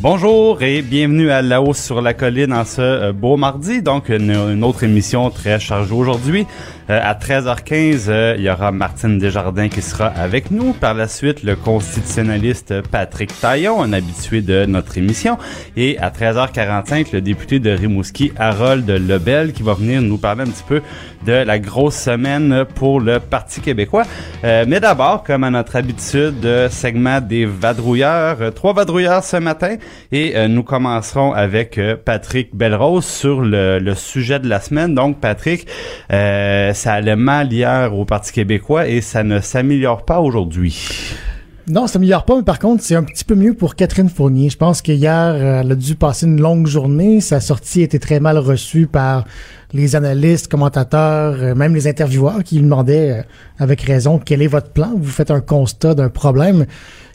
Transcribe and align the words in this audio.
Bonjour 0.00 0.62
et 0.62 0.80
bienvenue 0.80 1.32
à 1.32 1.42
La 1.42 1.60
Hausse 1.60 1.82
sur 1.82 2.00
la 2.00 2.14
colline 2.14 2.52
en 2.52 2.64
ce 2.64 2.80
euh, 2.80 3.12
beau 3.12 3.36
mardi. 3.36 3.82
Donc, 3.82 4.10
une, 4.10 4.30
une 4.30 4.62
autre 4.62 4.84
émission 4.84 5.28
très 5.28 5.58
chargée 5.58 5.92
aujourd'hui. 5.92 6.46
Euh, 6.90 7.00
à 7.02 7.12
13h15, 7.12 8.06
euh, 8.08 8.34
il 8.38 8.44
y 8.44 8.50
aura 8.50 8.72
Martine 8.72 9.18
Desjardins 9.18 9.68
qui 9.68 9.82
sera 9.82 10.06
avec 10.06 10.50
nous. 10.50 10.72
Par 10.72 10.94
la 10.94 11.06
suite, 11.06 11.42
le 11.42 11.54
constitutionnaliste 11.54 12.80
Patrick 12.80 13.30
Taillon, 13.38 13.82
un 13.82 13.92
habitué 13.92 14.40
de 14.40 14.64
notre 14.64 14.96
émission. 14.96 15.36
Et 15.76 15.98
à 15.98 16.08
13h45, 16.08 17.12
le 17.12 17.20
député 17.20 17.58
de 17.58 17.70
Rimouski, 17.70 18.32
Harold 18.38 18.88
Lebel, 18.88 19.52
qui 19.52 19.62
va 19.62 19.74
venir 19.74 20.00
nous 20.00 20.16
parler 20.16 20.44
un 20.44 20.46
petit 20.46 20.64
peu 20.66 20.80
de 21.26 21.32
la 21.32 21.58
grosse 21.58 21.96
semaine 21.96 22.64
pour 22.74 23.00
le 23.00 23.20
Parti 23.20 23.60
québécois. 23.60 24.04
Euh, 24.44 24.64
mais 24.66 24.80
d'abord, 24.80 25.24
comme 25.24 25.44
à 25.44 25.50
notre 25.50 25.76
habitude, 25.76 26.68
segment 26.70 27.20
des 27.20 27.44
vadrouilleurs. 27.44 28.54
trois 28.54 28.72
vadrouilleurs 28.72 29.24
ce 29.24 29.36
matin. 29.36 29.76
Et 30.10 30.48
nous 30.48 30.62
commencerons 30.62 31.34
avec 31.34 31.78
Patrick 32.06 32.54
Belrose 32.54 33.04
sur 33.04 33.42
le, 33.42 33.78
le, 33.78 33.94
sujet 33.94 34.38
de 34.38 34.48
la 34.48 34.60
semaine. 34.60 34.94
Donc, 34.94 35.20
Patrick, 35.20 35.66
ça 36.78 36.94
allait 36.94 37.16
mal 37.16 37.52
hier 37.52 37.92
au 37.94 38.04
Parti 38.04 38.32
québécois 38.32 38.86
et 38.86 39.00
ça 39.00 39.24
ne 39.24 39.40
s'améliore 39.40 40.04
pas 40.04 40.20
aujourd'hui. 40.20 40.88
Non, 41.68 41.86
ça 41.86 41.94
s'améliore 41.94 42.24
pas, 42.24 42.36
mais 42.36 42.44
par 42.44 42.58
contre, 42.58 42.82
c'est 42.82 42.94
un 42.94 43.02
petit 43.02 43.24
peu 43.24 43.34
mieux 43.34 43.52
pour 43.52 43.74
Catherine 43.74 44.08
Fournier. 44.08 44.48
Je 44.48 44.56
pense 44.56 44.80
qu'hier, 44.80 45.34
elle 45.34 45.70
a 45.70 45.74
dû 45.74 45.96
passer 45.96 46.24
une 46.24 46.40
longue 46.40 46.66
journée. 46.66 47.20
Sa 47.20 47.40
sortie 47.40 47.82
été 47.82 47.98
très 47.98 48.20
mal 48.20 48.38
reçue 48.38 48.86
par 48.86 49.24
les 49.74 49.96
analystes, 49.96 50.48
commentateurs, 50.48 51.36
euh, 51.40 51.54
même 51.54 51.74
les 51.74 51.86
intervieweurs 51.86 52.42
qui 52.42 52.54
lui 52.54 52.62
demandaient, 52.62 53.18
euh, 53.18 53.22
avec 53.58 53.82
raison, 53.82 54.18
quel 54.18 54.40
est 54.40 54.46
votre 54.46 54.70
plan? 54.70 54.92
Vous 54.96 55.10
faites 55.10 55.30
un 55.30 55.40
constat 55.40 55.94
d'un 55.94 56.08
problème. 56.08 56.64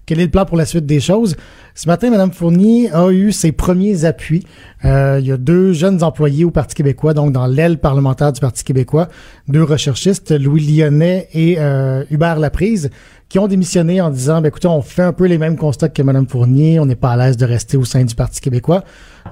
Quel 0.06 0.20
est 0.20 0.26
le 0.26 0.32
plan 0.32 0.46
pour 0.46 0.58
la 0.58 0.66
suite 0.66 0.86
des 0.86 1.00
choses? 1.00 1.38
Ce 1.76 1.88
matin, 1.88 2.10
Mme 2.10 2.34
Fournier 2.34 2.92
a 2.92 3.10
eu 3.10 3.32
ses 3.32 3.54
premiers 3.54 4.04
appuis. 4.04 4.46
Euh, 4.84 5.18
il 5.22 5.28
y 5.28 5.32
a 5.32 5.38
deux 5.38 5.72
jeunes 5.72 6.04
employés 6.04 6.44
au 6.44 6.52
Parti 6.52 6.76
québécois, 6.76 7.14
donc 7.14 7.32
dans 7.32 7.48
l'aile 7.48 7.80
parlementaire 7.80 8.34
du 8.34 8.42
Parti 8.42 8.66
québécois, 8.66 9.08
deux 9.48 9.64
recherchistes, 9.64 10.32
Louis 10.32 10.60
Lyonnais 10.60 11.30
et 11.34 11.56
euh, 11.58 12.04
Hubert 12.12 12.38
Laprise, 12.38 12.90
qui 13.30 13.40
ont 13.40 13.48
démissionné 13.48 14.02
en 14.02 14.10
disant, 14.10 14.42
ben, 14.42 14.50
écoutez, 14.50 14.68
on 14.68 14.82
fait 14.82 15.04
un 15.04 15.14
peu 15.14 15.26
les 15.26 15.38
mêmes 15.38 15.56
constats 15.56 15.88
que 15.88 16.02
Mme 16.02 16.28
Fournier, 16.28 16.82
on 16.82 16.86
n'est 16.86 16.96
pas 16.96 17.12
à 17.12 17.18
l'aise 17.18 17.38
de 17.38 17.46
rester 17.46 17.78
au 17.78 17.86
sein 17.86 18.04
du 18.04 18.14
Parti 18.14 18.42
québécois. 18.42 18.84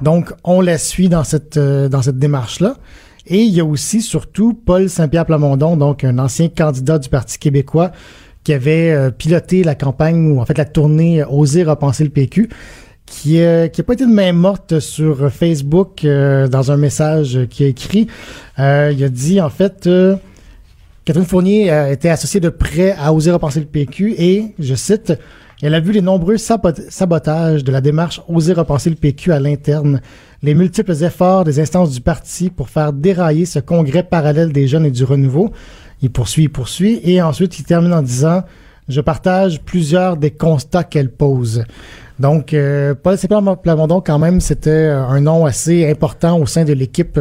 Donc, 0.02 0.34
on 0.46 0.62
la 0.62 0.78
suit 0.78 1.09
dans 1.09 1.26
cette, 1.26 1.58
euh, 1.58 1.90
dans 1.90 2.02
cette 2.02 2.18
démarche-là. 2.18 2.78
Et 3.28 3.42
il 3.42 3.53
y 3.53 3.59
a 3.59 3.66
aussi, 3.66 4.02
surtout, 4.02 4.53
Paul 4.53 4.90
Saint-Pierre 4.90 5.26
Plamondon, 5.26 5.78
donc 5.78 6.03
un 6.03 6.18
ancien 6.18 6.48
candidat 6.50 6.98
du 6.98 7.09
Parti 7.09 7.38
québécois, 7.38 7.92
qui 8.44 8.53
avait 8.53 8.91
euh, 8.91 9.12
piloté 9.12 9.63
la 9.63 9.75
campagne, 9.75 10.31
ou 10.31 10.41
en 10.41 10.46
fait 10.46 10.57
la 10.57 10.66
tournée 10.66 11.22
euh, 11.22 11.28
Oser 11.29 11.63
repenser 11.63 12.03
le 12.03 12.09
PQ, 12.09 12.50
qui 13.06 13.40
n'a 13.40 13.68
qui 13.69 13.81
a 13.81 13.84
pas 13.84 13.94
été 13.94 14.06
de 14.06 14.12
main 14.12 14.31
morte 14.34 14.79
sur 14.79 15.31
Facebook 15.31 16.06
euh, 16.06 16.47
dans 16.47 16.72
un 16.72 16.78
message 16.78 17.40
qu'il 17.50 17.66
a 17.66 17.69
écrit. 17.69 18.07
il 18.57 19.03
a 19.03 19.09
dit, 19.09 19.41
en 19.41 19.50
fait, 19.50 19.90
Catherine 21.03 21.25
Fournier 21.25 21.90
était 21.91 22.09
associée 22.09 22.40
de 22.40 22.50
près 22.50 22.96
à 22.97 23.13
Oser 23.13 23.31
repenser 23.31 23.59
le 23.59 23.66
PQ 23.66 24.16
et, 24.18 24.46
je 24.59 24.75
cite, 24.75 25.13
elle 25.62 25.75
a 25.75 25.79
vu 25.79 25.91
les 25.91 26.02
nombreux 26.02 26.38
sabotages 26.38 27.63
de 27.63 27.72
la 27.72 27.81
démarche 27.81 28.22
Oser 28.28 28.53
repenser 28.53 28.90
le 28.90 28.96
PQ 28.96 29.34
à 29.34 29.40
l'interne, 29.40 30.02
les 30.41 30.56
multiples 30.56 31.03
efforts 31.03 31.44
des 31.44 31.59
instances 31.59 31.91
du 31.91 32.02
parti 32.02 32.50
pour 32.50 32.69
faire 32.69 32.94
dérailler 32.94 33.46
ce 33.46 33.59
congrès 33.59 34.03
parallèle 34.03 34.52
des 34.52 34.68
jeunes 34.68 34.85
et 34.85 34.91
du 34.91 35.03
renouveau, 35.03 35.52
il 36.02 36.12
poursuit, 36.12 36.44
il 36.44 36.50
poursuit, 36.50 37.00
et 37.04 37.22
ensuite 37.22 37.60
il 37.60 37.64
termine 37.64 37.94
en 37.94 38.02
disant 38.02 38.44
Je 38.88 39.02
partage 39.02 39.62
plusieurs 39.62 40.18
des 40.18 40.32
constats 40.32 40.84
qu'elle 40.84 41.12
pose. 41.12 41.64
Donc, 42.20 42.54
euh, 42.54 42.94
Paul 42.94 43.18
Plamondon, 43.64 44.02
quand 44.02 44.20
même, 44.20 44.42
c'était 44.42 44.90
un 44.90 45.22
nom 45.22 45.46
assez 45.46 45.90
important 45.90 46.38
au 46.38 46.46
sein 46.46 46.66
de 46.66 46.74
l'équipe 46.74 47.20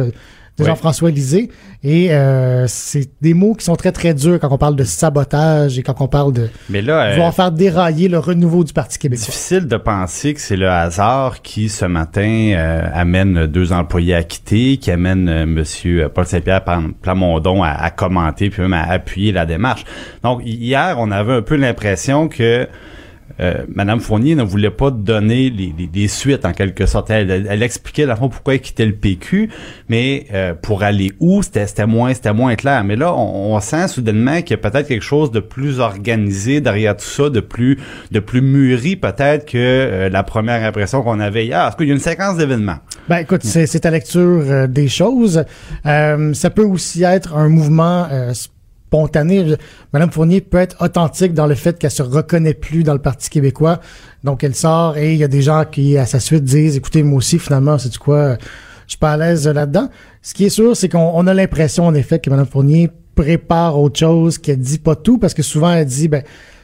Jean-François 0.65 1.11
Lisée. 1.11 1.49
Et 1.83 2.13
euh, 2.13 2.65
c'est 2.67 3.09
des 3.21 3.33
mots 3.33 3.55
qui 3.55 3.65
sont 3.65 3.75
très, 3.75 3.91
très 3.91 4.13
durs 4.13 4.39
quand 4.39 4.51
on 4.51 4.57
parle 4.59 4.75
de 4.75 4.83
sabotage 4.83 5.79
et 5.79 5.83
quand 5.83 5.99
on 5.99 6.07
parle 6.07 6.31
de 6.31 6.49
Mais 6.69 6.81
là, 6.83 7.11
vouloir 7.11 7.29
euh, 7.29 7.31
faire 7.31 7.51
dérailler 7.51 8.07
le 8.07 8.19
renouveau 8.19 8.63
du 8.63 8.71
Parti 8.71 8.99
québécois. 8.99 9.25
Difficile 9.25 9.67
de 9.67 9.77
penser 9.77 10.35
que 10.35 10.41
c'est 10.41 10.57
le 10.57 10.69
hasard 10.69 11.41
qui, 11.41 11.69
ce 11.69 11.85
matin, 11.85 12.53
euh, 12.55 12.87
amène 12.93 13.47
deux 13.47 13.73
employés 13.73 14.13
à 14.13 14.23
quitter, 14.23 14.77
qui 14.77 14.91
amène 14.91 15.45
Monsieur 15.45 16.07
Paul 16.09 16.25
Saint-Pierre 16.25 16.63
Plamondon 17.01 17.63
à, 17.63 17.69
à, 17.69 17.89
commenter 17.89 18.51
puis 18.51 18.61
même 18.61 18.73
à 18.73 18.83
appuyer 18.83 19.31
la 19.31 19.47
démarche. 19.47 19.83
Donc, 20.23 20.41
hier, 20.45 20.97
on 20.99 21.09
avait 21.09 21.33
un 21.33 21.41
peu 21.41 21.55
l'impression 21.55 22.27
que 22.27 22.67
euh, 23.39 23.63
Madame 23.73 23.99
Fournier 23.99 24.35
ne 24.35 24.43
voulait 24.43 24.71
pas 24.71 24.91
donner 24.91 25.49
les, 25.49 26.07
suites 26.07 26.45
en 26.45 26.53
quelque 26.53 26.85
sorte. 26.85 27.09
Elle, 27.09 27.63
expliquait 27.63 28.05
dans 28.05 28.15
pourquoi 28.15 28.55
elle 28.55 28.61
quittait 28.61 28.85
le 28.85 28.93
PQ, 28.93 29.49
mais 29.89 30.27
euh, 30.33 30.53
pour 30.53 30.83
aller 30.83 31.13
où, 31.19 31.41
c'était 31.43 31.85
moins, 31.85 32.13
c'était 32.13 32.33
moins 32.33 32.55
clair. 32.55 32.83
Mais 32.83 32.95
là, 32.95 33.13
on, 33.15 33.59
sent 33.61 33.89
soudainement 33.89 34.41
qu'il 34.41 34.51
y 34.51 34.53
a 34.53 34.57
peut-être 34.57 34.87
quelque 34.87 35.03
chose 35.03 35.29
de 35.31 35.39
plus 35.39 35.79
organisé 35.79 36.61
derrière 36.61 36.97
tout 36.97 37.05
ça, 37.05 37.29
de 37.29 37.39
plus, 37.39 37.77
de 38.11 38.19
plus 38.19 38.41
mûri 38.41 38.95
peut-être 38.95 39.45
que 39.45 39.57
euh, 39.57 40.09
la 40.09 40.23
première 40.23 40.63
impression 40.63 41.03
qu'on 41.03 41.19
avait 41.19 41.45
hier. 41.45 41.59
Parce 41.59 41.75
qu'il 41.75 41.87
y 41.87 41.91
a 41.91 41.93
une 41.93 41.99
séquence 41.99 42.37
d'événements? 42.37 42.77
Ben 43.07 43.19
écoute, 43.19 43.43
c'est 43.43 43.79
ta 43.79 43.91
lecture 43.91 44.67
des 44.67 44.87
choses. 44.87 45.43
ça 45.83 46.49
peut 46.49 46.63
aussi 46.63 47.03
être 47.03 47.35
un 47.35 47.49
mouvement 47.49 48.07
spontanée. 48.91 49.55
Madame 49.93 50.11
Fournier 50.11 50.41
peut 50.41 50.57
être 50.57 50.75
authentique 50.81 51.33
dans 51.33 51.47
le 51.47 51.55
fait 51.55 51.79
qu'elle 51.79 51.91
se 51.91 52.03
reconnaît 52.03 52.53
plus 52.53 52.83
dans 52.83 52.91
le 52.91 52.99
Parti 52.99 53.29
québécois. 53.29 53.79
Donc, 54.25 54.43
elle 54.43 54.53
sort 54.53 54.97
et 54.97 55.13
il 55.13 55.17
y 55.17 55.23
a 55.23 55.29
des 55.29 55.41
gens 55.41 55.63
qui, 55.63 55.97
à 55.97 56.05
sa 56.05 56.19
suite, 56.19 56.43
disent, 56.43 56.75
écoutez, 56.75 57.01
moi 57.01 57.19
aussi, 57.19 57.39
finalement, 57.39 57.77
c'est 57.77 57.87
du 57.87 57.99
quoi, 57.99 58.35
je 58.85 58.91
suis 58.91 58.97
pas 58.97 59.13
à 59.13 59.17
l'aise 59.17 59.47
là-dedans. 59.47 59.89
Ce 60.21 60.33
qui 60.33 60.43
est 60.43 60.49
sûr, 60.49 60.75
c'est 60.75 60.89
qu'on 60.89 61.25
a 61.25 61.33
l'impression, 61.33 61.87
en 61.87 61.93
effet, 61.93 62.19
que 62.19 62.29
Madame 62.29 62.45
Fournier 62.45 62.89
prépare 63.15 63.79
autre 63.79 63.97
chose, 63.97 64.37
qu'elle 64.37 64.59
dit 64.59 64.79
pas 64.79 64.97
tout, 64.97 65.17
parce 65.17 65.33
que 65.33 65.41
souvent, 65.41 65.71
elle 65.71 65.85
dit, 65.85 66.09
ben, 66.09 66.23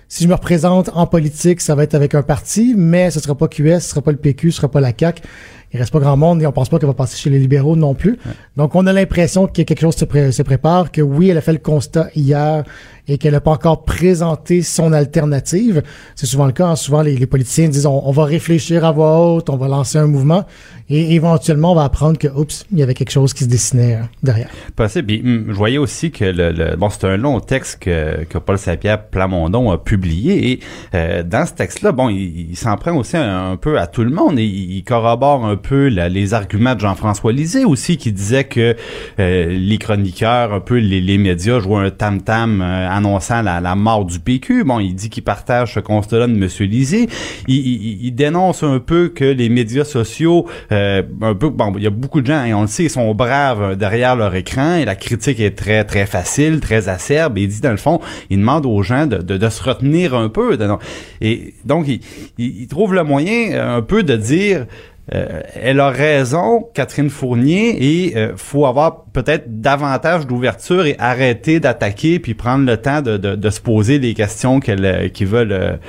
si 0.10 0.24
je 0.24 0.30
me 0.30 0.34
représente 0.34 0.90
en 0.94 1.08
politique, 1.08 1.62
ça 1.62 1.76
va 1.76 1.84
être 1.84 1.96
avec 1.96 2.14
un 2.14 2.24
parti, 2.24 2.76
mais 2.78 3.10
ce 3.10 3.22
sera 3.22 3.36
pas 3.36 3.48
QS, 3.48 3.80
ce 3.80 3.90
sera 3.90 4.02
pas 4.02 4.12
le 4.12 4.18
PQ, 4.18 4.52
ce 4.52 4.58
sera 4.58 4.70
pas 4.70 4.82
la 4.82 4.92
CAQ 4.98 5.22
il 5.74 5.80
reste 5.80 5.92
pas 5.92 6.00
grand 6.00 6.18
monde 6.18 6.42
et 6.42 6.48
on 6.48 6.52
pense 6.52 6.70
pas 6.70 6.80
qu'elle 6.80 6.88
va 6.88 6.94
passer 6.94 7.18
chez 7.18 7.30
les 7.30 7.40
libéraux 7.40 7.76
non 7.76 7.94
plus. 7.94 8.18
Donc, 8.56 8.76
on 8.76 8.86
a 8.88 8.94
l'impression 8.94 9.48
que 9.48 9.62
quelque 9.64 9.82
chose 9.82 9.96
se, 9.96 10.32
se, 10.32 10.42
prépare, 10.42 10.92
que 10.92 11.02
oui, 11.02 11.30
elle 11.30 11.38
a 11.38 11.42
fait 11.42 11.52
le 11.52 11.60
constat 11.60 12.10
hier 12.16 12.64
et 13.08 13.18
qu'elle 13.18 13.34
n'a 13.34 13.42
pas 13.42 13.52
encore 13.52 13.84
présenté 13.84 14.62
son 14.62 14.94
alternative. 14.94 15.84
C'est 16.16 16.26
souvent 16.26 16.46
le 16.46 16.52
cas. 16.52 16.68
Hein. 16.68 16.76
Souvent, 16.76 17.02
les, 17.02 17.26
politiciens 17.26 17.70
disent 17.70 17.86
on, 17.86 18.12
va 18.12 18.26
réfléchir 18.26 18.86
à 18.86 18.92
voix 18.92 19.20
haute, 19.20 19.50
on 19.50 19.58
va 19.58 19.68
lancer 19.68 19.98
un 19.98 20.08
mouvement 20.08 20.46
et 20.90 21.16
éventuellement, 21.16 21.74
on 21.74 21.76
va 21.76 21.84
apprendre 21.84 22.18
que, 22.18 22.28
oups, 22.30 22.66
il 22.72 22.80
y 22.80 22.84
avait 22.84 22.94
quelque 22.94 23.12
chose 23.12 23.34
qui 23.34 23.44
se 23.44 23.50
dessinait 23.50 23.96
euh, 23.96 24.06
derrière. 24.24 24.50
Possible. 24.76 25.14
Hum, 25.14 25.46
je 25.50 25.54
voyais 25.54 25.78
aussi 25.78 26.12
que 26.12 26.24
le, 26.24 26.76
bon, 26.78 26.90
c'est 26.90 27.04
un 27.06 27.18
long 27.18 27.40
texte 27.42 27.80
que, 27.80 28.24
que 28.24 28.38
Paul 28.38 28.58
Saint-Pierre 28.58 29.08
Plamondon 29.08 29.72
a 29.72 29.78
publié 29.78 30.52
et 30.52 30.60
euh, 30.94 31.24
dans 31.24 31.46
ce 31.46 31.54
texte-là, 31.54 31.92
bon, 31.92 32.10
il, 32.10 32.56
s'en 32.56 32.78
prend 32.78 32.96
aussi 32.96 33.18
un, 33.18 33.58
peu 33.58 33.80
à 33.80 33.88
tout 33.88 34.04
le 34.04 34.12
monde 34.12 34.40
et 34.40 34.46
il, 34.46 34.84
corrobore 34.84 35.46
un 35.46 35.58
peu 35.58 35.88
les 35.88 36.34
arguments 36.34 36.76
de 36.76 36.80
Jean-François 36.80 37.34
Lisée 37.34 37.66
aussi 37.66 37.98
qui 37.98 38.14
disait 38.14 38.46
que 38.46 38.76
euh, 39.20 39.46
les 39.48 39.78
chroniqueurs, 39.78 40.54
un 40.54 40.62
peu 40.62 40.78
les, 40.78 41.02
les 41.02 41.18
médias 41.18 41.60
jouaient 41.60 41.86
un 41.88 41.90
tam-tam 41.90 42.62
annonçant 42.98 43.42
la, 43.42 43.62
la, 43.62 43.76
mort 43.76 44.06
du 44.06 44.20
PQ. 44.20 44.64
Bon, 44.64 44.80
il 44.80 44.96
dit 44.96 45.10
qu'il 45.10 45.24
partage 45.24 45.74
ce 45.76 45.80
constat-là 45.80 46.28
de 46.28 46.34
M. 46.34 46.48
Lisée. 46.70 47.08
Il, 47.48 47.56
il, 47.56 48.06
il, 48.06 48.16
dénonce 48.16 48.64
un 48.64 48.80
peu 48.80 49.10
que 49.10 49.26
les 49.26 49.50
médias 49.50 49.84
sociaux, 49.84 50.48
euh, 50.72 51.04
un 51.22 51.36
peu, 51.36 51.50
bon, 51.50 51.74
il 51.78 51.84
y 51.84 51.88
a 51.88 51.92
beaucoup 51.92 52.22
de 52.22 52.28
gens, 52.28 52.44
et 52.44 52.54
on 52.54 52.62
le 52.62 52.68
sait, 52.68 52.84
ils 52.84 52.90
sont 52.90 53.14
braves 53.14 53.76
derrière 53.76 54.16
leur 54.16 54.36
écran 54.36 54.76
et 54.76 54.86
la 54.86 54.96
critique 54.96 55.40
est 55.40 55.58
très, 55.58 55.84
très 55.84 56.06
facile, 56.06 56.60
très 56.60 56.90
acerbe. 56.90 57.38
Et 57.38 57.44
il 57.44 57.48
dit, 57.48 57.62
dans 57.62 57.72
le 57.72 57.78
fond, 57.78 58.00
il 58.30 58.40
demande 58.40 58.66
aux 58.66 58.84
gens 58.84 59.06
de, 59.06 59.18
de, 59.18 59.38
de 59.38 59.50
se 59.50 59.64
retenir 59.64 60.16
un 60.16 60.30
peu. 60.30 60.58
et 61.22 61.54
donc, 61.66 61.88
il, 61.88 62.02
il 62.38 62.68
trouve 62.68 62.94
le 62.94 63.04
moyen 63.04 63.76
un 63.78 63.82
peu 63.82 64.04
de 64.04 64.16
dire 64.16 64.66
euh, 65.14 65.42
elle 65.56 65.80
a 65.80 65.90
raison, 65.90 66.68
Catherine 66.74 67.10
Fournier, 67.10 67.78
et 67.80 68.18
euh, 68.18 68.34
faut 68.36 68.66
avoir 68.66 69.06
peut-être 69.06 69.62
davantage 69.62 70.28
d'ouverture 70.28 70.86
et 70.86 70.96
arrêter 71.00 71.60
d'attaquer 71.60 72.20
puis 72.20 72.34
prendre 72.34 72.66
le 72.66 72.78
temps 72.78 73.02
de, 73.02 73.16
de, 73.16 73.36
de 73.36 73.50
se 73.50 73.62
poser 73.62 74.00
les 74.00 74.14
questions 74.14 74.60
qu'elle 74.60 74.86
euh, 74.86 75.08
qui 75.08 75.24
veulent 75.24 75.80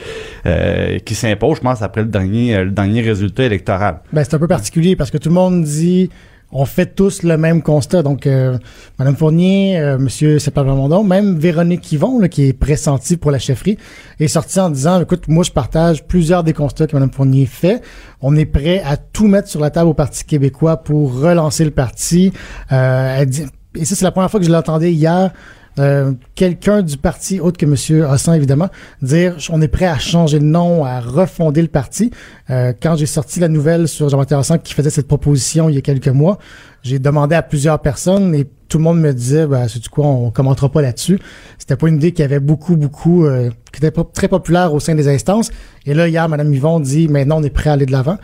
euh, 0.47 0.99
qui 1.01 1.15
s'imposent, 1.15 1.57
je 1.57 1.63
pense 1.63 1.83
après 1.83 2.03
le 2.03 2.09
dernier 2.09 2.63
le 2.63 2.71
dernier 2.71 3.01
résultat 3.01 3.45
électoral. 3.45 4.01
Ben 4.13 4.23
c'est 4.23 4.35
un 4.35 4.39
peu 4.39 4.47
particulier 4.47 4.95
parce 4.95 5.11
que 5.11 5.19
tout 5.19 5.31
le 5.31 5.35
monde 5.35 5.65
dit 5.65 6.11
on 6.51 6.65
fait 6.65 6.95
tous 6.95 7.23
le 7.23 7.37
même 7.37 7.63
constat. 7.63 8.03
Donc, 8.03 8.27
euh, 8.27 8.59
Madame 8.99 9.17
Fournier, 9.17 9.79
euh, 9.79 9.99
Monsieur 9.99 10.39
Sepalmondon, 10.39 11.05
même 11.05 11.39
Véronique 11.39 11.93
Yvon, 11.93 12.19
là, 12.19 12.29
qui 12.29 12.49
est 12.49 12.53
pressentie 12.53 13.17
pour 13.17 13.31
la 13.31 13.39
chefferie, 13.39 13.79
est 14.19 14.29
sortie 14.29 14.61
en 14.61 14.71
disant, 14.71 15.01
écoute, 15.01 15.29
moi, 15.29 15.45
je 15.45 15.53
partage 15.53 16.07
plusieurs 16.07 16.45
des 16.45 16.53
constats 16.53 16.87
que 16.87 16.95
Madame 16.95 17.13
Fournier 17.13 17.47
fait. 17.47 17.83
On 18.23 18.35
est 18.37 18.47
prêt 18.47 18.83
à 18.85 18.97
tout 18.97 19.27
mettre 19.27 19.49
sur 19.49 19.61
la 19.61 19.71
table 19.71 19.91
au 19.91 19.95
Parti 19.95 20.25
québécois 20.25 20.79
pour 20.79 21.21
relancer 21.21 21.65
le 21.65 21.71
parti. 21.71 22.33
Euh, 22.73 23.27
et 23.75 23.85
ça, 23.85 23.95
c'est 23.95 24.05
la 24.05 24.13
première 24.13 24.31
fois 24.31 24.41
que 24.41 24.47
je 24.47 24.51
l'entendais 24.51 24.93
hier 24.93 25.31
euh, 25.79 26.13
quelqu'un 26.35 26.83
du 26.83 26.97
parti, 26.97 27.41
autre 27.41 27.57
que 27.57 27.67
M. 27.67 28.03
Hassan, 28.11 28.35
évidemment, 28.35 28.69
dire 29.03 29.37
on 29.51 29.61
est 29.63 29.69
prêt 29.69 29.87
à 29.87 29.99
changer 29.99 30.39
de 30.39 30.45
nom, 30.45 30.85
à 30.85 31.01
refonder 31.01 31.63
le 31.63 31.69
parti. 31.69 32.11
Euh, 32.51 32.73
quand 32.81 32.97
j'ai 32.97 33.07
sorti 33.07 33.41
la 33.41 33.49
nouvelle 33.49 33.89
sur 33.89 34.09
Jean-Baptiste 34.09 34.39
Hassan 34.39 34.59
qui 34.61 34.75
faisait 34.75 34.91
cette 34.91 35.09
proposition 35.09 35.69
il 35.69 35.75
y 35.75 35.79
a 35.79 35.81
quelques 35.81 36.09
mois, 36.09 36.39
j'ai 36.83 36.99
demandé 36.99 37.35
à 37.35 37.43
plusieurs 37.43 37.81
personnes 37.81 38.35
et 38.35 38.47
tout 38.69 38.79
le 38.79 38.85
monde 38.85 39.01
me 39.01 39.13
disait 39.13 39.47
ben, 39.47 39.67
c'est 39.69 39.81
du 39.81 39.89
quoi, 39.89 40.07
on 40.07 40.31
commentera 40.31 40.71
pas 40.71 40.83
là-dessus. 40.83 41.19
C'était 41.59 41.77
pas 41.77 41.89
une 41.89 41.97
idée 41.97 42.13
qui 42.13 42.23
avait 42.23 42.41
beaucoup, 42.41 42.77
beaucoup, 42.77 43.25
euh, 43.25 43.51
qui 43.73 43.85
était 43.85 43.93
très 44.13 44.29
populaire 44.29 44.75
au 44.75 44.81
sein 44.81 44.95
des 44.95 45.09
instances. 45.09 45.51
Et 45.87 45.95
là, 45.95 46.09
hier, 46.09 46.29
Mme 46.29 46.53
Yvon 46.53 46.81
dit 46.81 47.09
maintenant 47.09 47.41
on 47.41 47.43
est 47.43 47.51
prêt 47.51 47.71
à 47.71 47.75
aller 47.75 47.87
de 47.87 47.93
l'avant. 47.93 48.19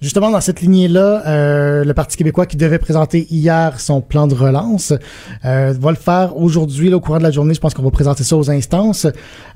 Justement, 0.00 0.30
dans 0.30 0.40
cette 0.40 0.60
lignée-là, 0.60 1.22
euh, 1.26 1.84
le 1.84 1.94
Parti 1.94 2.16
québécois 2.16 2.46
qui 2.46 2.56
devait 2.56 2.78
présenter 2.78 3.26
hier 3.30 3.80
son 3.80 4.00
plan 4.00 4.26
de 4.26 4.34
relance 4.34 4.92
euh, 5.44 5.74
va 5.78 5.90
le 5.90 5.96
faire 5.96 6.36
aujourd'hui, 6.36 6.92
au 6.92 7.00
courant 7.00 7.18
de 7.18 7.22
la 7.22 7.30
journée. 7.30 7.54
Je 7.54 7.60
pense 7.60 7.74
qu'on 7.74 7.82
va 7.82 7.90
présenter 7.90 8.22
ça 8.22 8.36
aux 8.36 8.50
instances. 8.50 9.06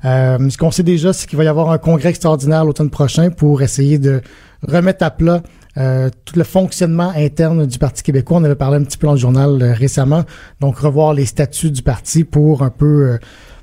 Euh, 0.05 0.49
ce 0.49 0.57
qu'on 0.57 0.71
sait 0.71 0.83
déjà, 0.83 1.13
c'est 1.13 1.27
qu'il 1.27 1.37
va 1.37 1.43
y 1.43 1.47
avoir 1.47 1.69
un 1.69 1.77
congrès 1.77 2.09
extraordinaire 2.09 2.65
l'automne 2.65 2.89
prochain 2.89 3.29
pour 3.29 3.61
essayer 3.61 3.99
de 3.99 4.21
remettre 4.67 5.05
à 5.05 5.11
plat 5.11 5.43
euh, 5.77 6.09
tout 6.25 6.35
le 6.37 6.43
fonctionnement 6.43 7.11
interne 7.15 7.65
du 7.65 7.77
Parti 7.77 8.01
québécois. 8.01 8.37
On 8.37 8.43
avait 8.43 8.55
parlé 8.55 8.77
un 8.77 8.83
petit 8.83 8.97
peu 8.97 9.07
dans 9.07 9.13
le 9.13 9.19
journal 9.19 9.61
euh, 9.61 9.73
récemment. 9.73 10.23
Donc, 10.61 10.79
revoir 10.79 11.13
les 11.13 11.25
statuts 11.25 11.71
du 11.71 11.83
parti 11.83 12.23
pour 12.23 12.63
un 12.63 12.71
peu 12.71 13.19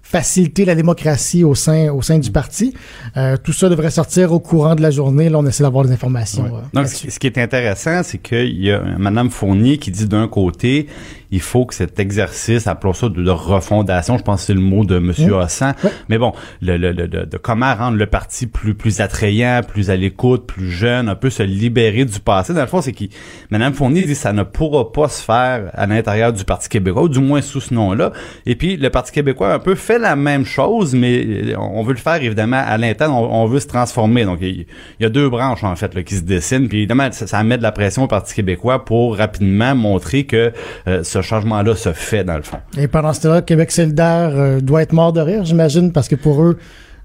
faciliter 0.08 0.64
la 0.64 0.76
démocratie 0.76 1.42
au 1.42 1.56
sein 1.56 1.90
au 1.90 2.00
sein 2.00 2.18
du 2.18 2.30
parti. 2.30 2.72
Euh, 3.16 3.36
tout 3.42 3.52
ça 3.52 3.68
devrait 3.68 3.90
sortir 3.90 4.32
au 4.32 4.38
courant 4.38 4.76
de 4.76 4.82
la 4.82 4.92
journée. 4.92 5.28
Là, 5.28 5.38
on 5.38 5.46
essaie 5.46 5.64
d'avoir 5.64 5.84
des 5.84 5.92
informations. 5.92 6.46
Euh, 6.46 6.60
Donc, 6.72 6.86
ce 6.86 7.18
qui 7.18 7.26
est 7.26 7.38
intéressant, 7.38 8.02
c'est 8.04 8.18
qu'il 8.18 8.62
y 8.62 8.70
a 8.70 8.80
Madame 8.98 9.30
Fournier 9.30 9.78
qui 9.78 9.90
dit 9.90 10.06
d'un 10.06 10.28
côté, 10.28 10.86
il 11.32 11.40
faut 11.40 11.66
que 11.66 11.74
cet 11.74 11.98
exercice, 11.98 12.68
appelons 12.68 12.92
ça 12.92 13.08
de, 13.08 13.28
refondation, 13.28 14.16
je 14.16 14.22
pense 14.22 14.42
que 14.42 14.46
c'est 14.46 14.54
le 14.54 14.60
mot 14.60 14.84
de 14.84 14.96
M. 14.96 15.12
Mmh. 15.18 15.34
Hassan, 15.34 15.74
mais 16.08 16.18
bon, 16.18 16.32
le, 16.62 16.76
le, 16.76 16.92
le, 16.92 17.08
de 17.08 17.36
comment 17.36 17.74
rendre 17.74 17.96
le 17.96 18.06
parti 18.06 18.46
plus 18.46 18.74
plus 18.74 19.00
attrayant, 19.00 19.62
plus 19.66 19.90
à 19.90 19.96
l'écoute, 19.96 20.46
plus 20.46 20.70
jeune, 20.70 21.08
un 21.08 21.16
peu 21.16 21.30
se 21.30 21.42
libérer 21.42 22.04
du 22.04 22.20
passé. 22.20 22.54
Dans 22.54 22.60
le 22.60 22.66
fond, 22.68 22.80
c'est 22.80 22.92
que 22.92 23.04
Mme 23.50 23.72
Fournier 23.74 24.02
dit 24.02 24.08
que 24.08 24.14
ça 24.14 24.32
ne 24.32 24.44
pourra 24.44 24.92
pas 24.92 25.08
se 25.08 25.22
faire 25.22 25.70
à 25.74 25.86
l'intérieur 25.86 26.32
du 26.32 26.44
Parti 26.44 26.68
québécois, 26.68 27.02
ou 27.02 27.08
du 27.08 27.18
moins 27.18 27.42
sous 27.42 27.60
ce 27.60 27.74
nom-là. 27.74 28.12
Et 28.46 28.54
puis, 28.54 28.76
le 28.76 28.88
Parti 28.90 29.10
québécois 29.10 29.52
un 29.52 29.58
peu 29.58 29.74
fait 29.74 29.95
la 29.98 30.16
même 30.16 30.44
chose, 30.44 30.94
mais 30.94 31.54
on 31.58 31.82
veut 31.82 31.92
le 31.92 31.98
faire 31.98 32.22
évidemment 32.22 32.62
à 32.64 32.76
l'interne, 32.78 33.12
on, 33.12 33.46
veut 33.46 33.60
se 33.60 33.66
transformer. 33.66 34.24
Donc, 34.24 34.38
il, 34.40 34.66
y 35.00 35.04
a 35.04 35.08
deux 35.08 35.28
branches 35.28 35.64
en 35.64 35.76
fait 35.76 35.94
là, 35.94 36.02
qui 36.02 36.16
se 36.16 36.22
dessinent, 36.22 36.68
puis 36.68 36.78
évidemment, 36.78 37.08
ça, 37.12 37.26
ça, 37.26 37.42
met 37.42 37.58
de 37.58 37.62
la 37.62 37.72
pression 37.72 38.04
au 38.04 38.08
Parti 38.08 38.34
québécois 38.34 38.84
pour 38.84 39.16
rapidement 39.16 39.74
montrer 39.74 40.24
que 40.24 40.52
euh, 40.88 41.02
ce 41.02 41.22
changement-là 41.22 41.76
se 41.76 41.92
fait 41.92 42.24
dans 42.24 42.36
le 42.36 42.42
fond. 42.42 42.58
Et 42.78 42.88
pendant 42.88 43.12
ce 43.12 43.22
temps-là, 43.22 43.42
Québec 43.42 43.70
solidaire 43.70 44.32
euh, 44.34 44.60
doit 44.60 44.82
être 44.82 44.92
mort 44.92 45.12
de 45.12 45.20
rire, 45.20 45.44
j'imagine, 45.44 45.92
parce 45.92 46.08
que 46.08 46.16
pour 46.16 46.42
eux, 46.42 46.58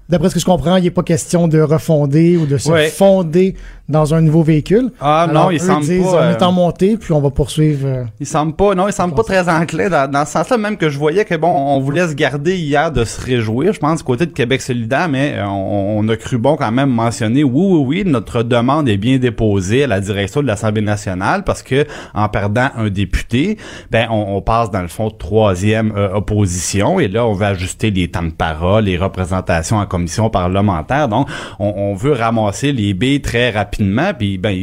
d'après 0.08 0.28
ce 0.28 0.34
que 0.34 0.40
je 0.40 0.44
comprends, 0.44 0.76
il 0.76 0.84
n'est 0.84 0.90
pas 0.90 1.02
question 1.02 1.48
de 1.48 1.60
refonder 1.60 2.36
ou 2.36 2.46
de 2.46 2.58
se 2.58 2.72
fonder 2.94 3.54
dans 3.92 4.14
un 4.14 4.20
nouveau 4.22 4.42
véhicule. 4.42 4.90
Ah 5.00 5.28
non, 5.32 5.50
il 5.50 5.60
semble 5.60 5.86
pas. 5.86 5.92
On 5.92 6.30
est 6.30 6.42
en 6.42 6.48
euh, 6.48 6.52
montée, 6.52 6.96
puis 6.96 7.12
on 7.12 7.20
va 7.20 7.30
poursuivre. 7.30 7.86
Euh, 7.86 8.04
il 8.18 8.26
semble 8.26 8.54
pas. 8.54 8.74
Non, 8.74 8.88
il 8.88 8.92
semble 8.92 9.14
pas 9.14 9.22
très 9.22 9.48
enclin 9.48 9.88
dans, 9.88 10.10
dans 10.10 10.24
ce 10.24 10.32
sens-là. 10.32 10.56
Même 10.56 10.76
que 10.76 10.88
je 10.88 10.98
voyais 10.98 11.24
que 11.24 11.36
bon, 11.36 11.48
on 11.48 11.78
voulait 11.78 12.08
se 12.08 12.14
garder 12.14 12.56
hier 12.56 12.90
de 12.90 13.04
se 13.04 13.20
réjouir. 13.20 13.72
Je 13.72 13.78
pense 13.78 13.98
du 13.98 14.04
côté 14.04 14.26
de 14.26 14.32
Québec 14.32 14.62
solidaire, 14.62 15.08
mais 15.08 15.34
euh, 15.36 15.46
on, 15.46 16.08
a 16.08 16.16
cru 16.16 16.38
bon 16.38 16.56
quand 16.56 16.72
même 16.72 16.90
mentionner. 16.90 17.44
Oui, 17.44 17.66
oui, 17.66 17.84
oui, 17.86 18.02
notre 18.04 18.42
demande 18.42 18.88
est 18.88 18.96
bien 18.96 19.18
déposée 19.18 19.84
à 19.84 19.86
la 19.86 20.00
direction 20.00 20.42
de 20.42 20.46
l'Assemblée 20.46 20.82
nationale 20.82 21.44
parce 21.44 21.62
que 21.62 21.86
en 22.14 22.28
perdant 22.28 22.70
un 22.76 22.88
député, 22.88 23.58
ben 23.90 24.08
on, 24.10 24.40
passe 24.40 24.70
dans 24.70 24.82
le 24.82 24.88
fond 24.88 25.10
troisième 25.10 25.92
opposition 26.14 26.98
et 26.98 27.06
là 27.06 27.24
on 27.26 27.34
va 27.34 27.48
ajuster 27.48 27.90
les 27.90 28.08
temps 28.08 28.22
de 28.22 28.30
parole, 28.30 28.84
les 28.84 28.96
représentations 28.96 29.76
en 29.76 29.86
commission 29.86 30.30
parlementaire. 30.30 31.08
Donc 31.08 31.28
on, 31.60 31.72
on 31.76 31.94
veut 31.94 32.12
ramasser 32.12 32.72
les 32.72 32.94
baies 32.94 33.20
très 33.22 33.50
rapidement 33.50 33.81
puis 34.18 34.38
ben, 34.38 34.56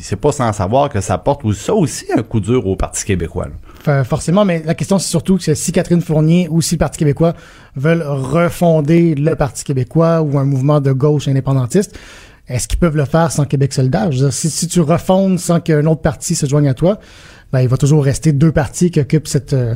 c'est 0.00 0.16
pas 0.16 0.32
sans 0.32 0.52
savoir 0.52 0.88
que 0.88 1.00
ça 1.00 1.18
porte 1.18 1.50
ça 1.52 1.74
aussi 1.74 2.06
un 2.16 2.22
coup 2.22 2.40
dur 2.40 2.66
au 2.66 2.76
Parti 2.76 3.04
québécois. 3.04 3.48
forcément, 4.04 4.44
mais 4.44 4.62
la 4.64 4.74
question 4.74 4.98
c'est 4.98 5.08
surtout 5.08 5.38
que 5.38 5.54
si 5.54 5.72
Catherine 5.72 6.00
Fournier 6.00 6.48
ou 6.50 6.60
si 6.60 6.74
le 6.74 6.78
Parti 6.78 6.98
québécois 6.98 7.34
veulent 7.76 8.04
refonder 8.06 9.14
le 9.14 9.34
Parti 9.34 9.64
québécois 9.64 10.22
ou 10.22 10.38
un 10.38 10.44
mouvement 10.44 10.80
de 10.80 10.92
gauche 10.92 11.28
indépendantiste, 11.28 11.98
est-ce 12.48 12.68
qu'ils 12.68 12.78
peuvent 12.78 12.96
le 12.96 13.04
faire 13.04 13.30
sans 13.30 13.44
Québec 13.44 13.72
si, 13.72 14.50
si 14.50 14.68
tu 14.68 14.80
refondes 14.80 15.38
sans 15.38 15.60
qu'un 15.60 15.86
autre 15.86 16.02
parti 16.02 16.34
se 16.34 16.46
joigne 16.46 16.68
à 16.68 16.74
toi, 16.74 16.98
ben, 17.52 17.60
il 17.60 17.68
va 17.68 17.76
toujours 17.76 18.04
rester 18.04 18.32
deux 18.32 18.52
partis 18.52 18.90
qui 18.90 19.00
occupent 19.00 19.28
cette, 19.28 19.52
euh, 19.52 19.74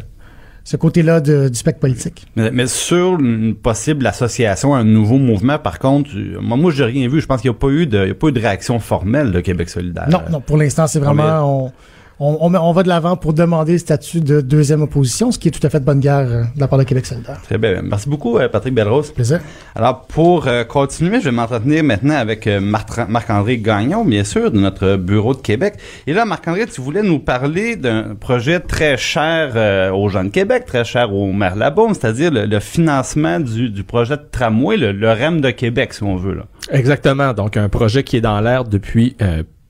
ce 0.67 0.77
côté-là 0.77 1.21
du 1.21 1.55
spectre 1.55 1.79
politique. 1.79 2.27
Mais, 2.35 2.67
sur 2.67 3.21
une 3.21 3.55
possible 3.55 4.05
association, 4.05 4.75
un 4.75 4.83
nouveau 4.83 5.17
mouvement, 5.17 5.61
par 5.61 5.79
contre, 5.79 6.11
moi, 6.41 6.57
moi 6.57 6.73
j'ai 6.73 6.85
rien 6.85 7.09
vu. 7.09 7.21
Je 7.21 7.27
pense 7.27 7.41
qu'il 7.41 7.51
n'y 7.53 7.57
a 7.57 7.59
pas 7.61 7.69
eu 7.69 7.87
de, 7.87 8.03
il 8.03 8.09
y 8.09 8.11
a 8.11 8.15
pas 8.15 8.27
eu 8.27 8.33
de 8.33 8.41
réaction 8.41 8.81
formelle 8.81 9.31
de 9.31 9.39
Québec 9.39 9.71
solidaire. 9.71 10.09
Non, 10.11 10.23
non, 10.29 10.41
pour 10.41 10.57
l'instant, 10.57 10.89
c'est 10.89 10.99
vraiment, 10.99 11.67
on, 11.67 11.67
on, 11.67 11.73
va 12.19 12.83
de 12.83 12.89
l'avant 12.89 13.17
pour 13.17 13.35
demander 13.35 13.73
le 13.73 13.79
statut 13.79 14.21
de 14.21 14.41
deuxième 14.41 14.83
opposition, 14.83 15.31
ce 15.31 15.39
qui 15.39 15.49
est 15.49 15.51
tout 15.51 15.65
à 15.67 15.71
fait 15.71 15.81
de 15.81 15.85
bonne 15.85 16.01
guerre 16.01 16.27
euh, 16.29 16.43
de 16.55 16.61
la 16.61 16.69
part 16.69 16.79
de 16.79 16.85
Québec 16.85 17.07
solidaire. 17.07 17.41
Très 17.43 17.59
bien. 17.59 17.83
Merci 17.83 18.09
beaucoup, 18.09 18.39
euh, 18.39 18.49
Patrick 18.49 18.75
Belrose. 18.75 19.13
Plaisir. 19.13 19.41
Alors, 19.75 20.03
pour 20.07 20.47
euh, 20.47 20.65
continuer, 20.65 21.21
je 21.21 21.27
vais 21.27 21.33
m'entretenir 21.33 21.85
maintenant 21.85 22.17
avec 22.17 22.47
Marc-André 22.47 23.59
Gagnon, 23.59 24.05
bien 24.05 24.25
sûr, 24.25 24.51
de 24.51 24.59
notre 24.59 24.97
bureau 24.97 25.35
de 25.35 25.41
Québec. 25.41 25.75
Et 26.07 26.13
là, 26.13 26.25
Marc-André, 26.25 26.67
tu 26.67 26.81
voulais 26.81 27.03
nous 27.03 27.19
parler 27.19 27.77
d'un 27.77 28.15
projet 28.19 28.61
très 28.61 28.97
cher 28.97 29.93
aux 29.95 30.09
gens 30.09 30.25
de 30.25 30.31
Québec, 30.31 30.65
très 30.67 30.85
cher 30.85 31.13
au 31.13 31.33
maire 31.33 31.57
Labaume, 31.57 31.95
c'est-à-dire 31.95 32.31
le, 32.33 32.61
financement 32.61 33.41
du, 33.41 33.71
du, 33.71 33.85
projet 33.85 34.17
de 34.17 34.27
tramway, 34.31 34.77
le, 34.77 34.93
le, 34.93 35.11
REM 35.11 35.41
de 35.41 35.51
Québec, 35.51 35.93
si 35.93 36.03
on 36.03 36.17
veut. 36.17 36.35
Là. 36.35 36.45
Exactement. 36.71 37.33
Donc, 37.33 37.57
un 37.57 37.69
projet 37.69 38.03
qui 38.03 38.17
est 38.17 38.21
dans 38.21 38.41
l'air 38.41 38.65
depuis 38.65 39.17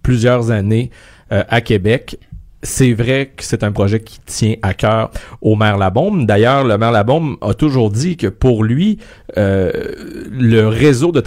plusieurs 0.02 0.50
années 0.50 0.90
à 1.30 1.60
Québec 1.60 2.18
c'est 2.66 2.92
vrai 2.92 3.30
que 3.36 3.44
c'est 3.44 3.62
un 3.62 3.70
projet 3.70 4.00
qui 4.00 4.18
tient 4.26 4.54
à 4.62 4.74
cœur 4.74 5.10
au 5.40 5.54
maire 5.54 5.78
Labombe. 5.78 6.26
D'ailleurs, 6.26 6.64
le 6.64 6.76
maire 6.76 6.90
Labombe 6.90 7.36
a 7.40 7.54
toujours 7.54 7.90
dit 7.90 8.16
que 8.16 8.26
pour 8.26 8.64
lui, 8.64 8.98
euh, 9.38 9.70
le 10.30 10.66
réseau 10.66 11.12
de, 11.12 11.20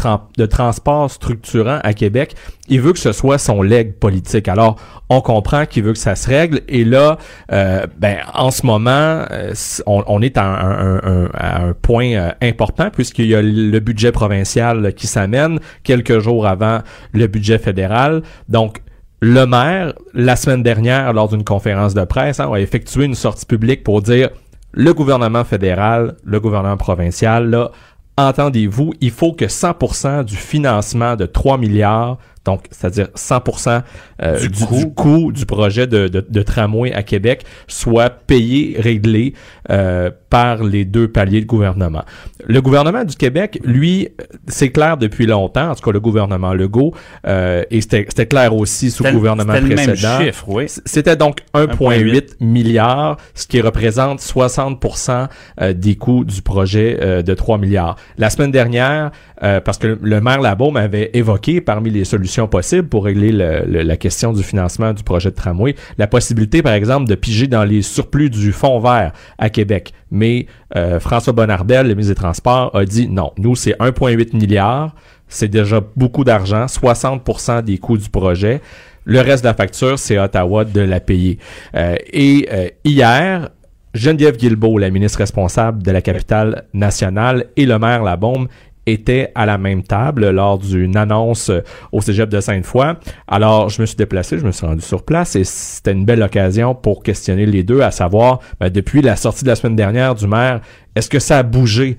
transport 0.46 1.10
structurant 1.10 1.80
à 1.82 1.94
Québec, 1.94 2.36
il 2.68 2.82
veut 2.82 2.92
que 2.92 3.00
ce 3.00 3.14
soit 3.14 3.38
son 3.38 3.62
leg 3.62 3.94
politique. 3.94 4.50
Alors, 4.50 4.76
on 5.08 5.22
comprend 5.22 5.66
qu'il 5.66 5.84
veut 5.84 5.94
que 5.94 6.00
ça 6.00 6.16
se 6.16 6.28
règle. 6.28 6.60
Et 6.68 6.84
là, 6.84 7.18
euh, 7.54 7.86
ben, 7.98 8.18
en 8.34 8.52
ce 8.52 8.66
moment, 8.66 9.24
euh, 9.32 9.54
on, 9.86 10.22
est 10.22 10.38
à 10.38 10.44
un, 10.46 11.30
à 11.34 11.64
un 11.64 11.74
point 11.74 12.32
important 12.42 12.90
puisqu'il 12.90 13.28
y 13.28 13.36
a 13.36 13.42
le 13.42 13.80
budget 13.80 14.12
provincial 14.12 14.94
qui 14.94 15.08
s'amène 15.08 15.60
quelques 15.84 16.20
jours 16.20 16.48
avant 16.48 16.80
le 17.14 17.28
budget 17.28 17.60
fédéral. 17.60 18.24
Donc, 18.50 18.82
le 19.22 19.46
maire, 19.46 19.94
la 20.14 20.36
semaine 20.36 20.64
dernière, 20.64 21.12
lors 21.14 21.28
d'une 21.28 21.44
conférence 21.44 21.94
de 21.94 22.04
presse, 22.06 22.40
hein, 22.40 22.50
a 22.54 22.60
effectué 22.60 23.06
une 23.06 23.16
sortie 23.16 23.46
publique 23.46 23.84
pour 23.84 24.02
dire 24.02 24.30
le 24.72 24.94
gouvernement 24.94 25.44
fédéral, 25.44 26.16
le 26.24 26.40
gouvernement 26.40 26.78
provincial, 26.78 27.50
là, 27.50 27.72
entendez-vous, 28.18 28.94
il 29.02 29.12
faut 29.12 29.34
que 29.34 29.46
100% 29.46 30.24
du 30.24 30.36
financement 30.36 31.16
de 31.16 31.26
3 31.26 31.58
milliards 31.58 32.18
donc 32.50 32.66
c'est-à-dire 32.72 33.08
100% 33.16 33.82
euh, 34.24 34.40
Du 34.40 34.48
du, 34.50 34.66
coût. 34.66 34.76
du 34.76 34.94
coût 34.94 35.32
du 35.32 35.46
projet 35.46 35.86
de, 35.86 36.08
de, 36.08 36.26
de 36.28 36.42
tramway 36.42 36.92
à 36.94 37.04
Québec 37.04 37.46
soit 37.68 38.10
payé, 38.10 38.76
réglé 38.80 39.34
euh, 39.70 40.10
par 40.30 40.64
les 40.64 40.86
deux 40.86 41.08
paliers 41.08 41.42
de 41.42 41.46
gouvernement. 41.46 42.04
Le 42.46 42.62
gouvernement 42.62 43.04
du 43.04 43.16
Québec, 43.16 43.60
lui, 43.64 44.10
c'est 44.48 44.70
clair 44.70 44.98
depuis 44.98 45.26
longtemps, 45.26 45.72
en 45.72 45.76
tout 45.76 45.84
cas 45.84 45.92
le 45.92 46.00
gouvernement 46.00 46.54
Legault, 46.54 46.94
euh, 47.26 47.64
et 47.72 47.82
c'était 47.82 48.28
clair 48.28 48.56
aussi 48.56 48.92
sous 48.92 49.04
le 49.04 49.12
gouvernement 49.12 49.54
même 49.54 49.70
précédent. 49.70 50.20
chiffre, 50.20 50.46
oui. 50.48 50.66
C'était 50.86 51.16
donc 51.16 51.40
1,8 51.56 52.36
milliard, 52.42 53.18
ce 53.34 53.48
qui 53.48 53.60
représente 53.60 54.22
60% 54.22 55.28
euh, 55.62 55.74
des 55.74 55.96
coûts 55.96 56.24
du 56.24 56.44
projet 56.44 57.24
de 57.24 57.34
3 57.34 57.58
milliards. 57.58 57.96
La 58.18 58.30
semaine 58.30 58.52
dernière, 58.52 59.12
euh, 59.44 59.60
parce 59.62 59.78
que 59.78 59.98
le 60.02 60.22
maire 60.22 60.42
Labaume 60.42 60.76
avait 60.78 61.12
évoqué 61.14 61.62
parmi 61.62 61.90
les 61.90 62.04
solutions 62.06 62.48
possibles 62.48 62.88
pour 62.88 63.06
régler 63.06 63.32
le- 63.32 63.64
le- 63.66 63.82
la 63.84 63.98
question 63.98 64.34
du 64.34 64.44
financement 64.44 64.94
du 64.94 65.04
projet 65.04 65.30
de 65.32 65.36
tramway, 65.36 65.76
la 65.98 66.08
possibilité, 66.08 66.62
par 66.62 66.74
exemple, 66.74 67.08
de 67.10 67.16
piger 67.16 67.48
dans 67.48 67.64
les 67.64 67.82
surplus 67.82 68.30
du 68.30 68.52
fonds 68.52 68.80
vert 68.80 69.14
à 69.38 69.50
Québec. 69.50 69.94
Mais 70.12 70.48
euh, 70.76 71.00
François 71.00 71.34
Bonnardel, 71.34 71.88
le 71.88 71.94
ministre 71.96 72.12
des 72.14 72.20
Transports, 72.20 72.76
a 72.76 72.84
dit 72.86 73.08
non, 73.08 73.32
nous, 73.38 73.56
c'est 73.56 73.78
1,8 73.80 74.36
milliard. 74.36 74.94
C'est 75.28 75.48
déjà 75.48 75.80
beaucoup 75.96 76.24
d'argent, 76.24 76.66
60% 76.66 77.64
des 77.64 77.78
coûts 77.78 77.98
du 78.00 78.10
projet. 78.10 78.62
Le 79.06 79.22
reste 79.22 79.44
de 79.44 79.48
la 79.50 79.54
facture, 79.54 79.98
c'est 80.00 80.18
Ottawa 80.18 80.66
de 80.66 80.82
la 80.82 81.00
payer. 81.00 81.38
Euh, 81.76 81.96
et 82.12 82.48
hier, 82.84 83.50
Geneviève 83.94 84.38
Guilbeault, 84.38 84.78
la 84.78 84.90
ministre 84.92 85.20
responsable 85.20 85.82
de 85.84 85.92
la 85.92 86.02
capitale 86.02 86.66
nationale, 86.74 87.46
et 87.58 87.66
le 87.66 87.80
maire 87.80 88.04
Labaume 88.04 88.48
étaient 88.92 89.32
à 89.36 89.46
la 89.46 89.58
même 89.58 89.84
table 89.84 90.30
lors 90.30 90.58
d'une 90.58 90.98
annonce 90.98 91.52
au 91.92 92.02
cégep 92.02 92.30
de 92.30 92.40
Sainte-Foy. 92.40 92.96
Alors, 93.28 93.70
je 93.70 93.82
me 93.82 93.86
suis 93.86 93.96
déplacé, 93.96 94.38
je 94.38 94.46
me 94.46 94.52
suis 94.52 94.66
rendu 94.66 94.82
sur 94.82 95.04
place 95.04 95.36
et 95.36 95.44
c'était 95.44 95.92
une 95.92 96.06
belle 96.06 96.22
occasion 96.22 96.76
pour 96.76 97.04
questionner 97.04 97.46
les 97.46 97.64
deux, 97.64 97.82
à 97.82 97.92
savoir, 97.92 98.40
ben, 98.60 98.70
depuis 98.70 99.02
la 99.02 99.16
sortie 99.16 99.44
de 99.44 99.50
la 99.50 99.56
semaine 99.56 99.76
dernière 99.76 100.16
du 100.16 100.28
maire, 100.28 100.62
est-ce 100.96 101.10
que 101.10 101.20
ça 101.20 101.40
a 101.40 101.44
bougé 101.44 101.98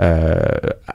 euh, 0.00 0.40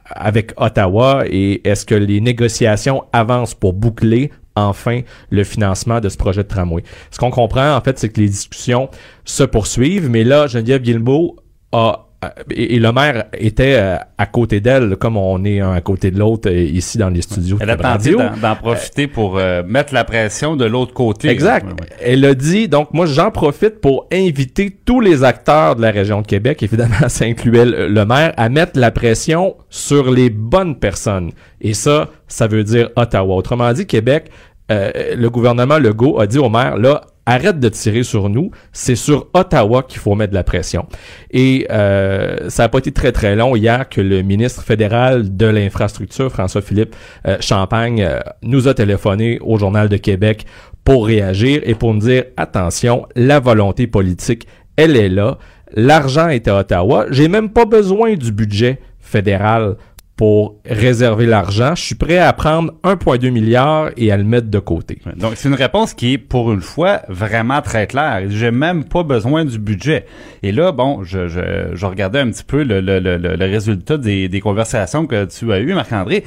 avec 0.05 0.53
Ottawa 0.57 1.23
et 1.27 1.67
est-ce 1.67 1.85
que 1.85 1.95
les 1.95 2.19
négociations 2.19 3.03
avancent 3.13 3.53
pour 3.53 3.73
boucler 3.73 4.31
enfin 4.55 5.01
le 5.29 5.43
financement 5.43 5.99
de 5.99 6.09
ce 6.09 6.17
projet 6.17 6.43
de 6.43 6.47
tramway? 6.47 6.83
Ce 7.11 7.19
qu'on 7.19 7.29
comprend, 7.31 7.75
en 7.75 7.81
fait, 7.81 7.99
c'est 7.99 8.09
que 8.09 8.19
les 8.19 8.29
discussions 8.29 8.89
se 9.23 9.43
poursuivent, 9.43 10.09
mais 10.09 10.23
là, 10.23 10.47
Geneviève 10.47 10.81
Guilbeault 10.81 11.35
a 11.71 12.06
et, 12.49 12.75
et 12.75 12.79
le 12.79 12.91
maire 12.91 13.25
était 13.33 13.75
euh, 13.77 13.97
à 14.17 14.25
côté 14.25 14.59
d'elle, 14.59 14.95
comme 14.95 15.17
on 15.17 15.43
est 15.45 15.59
un 15.59 15.73
à 15.73 15.81
côté 15.81 16.09
de 16.09 16.17
l'autre 16.17 16.49
euh, 16.49 16.63
ici 16.63 16.97
dans 16.97 17.09
les 17.09 17.21
studios 17.21 17.57
Elle 17.59 17.69
a 17.69 17.77
tenté 17.77 18.15
d'en 18.15 18.55
profiter 18.55 19.07
pour 19.07 19.37
euh, 19.37 19.61
mettre 19.63 19.93
la 19.93 20.03
pression 20.03 20.55
de 20.55 20.65
l'autre 20.65 20.93
côté. 20.93 21.29
Exact. 21.29 21.67
Elle 22.01 22.25
a 22.25 22.33
dit, 22.33 22.67
donc 22.67 22.93
moi 22.93 23.05
j'en 23.05 23.29
profite 23.29 23.81
pour 23.81 24.07
inviter 24.11 24.75
tous 24.83 24.99
les 24.99 25.23
acteurs 25.23 25.75
de 25.75 25.81
la 25.81 25.91
région 25.91 26.21
de 26.21 26.27
Québec, 26.27 26.63
évidemment 26.63 26.95
ça 27.07 27.25
incluait 27.25 27.65
le, 27.65 27.87
le 27.87 28.05
maire, 28.05 28.33
à 28.37 28.49
mettre 28.49 28.79
la 28.79 28.91
pression 28.91 29.55
sur 29.69 30.09
les 30.09 30.29
bonnes 30.29 30.77
personnes. 30.77 31.31
Et 31.61 31.73
ça, 31.73 32.09
ça 32.27 32.47
veut 32.47 32.63
dire 32.63 32.89
Ottawa. 32.95 33.35
Autrement 33.35 33.71
dit, 33.73 33.85
Québec, 33.85 34.31
euh, 34.71 35.15
le 35.15 35.29
gouvernement 35.29 35.77
Legault 35.77 36.19
a 36.19 36.27
dit 36.27 36.39
au 36.39 36.49
maire, 36.49 36.77
là, 36.77 37.01
arrête 37.27 37.59
de 37.59 37.69
tirer 37.69 38.03
sur 38.03 38.29
nous, 38.29 38.51
c'est 38.71 38.95
sur 38.95 39.27
Ottawa 39.33 39.83
qu'il 39.83 39.99
faut 39.99 40.15
mettre 40.15 40.31
de 40.31 40.35
la 40.35 40.45
pression. 40.45 40.87
Et 41.29 41.67
euh, 41.69 42.49
ça 42.49 42.63
n'a 42.63 42.69
pas 42.69 42.79
été 42.79 42.91
très 42.91 43.11
très 43.11 43.35
long 43.35 43.55
hier 43.55 43.87
que 43.89 44.01
le 44.01 44.21
ministre 44.21 44.63
fédéral 44.63 45.35
de 45.35 45.45
l'infrastructure, 45.45 46.31
François-Philippe 46.31 46.95
euh, 47.27 47.37
Champagne, 47.41 48.01
euh, 48.01 48.19
nous 48.41 48.67
a 48.67 48.73
téléphoné 48.73 49.39
au 49.41 49.59
Journal 49.59 49.89
de 49.89 49.97
Québec 49.97 50.45
pour 50.85 51.05
réagir 51.05 51.61
et 51.65 51.75
pour 51.75 51.93
nous 51.93 51.99
dire, 51.99 52.23
attention, 52.37 53.05
la 53.15 53.41
volonté 53.41 53.87
politique, 53.87 54.47
elle 54.77 54.95
est 54.95 55.09
là, 55.09 55.37
l'argent 55.75 56.29
est 56.29 56.47
à 56.47 56.59
Ottawa, 56.59 57.07
j'ai 57.11 57.27
même 57.27 57.49
pas 57.49 57.65
besoin 57.65 58.13
du 58.15 58.31
budget 58.31 58.79
fédéral 59.01 59.75
pour 60.17 60.55
réserver 60.65 61.27
l'argent. 61.27 61.75
Je 61.75 61.83
suis 61.83 61.95
prêt 61.95 62.17
à 62.17 62.33
prendre 62.33 62.73
1,2 62.83 63.29
milliard 63.29 63.91
et 63.97 64.11
à 64.11 64.17
le 64.17 64.23
mettre 64.23 64.49
de 64.49 64.57
côté. 64.59 64.97
Donc, 65.15 65.33
c'est 65.35 65.47
une 65.47 65.53
réponse 65.55 65.93
qui 65.93 66.13
est, 66.13 66.17
pour 66.17 66.51
une 66.51 66.61
fois, 66.61 67.03
vraiment 67.07 67.61
très 67.61 67.85
claire. 67.85 68.23
J'ai 68.27 68.49
même 68.49 68.83
pas 68.83 69.03
besoin 69.03 69.45
du 69.45 69.59
budget. 69.59 70.05
Et 70.41 70.51
là, 70.51 70.71
bon, 70.71 71.03
je, 71.03 71.27
je, 71.27 71.69
je 71.73 71.85
regardais 71.85 72.19
un 72.19 72.31
petit 72.31 72.43
peu 72.43 72.63
le, 72.63 72.81
le, 72.81 72.99
le, 72.99 73.17
le 73.17 73.45
résultat 73.45 73.97
des, 73.97 74.27
des 74.27 74.41
conversations 74.41 75.05
que 75.05 75.25
tu 75.25 75.53
as 75.53 75.59
eues, 75.59 75.73
Marc-André. 75.75 76.23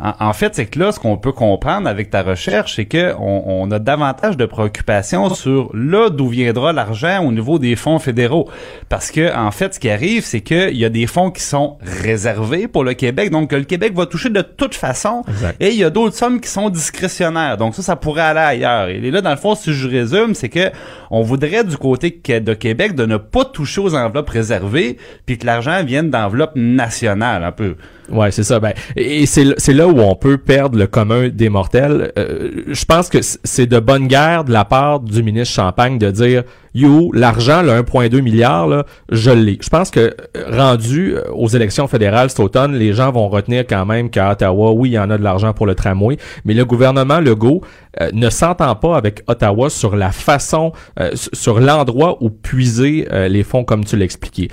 En, 0.00 0.28
en 0.28 0.32
fait, 0.32 0.54
c'est 0.54 0.66
que 0.66 0.78
là, 0.78 0.92
ce 0.92 1.00
qu'on 1.00 1.16
peut 1.16 1.32
comprendre 1.32 1.88
avec 1.88 2.10
ta 2.10 2.22
recherche, 2.22 2.76
c'est 2.76 2.84
que 2.84 3.14
on, 3.18 3.42
on 3.46 3.70
a 3.70 3.78
davantage 3.78 4.36
de 4.36 4.46
préoccupations 4.46 5.32
sur 5.34 5.70
là 5.74 6.10
d'où 6.10 6.28
viendra 6.28 6.72
l'argent 6.72 7.24
au 7.24 7.32
niveau 7.32 7.58
des 7.58 7.76
fonds 7.76 7.98
fédéraux. 7.98 8.48
Parce 8.88 9.10
que, 9.10 9.34
en 9.36 9.50
fait, 9.50 9.74
ce 9.74 9.80
qui 9.80 9.90
arrive, 9.90 10.24
c'est 10.24 10.40
qu'il 10.40 10.76
y 10.76 10.84
a 10.84 10.88
des 10.88 11.06
fonds 11.06 11.30
qui 11.30 11.42
sont 11.42 11.78
réservés 11.82 12.68
pour 12.68 12.84
le 12.84 12.94
Québec, 12.94 13.30
donc 13.30 13.50
que 13.50 13.56
le 13.56 13.64
Québec 13.64 13.94
va 13.94 14.06
toucher 14.06 14.30
de 14.30 14.42
toute 14.42 14.74
façon. 14.74 15.24
Exact. 15.28 15.56
Et 15.60 15.70
il 15.70 15.76
y 15.76 15.84
a 15.84 15.90
d'autres 15.90 16.16
sommes 16.16 16.40
qui 16.40 16.48
sont 16.48 16.70
discrétionnaires. 16.70 17.56
Donc 17.56 17.74
ça, 17.74 17.82
ça 17.82 17.96
pourrait 17.96 18.22
aller 18.22 18.40
ailleurs. 18.40 18.88
Et 18.88 19.10
là, 19.10 19.20
dans 19.20 19.30
le 19.30 19.36
fond, 19.36 19.54
si 19.54 19.72
je 19.72 19.88
résume, 19.88 20.34
c'est 20.34 20.48
que 20.48 20.70
on 21.10 21.22
voudrait 21.22 21.64
du 21.64 21.76
côté 21.76 22.10
de 22.10 22.54
Québec 22.54 22.94
de 22.94 23.06
ne 23.06 23.16
pas 23.16 23.44
toucher 23.44 23.80
aux 23.80 23.94
enveloppes 23.94 24.30
réservées, 24.30 24.98
puis 25.26 25.38
que 25.38 25.46
l'argent 25.46 25.82
vienne 25.84 26.10
d'enveloppes 26.10 26.56
nationales 26.56 27.44
un 27.44 27.52
peu. 27.52 27.76
Ouais, 28.10 28.30
c'est 28.30 28.42
ça. 28.42 28.60
Ben, 28.60 28.72
et 28.96 29.26
c'est 29.26 29.72
là 29.72 29.86
où 29.86 30.00
on 30.00 30.14
peut 30.14 30.38
perdre 30.38 30.78
le 30.78 30.86
commun 30.86 31.28
des 31.28 31.48
mortels. 31.48 32.12
Euh, 32.18 32.62
je 32.68 32.84
pense 32.84 33.08
que 33.08 33.18
c'est 33.22 33.66
de 33.66 33.78
bonne 33.80 34.06
guerre 34.06 34.44
de 34.44 34.52
la 34.52 34.64
part 34.64 35.00
du 35.00 35.22
ministre 35.22 35.54
Champagne 35.54 35.98
de 35.98 36.10
dire 36.10 36.44
You, 36.74 37.12
l'argent, 37.12 37.62
le 37.62 37.72
1,2 37.72 38.20
milliard, 38.20 38.66
là, 38.66 38.84
je 39.10 39.30
l'ai. 39.30 39.58
Je 39.60 39.68
pense 39.68 39.90
que 39.90 40.00
euh, 40.00 40.44
rendu 40.50 41.16
euh, 41.16 41.22
aux 41.32 41.48
élections 41.48 41.88
fédérales 41.88 42.30
cet 42.30 42.40
automne, 42.40 42.74
les 42.74 42.92
gens 42.92 43.10
vont 43.10 43.28
retenir 43.28 43.64
quand 43.66 43.86
même 43.86 44.10
qu'à 44.10 44.32
Ottawa, 44.32 44.72
oui, 44.72 44.90
il 44.90 44.92
y 44.92 44.98
en 44.98 45.10
a 45.10 45.18
de 45.18 45.22
l'argent 45.22 45.52
pour 45.52 45.66
le 45.66 45.74
tramway, 45.74 46.16
mais 46.44 46.54
le 46.54 46.64
gouvernement 46.64 47.20
Legault 47.20 47.62
euh, 48.00 48.10
ne 48.12 48.30
s'entend 48.30 48.74
pas 48.76 48.96
avec 48.96 49.22
Ottawa 49.26 49.70
sur 49.70 49.96
la 49.96 50.12
façon, 50.12 50.72
sur 51.14 51.60
l'endroit 51.60 52.18
où 52.20 52.30
puiser 52.30 53.06
les 53.28 53.42
fonds 53.42 53.64
comme 53.64 53.84
tu 53.84 53.96
l'expliquais. 53.96 54.48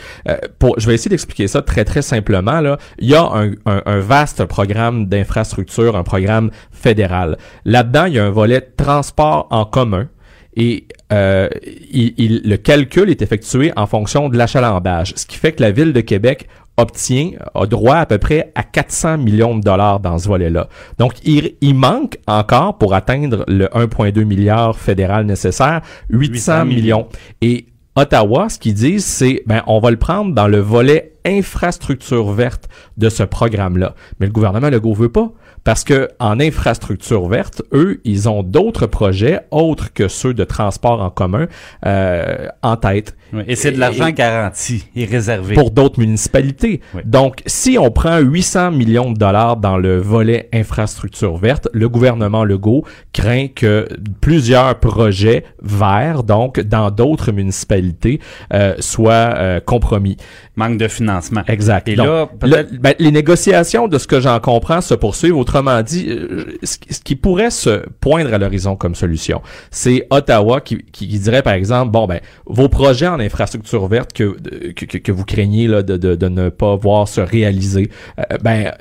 Pour, 0.60 0.80
je 0.80 0.88
vais 0.88 0.96
essayer 0.96 1.10
d'expliquer 1.10 1.48
ça 1.48 1.62
très 1.62 1.86
très 1.86 2.02
simplement. 2.02 2.62
Là, 2.62 2.78
il 3.00 3.10
y 3.10 3.16
a 3.16 3.30
un 3.66 4.00
vaste 4.00 4.46
programme 4.46 5.08
d'infrastructure, 5.08 5.96
un 5.96 6.04
programme 6.04 6.52
fédéral. 6.72 7.38
Là-dedans, 7.66 8.06
il 8.06 8.14
y 8.14 8.20
a 8.20 8.26
un 8.26 8.32
volet 8.32 8.62
transport 8.62 9.48
en 9.50 9.66
commun. 9.66 10.08
Et 10.58 10.88
euh, 11.12 11.50
il- 11.92 12.14
il- 12.18 12.42
le 12.50 12.58
calcul 12.58 13.10
est 13.10 13.22
effectué 13.22 13.72
en 13.76 13.86
fonction 13.88 14.30
de 14.30 14.38
l'achalandage, 14.38 15.14
ce 15.16 15.26
qui 15.26 15.38
fait 15.38 15.52
que 15.52 15.62
la 15.62 15.72
ville 15.72 15.92
de 15.94 16.02
Québec 16.02 16.48
obtient, 16.78 17.32
a 17.54 17.66
droit 17.68 17.96
à 17.96 18.06
peu 18.06 18.18
près 18.18 18.52
à 18.56 18.64
400 18.64 19.18
millions 19.18 19.56
de 19.58 19.62
dollars 19.64 20.02
dans 20.02 20.18
ce 20.18 20.28
volet-là. 20.28 20.68
Donc, 20.98 21.14
il, 21.24 21.54
il 21.62 21.74
manque 21.74 22.18
encore 22.28 22.78
pour 22.78 22.94
atteindre 22.94 23.46
le 23.48 23.68
1,2 23.74 24.24
milliard 24.26 24.78
fédéral 24.78 25.26
nécessaire, 25.26 25.82
800, 26.10 26.32
800 26.34 26.66
millions. 26.66 26.76
millions. 26.76 27.08
Et 27.42 27.68
Ottawa, 27.96 28.50
ce 28.50 28.60
qu'ils 28.60 28.74
disent, 28.74 29.06
c'est, 29.06 29.44
ben, 29.46 29.62
on 29.68 29.80
va 29.80 29.90
le 29.90 29.96
prendre 29.98 30.34
dans 30.36 30.50
le 30.50 30.60
volet 30.60 31.14
infrastructure 31.26 32.30
verte 32.32 32.68
de 32.98 33.08
ce 33.08 33.24
programme-là. 33.24 33.96
Mais 34.20 34.26
le 34.26 34.32
gouvernement 34.34 34.70
Legault 34.70 34.94
veut 34.94 35.08
pas. 35.10 35.32
Parce 35.66 35.84
que 35.84 36.08
en 36.20 36.40
infrastructure 36.40 37.28
verte, 37.28 37.64
eux, 37.74 38.00
ils 38.06 38.30
ont 38.30 38.44
d'autres 38.44 38.86
projets 38.86 39.42
autres 39.50 39.92
que 39.92 40.08
ceux 40.08 40.34
de 40.36 40.44
transport 40.44 41.02
en 41.02 41.10
commun 41.10 41.48
euh, 41.88 42.48
en 42.62 42.78
tête 42.78 43.18
Et 43.48 43.56
c'est 43.56 43.72
de 43.72 43.80
l'argent 43.80 44.12
garanti 44.12 44.86
et 44.96 45.06
réservé. 45.06 45.56
pour 45.56 45.72
d'autres 45.72 46.00
municipalités. 46.00 46.82
Oui. 46.94 47.02
Donc, 47.04 47.42
si 47.48 47.78
on 47.80 47.90
prend 47.90 48.20
800 48.20 48.72
millions 48.72 49.12
de 49.12 49.18
dollars 49.18 49.58
dans 49.58 49.78
le 49.78 49.98
volet 49.98 50.50
infrastructure 50.54 51.36
verte, 51.36 51.68
le 51.74 51.90
gouvernement 51.90 52.44
Legault 52.46 52.86
craint 53.12 53.48
que 53.48 53.88
plusieurs 54.22 54.80
projets 54.80 55.46
verts, 55.64 56.22
donc 56.24 56.60
dans 56.60 56.92
d'autres 56.92 57.32
municipalités, 57.32 58.20
euh, 58.54 58.76
soient 58.80 59.34
euh, 59.38 59.60
compromis. 59.60 60.16
Manque 60.56 60.78
de 60.78 60.88
financement. 60.88 61.42
Exact. 61.48 61.88
Et 61.88 61.96
Donc, 61.96 62.06
là, 62.44 62.62
le- 62.62 62.78
ben, 62.78 62.94
les 63.00 63.12
négociations, 63.12 63.88
de 63.88 63.98
ce 63.98 64.06
que 64.06 64.20
j'en 64.20 64.40
comprends, 64.40 64.82
se 64.82 64.94
poursuivent. 64.94 65.36
Autrement 65.36 65.55
dit, 65.84 66.06
euh, 66.10 66.46
ce, 66.64 66.78
qui- 66.78 67.16
pourrait 67.16 67.52
se 67.52 67.84
poindre 68.00 68.34
à 68.34 68.38
l'horizon 68.38 68.76
comme 68.76 68.96
solution, 68.96 69.42
c'est 69.72 70.06
Ottawa 70.10 70.62
qui, 70.62 70.84
dirait, 71.08 71.42
par 71.42 71.54
exemple, 71.54 71.92
bon, 71.92 72.08
ben, 72.08 72.20
vos 72.46 72.70
projets 72.70 73.08
en 73.08 73.20
infrastructure 73.20 73.88
verte 73.88 74.14
que, 74.14 74.36
que, 74.74 75.12
vous 75.12 75.26
craignez 75.26 75.68
là, 75.68 75.82
de, 75.84 75.98
de, 75.98 76.16
de 76.16 76.28
ne 76.28 76.50
pas 76.50 76.76
voir 76.76 77.08
se 77.08 77.22
réaliser, 77.22 77.90
euh, 78.20 78.24
ben, 78.44 78.72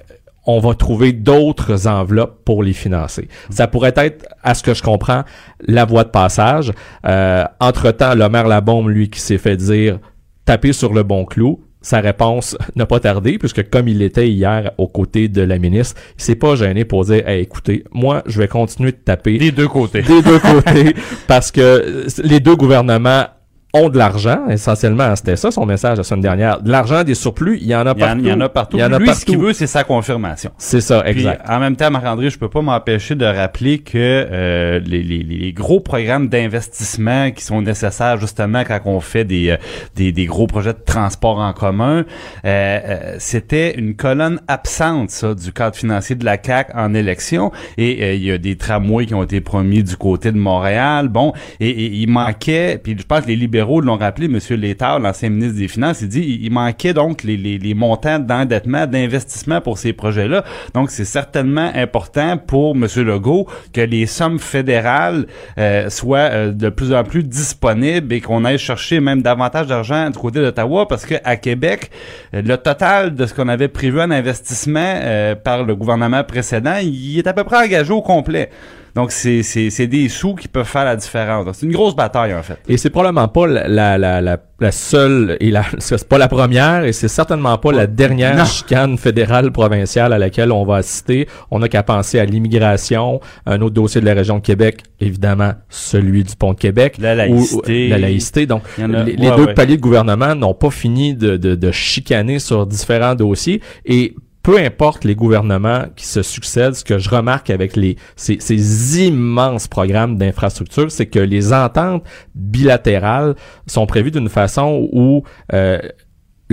on 0.47 0.59
va 0.59 0.75
trouver 0.75 1.13
d'autres 1.13 1.87
enveloppes 1.87 2.45
pour 2.45 2.63
les 2.63 2.75
financer. 2.75 3.29
Ça 3.51 3.67
pourrait 3.67 3.95
être, 3.97 4.27
à 4.43 4.55
ce 4.55 4.63
que 4.63 4.75
je 4.75 4.83
comprends, 4.83 5.23
la 5.67 5.85
voie 5.87 6.05
de 6.05 6.11
passage. 6.11 6.71
Euh, 7.07 7.45
entre-temps, 7.61 8.15
le 8.15 8.29
maire 8.29 8.47
Labombe, 8.47 8.89
lui, 8.89 9.09
qui 9.09 9.21
s'est 9.21 9.39
fait 9.39 9.57
dire 9.57 9.99
taper 10.45 10.75
sur 10.75 10.93
le 10.93 11.03
bon 11.03 11.25
clou, 11.25 11.64
sa 11.85 12.01
réponse 12.01 12.57
n'a 12.77 12.87
pas 12.87 12.99
tardé, 12.99 13.39
puisque 13.39 13.69
comme 13.71 13.87
il 13.87 14.03
était 14.03 14.29
hier 14.29 14.73
aux 14.79 14.89
côtés 14.89 15.29
de 15.29 15.43
la 15.43 15.59
ministre, 15.59 16.01
il 16.19 16.23
s'est 16.25 16.35
pas 16.35 16.57
gêné 16.57 16.85
pour 16.85 17.05
dire 17.05 17.29
hey, 17.29 17.43
écoutez, 17.43 17.85
moi, 17.93 18.23
je 18.27 18.39
vais 18.41 18.49
continuer 18.49 18.91
de 18.91 18.97
taper 18.97 19.39
Des 19.39 19.53
deux 19.53 19.69
côtés. 19.69 20.03
des 20.03 20.23
deux 20.23 20.39
côtés 20.41 20.95
parce 21.29 21.53
que 21.53 21.61
euh, 21.61 22.07
les 22.25 22.41
deux 22.41 22.57
gouvernements 22.57 23.27
ont 23.75 23.89
de 23.91 23.99
l'argent, 23.99 24.47
essentiellement, 24.49 25.15
c'était 25.17 25.37
ça 25.37 25.51
son 25.51 25.67
message 25.67 25.99
la 25.99 26.05
semaine 26.05 26.23
dernière. 26.23 26.63
De 26.63 26.71
l'argent, 26.71 27.03
des 27.05 27.15
surplus, 27.15 27.59
il 27.61 27.67
y 27.67 27.75
en 27.75 27.85
a 27.87 27.95
partout. 27.95 28.21
il 28.21 28.29
y 28.29 28.33
en 28.33 28.41
a 28.41 28.49
partout. 28.49 28.77
Il 28.77 28.81
y 28.81 28.85
en 28.85 28.93
a 28.93 28.99
Lui, 28.99 29.13
ce 29.15 29.25
qu'il 29.27 29.37
veut, 29.39 29.53
c'est 29.53 29.67
sa 29.67 29.83
confirmation. 29.85 30.53
C'est 30.59 30.81
ça, 30.81 31.03
Puis, 31.03 31.11
exact. 31.11 31.43
en 31.49 31.59
même 31.59 31.75
temps, 31.77 31.91
Marc-André, 31.91 32.31
je 32.31 32.39
peux 32.39 32.49
pas 32.49 32.63
m'empêcher 32.63 33.17
de 33.17 33.25
rappeler 33.27 33.79
que 33.81 33.99
euh, 33.99 34.81
les, 34.87 35.03
les- 35.03 35.25
les 35.25 35.53
gros 35.53 35.81
programmes 35.81 36.29
d'investissement 36.29 37.31
qui 37.33 37.43
sont 37.45 37.63
nécessaires 37.63 38.19
justement 38.21 38.63
quand 38.65 38.79
on 38.85 39.01
fait 39.01 39.25
des, 39.25 39.51
euh, 39.51 39.57
des, 39.97 40.13
des 40.13 40.27
gros 40.27 40.47
projets 40.47 40.73
de 40.73 40.79
transport 40.85 41.39
en 41.41 41.53
commun, 41.53 42.05
euh, 42.45 42.81
euh, 42.85 43.17
c'était 43.19 43.75
une 43.77 43.97
colonne 43.97 44.41
absente 44.49 45.11
ça 45.11 45.35
du 45.35 45.53
cadre 45.53 45.75
financier 45.77 46.15
de 46.15 46.25
la 46.25 46.37
CAC 46.39 46.69
en 46.75 46.95
élection. 46.95 47.51
Et 47.77 48.03
euh, 48.05 48.15
il 48.15 48.23
y 48.25 48.31
a 48.31 48.39
des 48.39 48.57
tramways 48.57 49.07
qui 49.07 49.15
ont 49.15 49.23
été 49.25 49.41
promis 49.41 49.83
du 49.83 49.97
côté 49.97 50.31
de 50.31 50.39
Montréal. 50.39 51.09
Bon, 51.09 51.33
et, 51.59 51.69
et 51.71 51.87
il 51.95 52.09
manquait, 52.09 52.79
puis 52.83 52.97
je 52.99 53.05
pense 53.05 53.23
que 53.23 53.27
les 53.29 53.37
libéraux 53.37 53.64
l'ont 53.65 53.97
rappelé, 53.97 54.27
M. 54.27 54.39
Létard, 54.61 55.01
l'ancien 55.01 55.31
ministre 55.31 55.59
des 55.59 55.69
Finances, 55.69 56.01
il 56.03 56.09
dit 56.09 56.41
il, 56.43 56.53
manquait 56.53 56.93
donc 56.93 57.23
les, 57.23 57.75
montants 57.75 58.19
d'endettement, 58.19 58.87
d'investissement 58.87 59.61
pour 59.61 59.79
ces 59.79 59.93
projets-là. 59.93 60.45
Donc, 60.75 60.91
c'est 60.91 61.05
certainement 61.05 61.71
important 61.75 62.37
pour 62.37 62.75
M. 62.75 62.87
Legault 62.97 63.47
que 63.73 63.81
les 63.81 64.07
sommes 64.07 64.39
fédérales 64.39 65.27
euh, 65.59 65.91
soient 65.91 66.19
euh, 66.19 66.53
de 66.53 66.69
plus 66.69 66.93
en 66.93 67.05
plus 67.05 67.23
disponibles 67.23 68.13
et 68.13 68.21
qu'on 68.21 68.45
aille 68.45 68.59
chercher 68.59 69.01
même 69.01 69.23
davantage 69.23 69.67
d'argent 69.67 70.11
du 70.11 70.19
côté 70.19 70.41
d'Ottawa 70.41 70.87
parce 70.89 71.07
que 71.07 71.15
à 71.25 71.37
Québec, 71.37 71.91
euh, 72.35 72.43
le 72.43 72.57
total 72.57 73.15
de 73.15 73.27
ce 73.27 73.35
qu'on 73.35 73.49
avait 73.49 73.69
prévu 73.69 74.01
en 74.01 74.11
investissement 74.11 75.01
par 75.43 75.65
le 75.65 75.75
gouvernement 75.75 76.23
précédent, 76.25 76.77
il 76.83 77.19
est 77.19 77.27
à 77.27 77.33
peu 77.33 77.45
près 77.45 77.65
engagé 77.65 77.93
au 77.93 78.03
complet. 78.03 78.51
Donc, 78.95 79.11
c'est 79.11 79.43
c'est- 79.43 79.71
c'est 79.71 79.87
des 79.87 80.09
sous 80.09 80.35
qui 80.35 80.47
peuvent 80.49 80.65
faire 80.67 80.85
la 80.85 80.97
différence. 80.97 81.47
C'est 81.59 81.67
une 81.67 81.73
grosse 81.73 81.97
bataille, 81.97 82.35
en 82.35 82.43
fait. 82.43 82.59
Et 82.69 82.77
c'est 82.77 82.91
probablement 82.91 83.27
pas 83.29 83.47
la, 83.47 83.67
la, 83.99 84.21
la, 84.21 84.39
la, 84.61 84.73
seule 84.73 85.37
et 85.41 85.51
la 85.51 85.65
c'est 85.79 86.09
pas 86.09 86.17
la 86.19 86.29
première 86.29 86.85
et 86.85 86.93
c'est 86.93 87.09
certainement 87.09 87.59
pas 87.59 87.73
la 87.73 87.87
dernière 87.89 88.37
Non. 88.37 88.45
chicane 88.45 88.97
fédérale 88.97 89.51
provinciale 89.53 90.13
à 90.13 90.19
laquelle 90.19 90.53
on 90.53 90.65
va 90.65 90.77
assister. 90.77 91.27
On 91.51 91.59
n'a 91.59 91.69
qu'à 91.69 91.83
penser 91.83 92.19
à 92.21 92.25
l'immigration, 92.25 93.21
un 93.47 93.61
autre 93.63 93.75
dossier 93.75 94.01
de 94.01 94.07
la 94.07 94.15
région 94.15 94.37
de 94.37 94.43
Québec, 94.43 94.83
évidemment 95.01 95.53
celui 95.69 96.23
du 96.23 96.37
pont 96.37 96.53
de 96.53 96.59
Québec, 96.59 96.97
La 97.01 97.15
laïcité. 97.17 97.89
la 97.89 97.99
laïcité. 97.99 98.47
Donc 98.47 98.63
a- 98.81 98.87
les, 98.87 99.17
deux 99.17 99.45
ouais. 99.47 99.55
paliers 99.55 99.77
de 99.77 99.83
gouvernement 99.83 100.35
n'ont 100.35 100.55
pas 100.55 100.71
fini 100.71 101.15
de, 101.15 101.37
de, 101.37 101.55
de 101.57 101.71
chicaner 101.73 102.39
sur 102.39 102.67
différents 102.67 103.15
dossiers 103.17 103.61
et 103.85 104.15
peu 104.45 104.59
importe 104.59 105.05
les 105.05 105.15
gouvernements 105.15 105.87
qui 105.97 106.07
se 106.07 106.23
succèdent, 106.23 106.75
ce 106.75 106.85
que 106.85 106.99
je 106.99 107.09
remarque 107.09 107.49
avec 107.49 107.79
ces 108.15 109.01
immenses 109.01 109.67
programmes 109.67 110.19
d'infrastructure, 110.19 110.93
c'est 110.93 111.07
que 111.07 111.19
les 111.19 111.55
ententes 111.55 112.05
bilatérales 112.35 113.37
sont 113.67 113.87
prévues 113.87 114.11
d'une 114.11 114.29
façon 114.29 114.87
où 114.93 115.25
euh, 115.55 115.81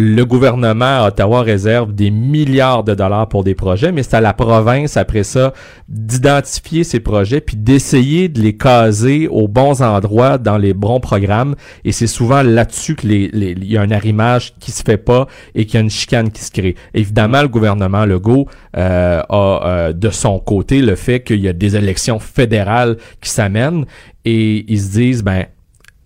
le 0.02 0.26
gouvernement 0.26 1.04
à 1.04 1.08
Ottawa 1.10 1.44
réserve 1.44 1.94
des 1.94 2.10
milliards 2.10 2.84
de 2.84 2.96
dollars 2.96 3.30
pour 3.30 3.44
des 3.44 3.54
projets, 3.54 3.92
mais 3.92 4.02
c'est 4.02 4.16
à 4.16 4.22
la 4.22 4.34
province, 4.34 4.98
après 4.98 5.24
ça, 5.24 5.54
d'identifier 5.88 6.84
ces 6.84 7.00
projets 7.00 7.40
puis 7.40 7.56
d'essayer 7.56 8.28
de 8.28 8.42
les 8.42 8.58
caser 8.58 9.28
aux 9.28 9.48
bons 9.48 9.82
endroits 9.84 10.38
dans 10.40 10.58
les 10.58 10.74
bons 10.74 11.00
programmes. 11.00 11.56
Et 11.86 11.92
c'est 11.92 12.08
souvent 12.08 12.42
là-dessus 12.42 12.96
que 12.96 13.06
les, 13.06 13.28
les- 13.32 13.56
y 13.62 13.78
a 13.78 13.82
un 13.82 13.92
arrimage 13.92 14.54
qui 14.60 14.72
se 14.72 14.82
fait 14.84 14.98
pas 14.98 15.28
et 15.54 15.66
qu'il 15.66 15.76
y 15.76 15.78
a 15.78 15.82
une 15.82 15.90
chicane 15.92 16.32
qui 16.32 16.42
se 16.44 16.52
crée. 16.52 16.76
Évidemment, 16.96 17.44
le 17.44 17.48
gouvernement 17.48 18.06
Legault 18.06 18.48
euh, 18.78 19.22
a 19.30 19.62
euh, 19.66 19.94
de 19.94 20.10
son 20.10 20.40
côté 20.40 20.82
le 20.82 20.96
fait 20.96 21.22
qu'il 21.22 21.42
y 21.42 21.48
a 21.48 21.54
des 21.54 21.76
élections 21.76 22.18
fédérales 22.20 22.98
qui 23.22 23.30
s'amènent 23.30 23.86
et 24.26 24.66
ils 24.68 24.80
se 24.82 24.92
disent, 24.92 25.24
ben, 25.24 25.46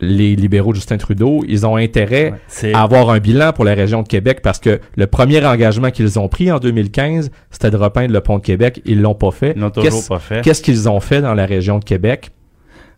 les 0.02 0.36
libéraux 0.36 0.72
de 0.72 0.76
Justin 0.76 0.98
Trudeau, 0.98 1.44
ils 1.48 1.66
ont 1.66 1.78
intérêt 1.78 2.34
Ouais, 2.34 2.74
à 2.74 2.82
avoir 2.84 3.10
un 3.10 3.20
bilan 3.20 3.54
pour 3.54 3.64
la 3.64 3.74
région 3.74 4.02
de 4.02 4.08
Québec 4.08 4.42
parce 4.44 4.60
que 4.60 4.80
le 4.96 5.08
premier 5.08 5.46
engagement 5.46 5.92
qu'ils 5.92 6.20
ont 6.20 6.28
pris 6.28 6.52
en 6.52 6.60
2015, 6.60 7.32
c'était 7.50 7.72
de 7.72 7.78
repeindre 7.78 8.12
le 8.14 8.22
pont 8.22 8.38
de 8.38 8.44
Québec. 8.44 8.82
Ils 8.86 9.02
l'ont 9.02 9.16
pas 9.16 9.32
fait. 9.32 9.54
Ils 9.56 9.62
l'ont 9.62 9.70
toujours 9.70 10.06
pas 10.08 10.20
fait. 10.20 10.42
Qu'est-ce 10.42 10.62
qu'ils 10.62 10.90
ont 10.90 11.00
fait 11.00 11.22
dans 11.22 11.34
la 11.34 11.46
région 11.46 11.80
de 11.80 11.86
Québec? 11.86 12.32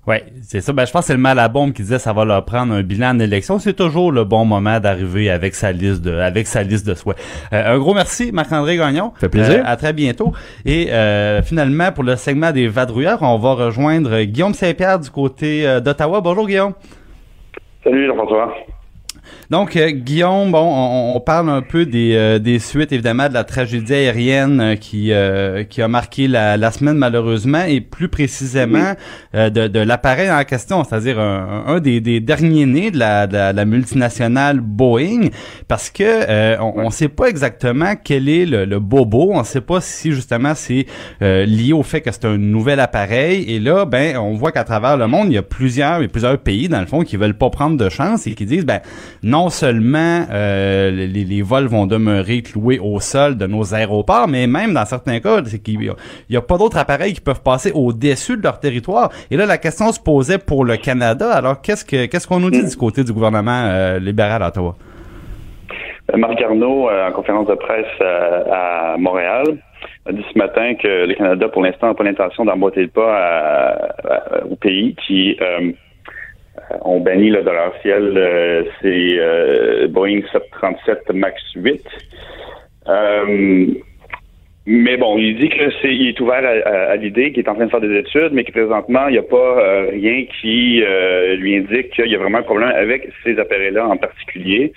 Ouais, 0.07 0.23
c'est 0.41 0.61
ça. 0.61 0.71
Ben, 0.71 0.85
je 0.85 0.91
pense 0.93 1.01
que 1.01 1.07
c'est 1.07 1.13
le 1.13 1.19
mal 1.19 1.37
à 1.37 1.49
bombe 1.49 1.73
qui 1.73 1.81
disait 1.81 1.99
ça 1.99 2.13
va 2.13 2.23
leur 2.23 2.45
prendre 2.45 2.73
un 2.73 2.81
bilan 2.81 3.09
en 3.09 3.19
élection. 3.19 3.59
C'est 3.59 3.73
toujours 3.73 4.13
le 4.13 4.23
bon 4.23 4.45
moment 4.45 4.79
d'arriver 4.79 5.29
avec 5.29 5.53
sa 5.53 5.73
liste 5.73 6.01
de, 6.01 6.13
avec 6.13 6.47
sa 6.47 6.63
liste 6.63 6.87
de 6.87 6.93
souhaits. 6.93 7.17
Euh, 7.51 7.75
un 7.75 7.77
gros 7.77 7.93
merci, 7.93 8.31
Marc-André 8.31 8.77
Gagnon. 8.77 9.11
Fait 9.17 9.27
plaisir. 9.27 9.59
Euh, 9.65 9.69
à 9.69 9.75
très 9.75 9.91
bientôt. 9.91 10.31
Et 10.63 10.93
euh, 10.93 11.41
finalement, 11.41 11.91
pour 11.91 12.05
le 12.05 12.15
segment 12.15 12.53
des 12.53 12.69
vadrouilleurs, 12.69 13.21
on 13.21 13.37
va 13.37 13.53
rejoindre 13.53 14.21
Guillaume 14.21 14.53
Saint-Pierre 14.53 14.99
du 14.99 15.09
côté 15.09 15.67
euh, 15.67 15.81
d'Ottawa. 15.81 16.21
Bonjour, 16.21 16.47
Guillaume. 16.47 16.71
Salut 17.83 18.07
Jean-François. 18.07 18.53
Donc, 19.49 19.75
euh, 19.75 19.91
Guillaume, 19.91 20.51
bon, 20.51 20.59
on, 20.61 21.15
on 21.15 21.19
parle 21.21 21.49
un 21.49 21.61
peu 21.61 21.85
des, 21.85 22.15
euh, 22.15 22.39
des 22.39 22.59
suites, 22.59 22.91
évidemment, 22.91 23.29
de 23.29 23.33
la 23.33 23.43
tragédie 23.43 23.93
aérienne 23.93 24.59
euh, 24.59 24.75
qui, 24.75 25.11
euh, 25.11 25.63
qui 25.63 25.81
a 25.81 25.87
marqué 25.87 26.27
la, 26.27 26.57
la 26.57 26.71
semaine, 26.71 26.97
malheureusement, 26.97 27.63
et 27.67 27.81
plus 27.81 28.09
précisément 28.09 28.93
euh, 29.35 29.49
de, 29.49 29.67
de 29.67 29.79
l'appareil 29.79 30.29
en 30.29 30.43
question, 30.43 30.83
c'est-à-dire 30.83 31.19
un, 31.19 31.63
un 31.67 31.79
des, 31.79 32.01
des 32.01 32.19
derniers 32.19 32.65
nés 32.65 32.91
de 32.91 32.99
la, 32.99 33.27
de 33.27 33.33
la, 33.33 33.51
de 33.53 33.57
la 33.57 33.65
multinationale 33.65 34.59
Boeing, 34.59 35.29
parce 35.67 35.89
que 35.89 36.03
euh, 36.03 36.57
on 36.59 36.85
ne 36.85 36.91
sait 36.91 37.07
pas 37.09 37.27
exactement 37.27 37.93
quel 38.01 38.27
est 38.29 38.45
le, 38.45 38.65
le 38.65 38.79
bobo, 38.79 39.31
on 39.33 39.39
ne 39.39 39.45
sait 39.45 39.61
pas 39.61 39.81
si, 39.81 40.11
justement, 40.11 40.53
c'est 40.55 40.85
euh, 41.21 41.45
lié 41.45 41.73
au 41.73 41.83
fait 41.83 42.01
que 42.01 42.11
c'est 42.11 42.25
un 42.25 42.37
nouvel 42.37 42.79
appareil, 42.79 43.45
et 43.47 43.59
là, 43.59 43.85
ben, 43.85 44.17
on 44.17 44.33
voit 44.33 44.51
qu'à 44.51 44.63
travers 44.63 44.97
le 44.97 45.07
monde, 45.07 45.27
il 45.27 45.33
y 45.33 45.37
a 45.37 45.43
plusieurs, 45.43 45.99
il 45.99 46.03
y 46.03 46.05
a 46.05 46.09
plusieurs 46.09 46.37
pays, 46.37 46.67
dans 46.67 46.79
le 46.81 46.85
fond, 46.85 47.03
qui 47.03 47.17
veulent 47.17 47.37
pas 47.37 47.49
prendre 47.49 47.77
de 47.77 47.89
chance 47.89 48.27
et 48.27 48.33
qui 48.33 48.45
disent, 48.45 48.65
ben, 48.65 48.81
non 49.23 49.49
seulement 49.49 50.25
euh, 50.31 50.91
les, 50.91 51.41
vols 51.41 51.67
vont 51.67 51.85
demeurer 51.85 52.41
cloués 52.41 52.79
au 52.79 52.99
sol 52.99 53.37
de 53.37 53.47
nos 53.47 53.73
aéroports, 53.73 54.27
mais 54.27 54.47
même 54.47 54.73
dans 54.73 54.85
certains 54.85 55.19
cas, 55.19 55.41
c'est 55.45 55.59
qu'il 55.59 55.91
y 56.29 56.37
a- 56.37 56.41
pas 56.41 56.57
d'autres 56.57 56.77
appareils 56.77 57.13
qui 57.13 57.21
peuvent 57.21 57.43
passer 57.43 57.71
au-dessus 57.73 58.37
de 58.37 58.43
leur 58.43 58.59
territoire. 58.59 59.11
Et 59.31 59.37
là, 59.37 59.45
la 59.45 59.57
question 59.57 59.91
se 59.91 59.99
posait 59.99 60.37
pour 60.37 60.65
le 60.65 60.77
Canada. 60.77 61.31
Alors, 61.31 61.61
qu'est-ce 61.61 61.83
que 61.83 62.27
qu'on 62.27 62.39
nous 62.39 62.49
dit 62.51 62.65
du 62.65 62.75
côté 62.75 63.03
du 63.03 63.13
gouvernement 63.13 63.63
euh, 63.65 63.99
libéral 63.99 64.43
à 64.43 64.47
Ottawa? 64.47 64.75
Euh, 66.13 66.17
Marc 66.17 66.35
Garneau, 66.39 66.89
euh, 66.89 67.07
en 67.07 67.11
conférence 67.11 67.47
de 67.47 67.55
presse 67.55 67.85
à 68.01 68.95
Montréal, 68.97 69.57
a 70.05 70.11
dit 70.11 70.25
ce 70.33 70.37
matin 70.37 70.73
que 70.75 71.05
le 71.05 71.13
Canada, 71.15 71.47
pour 71.49 71.63
l'instant, 71.63 71.87
n'a 71.87 71.93
pas 71.93 72.03
l'intention 72.03 72.45
d'emboîter 72.45 72.81
le 72.81 72.87
pas 72.87 73.77
aux 74.49 74.55
pays 74.55 74.95
qui 75.05 75.37
euh, 75.41 75.71
ont 76.81 76.99
banni 76.99 77.29
là, 77.29 77.41
de 77.41 77.49
leur 77.49 77.73
ciel 77.81 78.13
euh, 78.17 78.63
ces 78.81 79.15
euh, 79.19 79.87
Boeing 79.87 80.21
737 80.31 81.13
MAX 81.13 81.35
8. 81.55 81.81
Euh, 82.89 83.65
mais 84.69 84.97
bon, 84.97 85.17
il 85.17 85.37
dit 85.37 85.47
que 85.49 85.69
c'est, 85.81 85.93
il 85.95 86.09
est 86.09 86.19
ouvert 86.19 86.43
à, 86.43 86.69
à- 86.69 86.91
à 86.91 86.95
l'idée, 86.97 87.31
qu'il 87.31 87.43
est 87.45 87.49
en 87.49 87.55
train 87.55 87.65
de 87.65 87.71
faire 87.71 87.79
des 87.81 87.97
études, 87.99 88.31
mais 88.33 88.43
que 88.43 88.51
présentement, 88.51 89.07
il 89.07 89.13
n'y 89.13 89.17
a 89.17 89.23
pas 89.23 89.37
euh, 89.37 89.89
rien 89.91 90.25
qui 90.41 90.83
euh, 90.83 91.35
lui 91.35 91.55
indique 91.55 91.91
qu'il 91.91 92.07
y 92.11 92.15
a 92.15 92.17
vraiment 92.17 92.39
un 92.39 92.43
problème 92.43 92.69
avec 92.75 93.07
ces 93.23 93.39
appareils-là 93.39 93.87
en 93.87 93.95
particulier. 93.97 94.73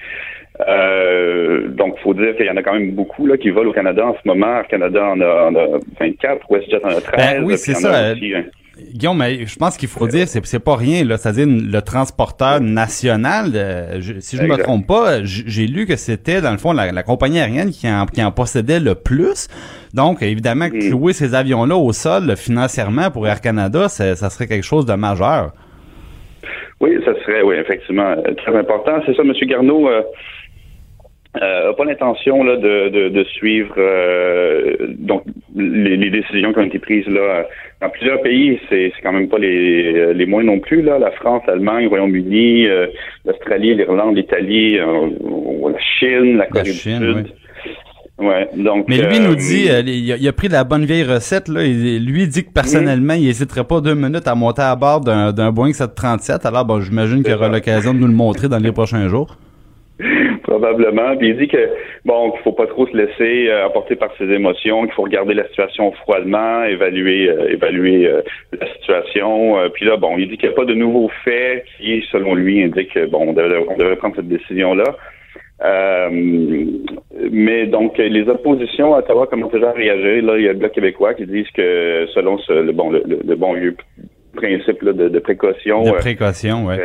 Euh, 0.69 1.69
donc, 1.69 1.99
faut 2.01 2.15
dire 2.15 2.37
qu'il 2.37 2.47
y 2.47 2.51
en 2.51 2.57
a 2.57 2.63
quand 2.63 2.75
même 2.75 2.91
beaucoup 2.93 3.27
là, 3.27 3.37
qui 3.37 3.51
volent 3.51 3.71
au 3.71 3.73
Canada 3.73 4.07
en 4.07 4.15
ce 4.15 4.21
moment. 4.29 4.59
Air 4.59 4.69
Canada 4.69 5.05
en 5.07 5.21
a, 5.21 5.45
en 5.49 5.55
a 5.57 5.67
24, 5.99 6.47
WestJet 6.51 6.85
en 6.85 6.89
a 6.91 7.01
13. 7.01 7.03
Ben 7.17 7.45
oui, 7.45 7.57
c'est 7.57 7.75
ça, 7.75 7.95
euh, 7.95 8.13
aussi, 8.13 8.35
hein. 8.35 8.45
Guillaume, 8.93 9.19
mais 9.19 9.47
je 9.47 9.57
pense 9.57 9.77
qu'il 9.77 9.89
faut 9.89 10.07
dire, 10.09 10.27
c'est 10.29 10.45
c'est 10.47 10.59
pas 10.59 10.77
rien 10.77 11.05
là, 11.05 11.17
c'est-à-dire 11.17 11.47
le 11.49 11.81
transporteur 11.83 12.61
national. 12.61 13.53
euh, 13.55 14.01
je- 14.01 14.21
si 14.21 14.37
je 14.37 14.43
me 14.43 14.49
Exact. 14.49 14.63
trompe 14.65 14.87
pas, 14.87 15.23
j- 15.25 15.45
j'ai 15.47 15.67
lu 15.67 15.87
que 15.87 15.97
c'était 15.97 16.41
dans 16.41 16.53
le 16.53 16.59
fond 16.59 16.73
la, 16.73 16.93
la 16.93 17.03
compagnie 17.03 17.39
aérienne 17.41 17.71
qui 17.71 17.89
en, 17.89 18.07
qui 18.07 18.23
en 18.23 18.33
possédait 18.33 18.81
le 18.81 18.95
plus. 18.95 19.49
Donc 19.95 20.23
évidemment, 20.23 20.67
Mm. 20.69 20.79
clouer 20.89 21.13
ces 21.13 21.35
avions-là 21.35 21.77
au 21.77 21.93
sol 21.93 22.27
là, 22.27 22.37
financièrement 22.37 23.11
pour 23.11 23.27
Air 23.27 23.41
Canada, 23.41 23.89
ça, 23.89 24.15
serait 24.17 24.47
quelque 24.47 24.65
chose 24.67 24.87
de 24.87 24.95
majeur. 24.95 25.53
Oui, 26.81 26.93
ça 27.05 27.13
serait, 27.23 27.43
oui, 27.43 27.57
effectivement, 27.57 28.15
euh, 28.17 28.35
très 28.37 28.57
important. 28.57 28.93
C'est 29.05 29.15
ça, 29.15 29.23
M. 29.23 29.33
Garneau 29.47 29.89
euh, 29.89 30.01
euh, 31.37 31.71
a 31.71 31.75
pas 31.75 31.85
l'intention 31.85 32.43
là, 32.43 32.57
de, 32.57 32.89
de, 32.89 33.09
de 33.09 33.25
suivre 33.25 33.75
euh, 33.79 34.77
donc 34.99 35.23
les, 35.55 35.97
les 35.97 36.11
décisions 36.11 36.53
qui 36.53 36.59
ont 36.59 36.65
été 36.65 36.81
prises 36.81 37.07
là 37.07 37.47
dans 37.81 37.89
plusieurs 37.91 38.21
pays. 38.21 38.59
C'est 38.69 38.93
c'est 38.95 39.03
quand 39.03 39.13
même 39.13 39.29
pas 39.29 39.39
les, 39.39 40.13
les 40.13 40.27
moins 40.27 40.43
non 40.43 40.59
plus 40.59 40.83
là. 40.83 40.99
La 40.99 41.13
France, 41.13 41.43
l'Allemagne, 41.47 41.85
le 41.85 41.89
Royaume-Uni, 41.89 42.67
euh, 42.67 42.89
l'Australie, 43.25 43.75
l'Irlande, 43.75 44.17
l'Italie, 44.17 44.79
euh, 44.79 45.09
la 45.71 45.79
Chine, 45.79 46.37
la 46.37 46.47
Corée 46.47 46.65
Chine, 46.73 46.99
du 46.99 47.07
Sud. 47.07 47.35
Ouais, 48.19 48.49
donc. 48.55 48.87
Mais 48.89 48.99
lui 48.99 49.19
euh, 49.19 49.29
nous 49.29 49.35
dit, 49.35 49.71
euh, 49.71 49.83
il, 49.87 50.13
a, 50.13 50.17
il 50.17 50.29
a 50.29 50.33
pris 50.33 50.49
la 50.49 50.65
bonne 50.65 50.85
vieille 50.85 51.05
recette 51.05 51.49
là. 51.49 51.65
Il, 51.65 52.05
lui 52.05 52.27
dit 52.29 52.45
que 52.45 52.51
personnellement, 52.53 53.15
il 53.15 53.29
hésiterait 53.29 53.65
pas 53.65 53.81
deux 53.81 53.95
minutes 53.95 54.27
à 54.27 54.35
monter 54.35 54.63
à 54.63 54.77
bord 54.77 55.01
d'un 55.01 55.33
d'un 55.33 55.51
Boeing 55.53 55.73
737. 55.73 56.45
Alors 56.45 56.65
bon, 56.67 56.81
j'imagine 56.81 57.23
qu'il 57.23 57.33
aura 57.33 57.49
l'occasion 57.49 57.95
de 57.95 58.01
nous 58.01 58.09
le 58.09 58.15
montrer 58.15 58.49
dans 58.49 58.59
les 58.59 58.73
prochains 58.73 59.09
jours. 59.09 59.37
Probablement. 60.43 61.17
Puis 61.17 61.31
il 61.31 61.37
dit 61.37 61.49
que 61.49 61.71
bon, 62.05 62.31
qu'il 62.31 62.41
faut 62.43 62.53
pas 62.53 62.67
trop 62.67 62.87
se 62.87 62.97
laisser 62.97 63.49
euh, 63.49 63.67
emporter 63.67 63.97
par 63.97 64.11
ses 64.17 64.31
émotions, 64.31 64.85
qu'il 64.85 64.95
faut 64.95 65.03
regarder 65.03 65.35
la 65.35 65.47
situation 65.49 65.93
froidement, 65.93 66.65
évaluer 66.65 67.29
euh, 67.29 67.53
évaluer 67.53 68.07
euh, 68.07 68.23
la 68.59 68.67
situation. 68.75 69.57
puis 69.75 69.85
là, 69.85 69.97
bon, 69.97 70.17
il 70.19 70.29
dit 70.29 70.37
qu'il 70.37 70.49
n'y 70.49 70.55
a 70.55 70.57
pas 70.57 70.65
de 70.65 70.75
nouveaux 70.75 71.11
faits 71.25 71.65
qui, 71.77 72.05
selon 72.11 72.35
lui, 72.35 72.63
indiquent 72.63 72.95
que 72.95 73.07
bon, 73.07 73.29
on 73.29 73.33
devrait, 73.33 73.65
on 73.69 73.77
devrait 73.77 73.97
prendre 73.97 74.17
cette 74.17 74.29
décision-là. 74.29 74.97
mais 77.31 77.67
donc 77.67 77.99
les 77.99 78.29
oppositions 78.29 78.95
à 78.95 79.03
savoir 79.03 79.29
comment 79.29 79.49
déjà 79.49 79.73
réagir, 79.73 80.25
là, 80.25 80.39
il 80.39 80.45
y 80.45 80.49
a 80.49 80.53
le 80.53 80.59
Bloc 80.59 80.73
québécois 80.73 81.15
qui 81.15 81.27
disent 81.27 81.51
que 81.55 82.07
selon 82.15 82.39
ce, 82.39 82.53
le 82.53 82.73
bon 82.73 82.91
le, 82.91 83.37
bon 83.37 83.53
lieu 83.53 83.77
principe 84.35 84.83
là, 84.83 84.93
de, 84.93 85.09
de, 85.09 85.19
précaution. 85.19 85.83
De 85.83 85.91
précaution, 85.91 86.67
oui. 86.67 86.77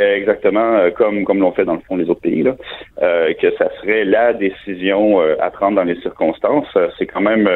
Euh, 0.00 0.16
exactement 0.16 0.76
euh, 0.76 0.90
comme 0.90 1.24
comme 1.24 1.40
l'ont 1.40 1.52
fait 1.52 1.66
dans 1.66 1.74
le 1.74 1.80
fond 1.80 1.96
les 1.96 2.08
autres 2.08 2.22
pays 2.22 2.42
là, 2.42 2.56
euh, 3.02 3.34
que 3.34 3.50
ça 3.58 3.68
serait 3.78 4.06
la 4.06 4.32
décision 4.32 5.20
à 5.20 5.50
prendre 5.50 5.76
dans 5.76 5.84
les 5.84 6.00
circonstances. 6.00 6.66
C'est 6.98 7.06
quand 7.06 7.20
même 7.20 7.48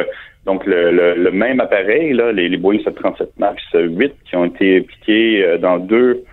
donc 0.45 0.67
le, 0.67 1.15
le, 1.15 1.31
même 1.31 1.61
appareil 1.61 2.13
là, 2.13 2.33
les, 2.33 2.51
les 2.51 2.59
Boeing 2.59 2.79
737 2.85 3.31
Max 3.39 3.63
8 3.73 4.13
qui 4.29 4.37
ont 4.37 4.45
été 4.45 4.83
piqués 4.83 5.57
dans 5.61 5.79
deux 5.79 6.25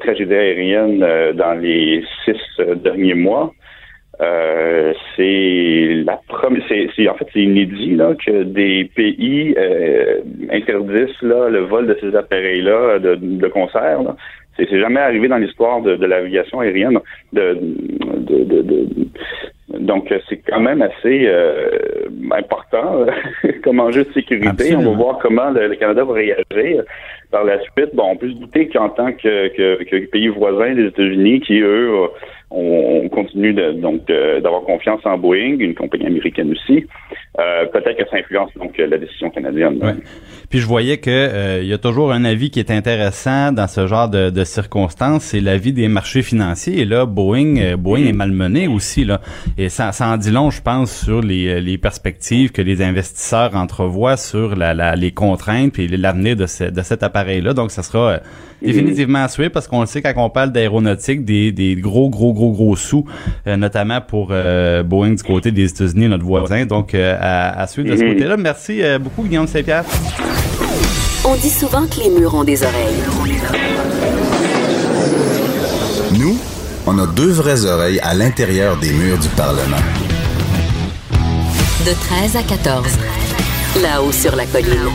tragédies 0.00 0.34
aériennes 0.34 1.00
dans 1.34 1.60
les 1.60 2.02
six 2.24 2.40
derniers 2.76 3.14
mois. 3.14 3.52
Euh, 4.20 4.94
c'est 5.14 6.02
la 6.04 6.18
première, 6.26 6.64
c'est, 6.68 7.08
en 7.08 7.14
fait 7.14 7.28
c'est 7.32 7.42
inédit 7.42 7.94
là 7.94 8.14
que 8.14 8.42
des 8.42 8.90
pays 8.96 9.54
interdisent 10.50 11.22
là 11.22 11.48
le 11.50 11.60
vol 11.60 11.86
de 11.86 11.96
ces 12.00 12.16
appareils 12.16 12.62
là 12.62 12.98
de, 12.98 13.14
de 13.14 13.48
concert. 13.48 14.02
Là. 14.02 14.16
C'est 14.58 14.80
jamais 14.80 15.00
arrivé 15.00 15.28
dans 15.28 15.36
l'histoire 15.36 15.80
de, 15.82 15.96
de 15.96 16.06
l'aviation 16.06 16.60
aérienne. 16.60 16.98
De, 17.32 17.58
de, 17.60 18.44
de, 18.44 18.88
donc, 19.78 20.12
c'est 20.28 20.38
quand 20.48 20.60
même 20.60 20.82
assez 20.82 21.26
euh, 21.26 22.08
important 22.32 23.06
comme 23.62 23.80
enjeu 23.80 24.04
de 24.04 24.12
sécurité. 24.12 24.74
On 24.74 24.82
va 24.82 24.96
voir 24.96 25.18
comment 25.18 25.50
le, 25.50 25.74
Canada 25.76 26.04
va 26.04 26.14
réagir 26.14 26.82
par 27.30 27.44
la 27.44 27.60
suite. 27.60 27.94
Bon, 27.94 28.10
on 28.10 28.16
peut 28.16 28.30
se 28.30 28.36
douter 28.36 28.68
qu'en 28.68 28.88
tant 28.88 29.12
que, 29.12 29.48
que, 29.48 29.84
que 29.84 30.06
pays 30.10 30.28
voisin 30.28 30.74
des 30.74 30.86
États-Unis, 30.86 31.40
qui 31.40 31.60
eux 31.60 31.90
on, 32.50 33.08
continue 33.10 33.52
de, 33.52 33.72
donc 33.72 34.06
d'avoir 34.06 34.62
confiance 34.62 35.00
en 35.04 35.18
Boeing, 35.18 35.58
une 35.58 35.74
compagnie 35.74 36.06
américaine 36.06 36.52
aussi. 36.52 36.86
Euh, 37.38 37.66
peut-être 37.66 37.96
que 37.96 38.10
ça 38.10 38.16
influence 38.16 38.50
donc 38.56 38.76
la 38.78 38.98
décision 38.98 39.30
canadienne. 39.30 39.78
Puis 40.50 40.58
je 40.58 40.66
voyais 40.66 40.96
que 40.96 41.10
euh, 41.10 41.60
il 41.62 41.68
y 41.68 41.72
a 41.72 41.78
toujours 41.78 42.10
un 42.10 42.24
avis 42.24 42.50
qui 42.50 42.58
est 42.58 42.70
intéressant 42.70 43.52
dans 43.52 43.68
ce 43.68 43.86
genre 43.86 44.08
de, 44.08 44.30
de 44.30 44.44
circonstances, 44.44 45.24
c'est 45.24 45.40
l'avis 45.40 45.72
des 45.72 45.86
marchés 45.86 46.22
financiers. 46.22 46.80
Et 46.80 46.84
là, 46.84 47.06
Boeing, 47.06 47.58
euh, 47.58 47.76
Boeing 47.76 48.06
est 48.06 48.12
malmené 48.12 48.66
aussi 48.66 49.04
là, 49.04 49.20
et 49.56 49.68
ça, 49.68 49.92
ça 49.92 50.08
en 50.08 50.16
dit 50.16 50.32
long, 50.32 50.50
je 50.50 50.62
pense, 50.62 51.04
sur 51.04 51.20
les, 51.20 51.60
les 51.60 51.78
perspectives 51.78 52.50
que 52.50 52.62
les 52.62 52.82
investisseurs 52.82 53.54
entrevoient 53.54 54.16
sur 54.16 54.56
la, 54.56 54.74
la 54.74 54.96
les 54.96 55.12
contraintes 55.12 55.78
et 55.78 55.86
l'avenir 55.86 56.34
de, 56.34 56.46
ce, 56.46 56.64
de 56.64 56.82
cet 56.82 57.02
appareil-là. 57.02 57.54
Donc, 57.54 57.70
ça 57.70 57.82
sera 57.82 58.20
définitivement 58.62 59.22
à 59.22 59.28
suivre 59.28 59.50
parce 59.50 59.68
qu'on 59.68 59.80
le 59.80 59.86
sait 59.86 60.02
quand 60.02 60.12
on 60.16 60.30
parle 60.30 60.52
d'aéronautique, 60.52 61.24
des, 61.24 61.52
des 61.52 61.76
gros, 61.76 62.08
gros, 62.10 62.32
gros, 62.32 62.52
gros 62.52 62.76
sous, 62.76 63.04
euh, 63.46 63.56
notamment 63.56 64.00
pour 64.00 64.28
euh, 64.32 64.82
Boeing 64.82 65.12
du 65.14 65.22
côté 65.22 65.52
des 65.52 65.70
États-Unis, 65.70 66.08
notre 66.08 66.24
voisin. 66.24 66.66
Donc, 66.66 66.94
euh, 66.94 67.16
à, 67.28 67.60
à, 67.60 67.66
suivre 67.66 67.90
de 67.90 67.96
ce 67.96 68.02
mhm. 68.02 68.14
côté-là. 68.14 68.36
Merci 68.36 68.82
beaucoup, 69.00 69.22
Guillaume 69.24 69.46
Saint-Pierre. 69.46 69.84
On 71.24 71.34
dit 71.36 71.50
souvent 71.50 71.86
que 71.86 72.00
les 72.00 72.10
murs 72.10 72.34
ont 72.34 72.44
des 72.44 72.62
oreilles. 72.62 73.02
Nous, 76.18 76.38
on 76.86 76.98
a 76.98 77.06
deux 77.06 77.30
vraies 77.30 77.66
oreilles 77.66 78.00
à 78.00 78.14
l'intérieur 78.14 78.76
des 78.78 78.92
murs 78.92 79.18
du 79.18 79.28
Parlement. 79.28 79.76
De 81.84 81.92
13 81.92 82.36
à 82.36 82.42
14. 82.42 82.86
Là-haut 83.82 84.12
sur 84.12 84.34
la 84.34 84.46
colline. 84.46 84.88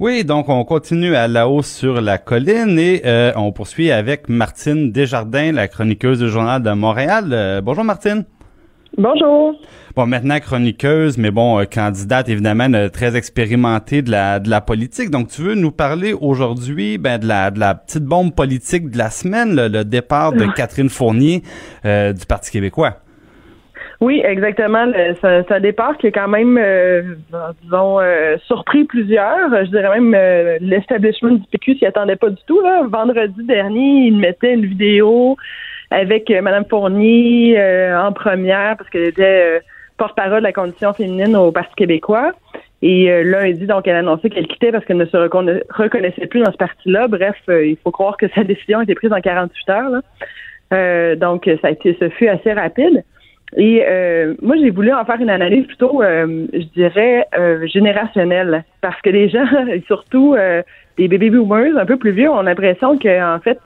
Oui, 0.00 0.24
donc 0.24 0.48
on 0.48 0.64
continue 0.64 1.14
à 1.14 1.28
la 1.28 1.48
hausse 1.48 1.70
sur 1.70 2.00
la 2.00 2.18
colline 2.18 2.78
et 2.78 3.02
euh, 3.04 3.32
on 3.36 3.52
poursuit 3.52 3.92
avec 3.92 4.28
Martine 4.28 4.90
Desjardins, 4.90 5.52
la 5.52 5.68
chroniqueuse 5.68 6.18
du 6.18 6.28
Journal 6.28 6.60
de 6.62 6.72
Montréal. 6.72 7.30
Euh, 7.32 7.60
bonjour 7.60 7.84
Martine. 7.84 8.24
Bonjour. 8.96 9.54
Bon, 9.96 10.06
maintenant 10.06 10.38
chroniqueuse, 10.40 11.18
mais 11.18 11.30
bon, 11.30 11.60
euh, 11.60 11.64
candidate 11.64 12.28
évidemment 12.28 12.68
très 12.92 13.16
expérimentée 13.16 14.02
de 14.02 14.10
la 14.10 14.40
de 14.40 14.50
la 14.50 14.60
politique. 14.60 15.10
Donc, 15.10 15.28
tu 15.28 15.42
veux 15.42 15.54
nous 15.54 15.72
parler 15.72 16.12
aujourd'hui 16.12 16.98
ben, 16.98 17.18
de 17.18 17.26
la 17.26 17.50
de 17.50 17.60
la 17.60 17.74
petite 17.74 18.04
bombe 18.04 18.34
politique 18.34 18.90
de 18.90 18.98
la 18.98 19.10
semaine, 19.10 19.54
le, 19.54 19.84
départ 19.84 20.32
de 20.32 20.46
Catherine 20.54 20.88
Fournier 20.88 21.42
du 21.84 22.26
Parti 22.26 22.50
québécois. 22.50 22.98
Oui, 24.00 24.20
exactement. 24.24 24.86
C'est 25.20 25.50
un 25.50 25.60
départ 25.60 25.96
qui 25.98 26.08
est 26.08 26.12
quand 26.12 26.28
même, 26.28 26.58
euh, 26.58 27.14
disons, 27.62 28.00
euh, 28.00 28.36
surpris 28.46 28.84
plusieurs. 28.84 29.48
Je 29.64 29.70
dirais 29.70 30.00
même 30.00 30.14
euh, 30.14 30.58
l'establishment 30.60 31.32
du 31.32 31.46
PQ 31.50 31.76
s'y 31.76 31.86
attendait 31.86 32.16
pas 32.16 32.30
du 32.30 32.42
tout. 32.46 32.60
Là. 32.60 32.82
Vendredi 32.86 33.44
dernier, 33.44 34.08
il 34.08 34.18
mettait 34.18 34.54
une 34.54 34.66
vidéo 34.66 35.36
avec 35.94 36.30
Mme 36.30 36.64
Fournier 36.68 37.58
en 37.94 38.12
première 38.12 38.76
parce 38.76 38.90
qu'elle 38.90 39.04
était 39.04 39.60
porte-parole 39.96 40.40
de 40.40 40.44
la 40.44 40.52
condition 40.52 40.92
féminine 40.92 41.36
au 41.36 41.52
Parti 41.52 41.74
québécois. 41.76 42.32
Et 42.82 43.24
lundi, 43.24 43.66
donc, 43.66 43.86
elle 43.86 43.96
a 43.96 44.00
annoncé 44.00 44.28
qu'elle 44.28 44.46
quittait 44.46 44.72
parce 44.72 44.84
qu'elle 44.84 44.98
ne 44.98 45.06
se 45.06 45.16
reconnaissait 45.16 46.26
plus 46.26 46.42
dans 46.42 46.52
ce 46.52 46.56
parti-là. 46.56 47.08
Bref, 47.08 47.36
il 47.48 47.76
faut 47.82 47.90
croire 47.90 48.16
que 48.16 48.26
sa 48.34 48.44
décision 48.44 48.80
a 48.80 48.82
été 48.82 48.94
prise 48.94 49.12
en 49.12 49.20
48 49.20 49.70
heures. 49.70 51.16
donc, 51.16 51.48
ça 51.62 51.68
a 51.68 51.70
été, 51.70 51.96
ce 51.98 52.08
fut 52.10 52.28
assez 52.28 52.52
rapide. 52.52 53.04
Et 53.56 53.84
euh, 53.86 54.34
moi, 54.42 54.56
j'ai 54.56 54.70
voulu 54.70 54.92
en 54.92 55.04
faire 55.04 55.20
une 55.20 55.30
analyse 55.30 55.66
plutôt, 55.66 56.02
euh, 56.02 56.46
je 56.52 56.64
dirais, 56.74 57.26
euh, 57.38 57.66
générationnelle, 57.66 58.64
parce 58.80 59.00
que 59.00 59.10
les 59.10 59.28
gens, 59.28 59.46
surtout 59.86 60.34
les 60.98 61.08
baby 61.08 61.30
boomers 61.30 61.76
un 61.78 61.86
peu 61.86 61.96
plus 61.96 62.12
vieux, 62.12 62.30
ont 62.30 62.42
l'impression 62.42 62.98
qu'en 62.98 63.38
fait, 63.42 63.58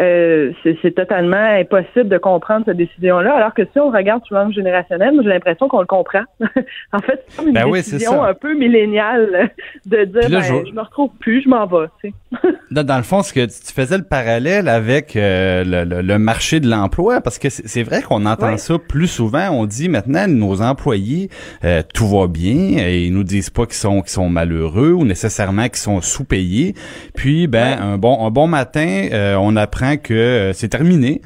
euh, 0.00 0.52
c'est 0.82 0.94
totalement 0.94 1.36
impossible 1.36 2.08
de 2.08 2.16
comprendre 2.16 2.64
cette 2.64 2.78
décision-là. 2.78 3.34
Alors 3.34 3.52
que 3.52 3.62
si 3.70 3.78
on 3.78 3.90
regarde 3.90 4.24
sur 4.24 4.34
l'angle 4.34 4.54
générationnel, 4.54 5.14
j'ai 5.22 5.28
l'impression 5.28 5.68
qu'on 5.68 5.80
le 5.80 5.86
comprend. 5.86 6.22
en 6.92 7.00
fait, 7.00 7.22
c'est 7.28 7.44
une 7.44 7.52
ben 7.52 7.70
décision 7.70 8.22
un 8.22 8.32
peu 8.32 8.54
milléniale 8.54 9.50
de 9.84 10.04
dire 10.04 10.30
ben, 10.30 10.40
je... 10.40 10.72
me 10.72 10.80
retrouve 10.80 11.10
plus, 11.20 11.42
je 11.42 11.48
m'en 11.50 11.66
vais. 11.66 11.88
dans, 12.70 12.96
le 12.96 13.02
fond, 13.02 13.22
ce 13.22 13.34
que 13.34 13.44
tu 13.44 13.74
faisais 13.74 13.98
le 13.98 14.04
parallèle 14.04 14.68
avec 14.68 15.16
euh, 15.16 15.84
le, 15.84 16.18
marché 16.18 16.60
de 16.60 16.68
l'emploi, 16.68 17.20
parce 17.20 17.38
que 17.38 17.50
c'est 17.50 17.82
vrai 17.82 18.00
qu'on 18.00 18.24
entend 18.24 18.56
ça 18.56 18.78
plus 18.78 19.08
souvent. 19.08 19.50
On 19.50 19.66
dit 19.66 19.90
maintenant 19.90 20.26
nos 20.28 20.62
employés, 20.62 21.28
euh, 21.64 21.82
tout 21.94 22.08
va 22.08 22.26
bien, 22.26 22.78
et 22.78 23.04
ils 23.04 23.12
nous 23.12 23.24
disent 23.24 23.50
pas 23.50 23.66
qu'ils 23.66 23.74
sont 23.74 24.00
qu'ils 24.00 24.10
sont 24.10 24.30
malheureux 24.30 24.92
ou 24.92 25.04
nécessairement 25.04 25.64
qu'ils 25.64 25.76
sont 25.76 26.00
sous-payés. 26.00 26.74
Puis 27.14 27.48
ben 27.48 27.78
un 27.80 27.98
bon 27.98 28.26
un 28.26 28.30
bon 28.30 28.46
matin, 28.46 29.08
on 29.38 29.56
apprend 29.56 29.89
que 29.96 30.14
euh, 30.14 30.52
c'est 30.52 30.68
terminé. 30.68 31.20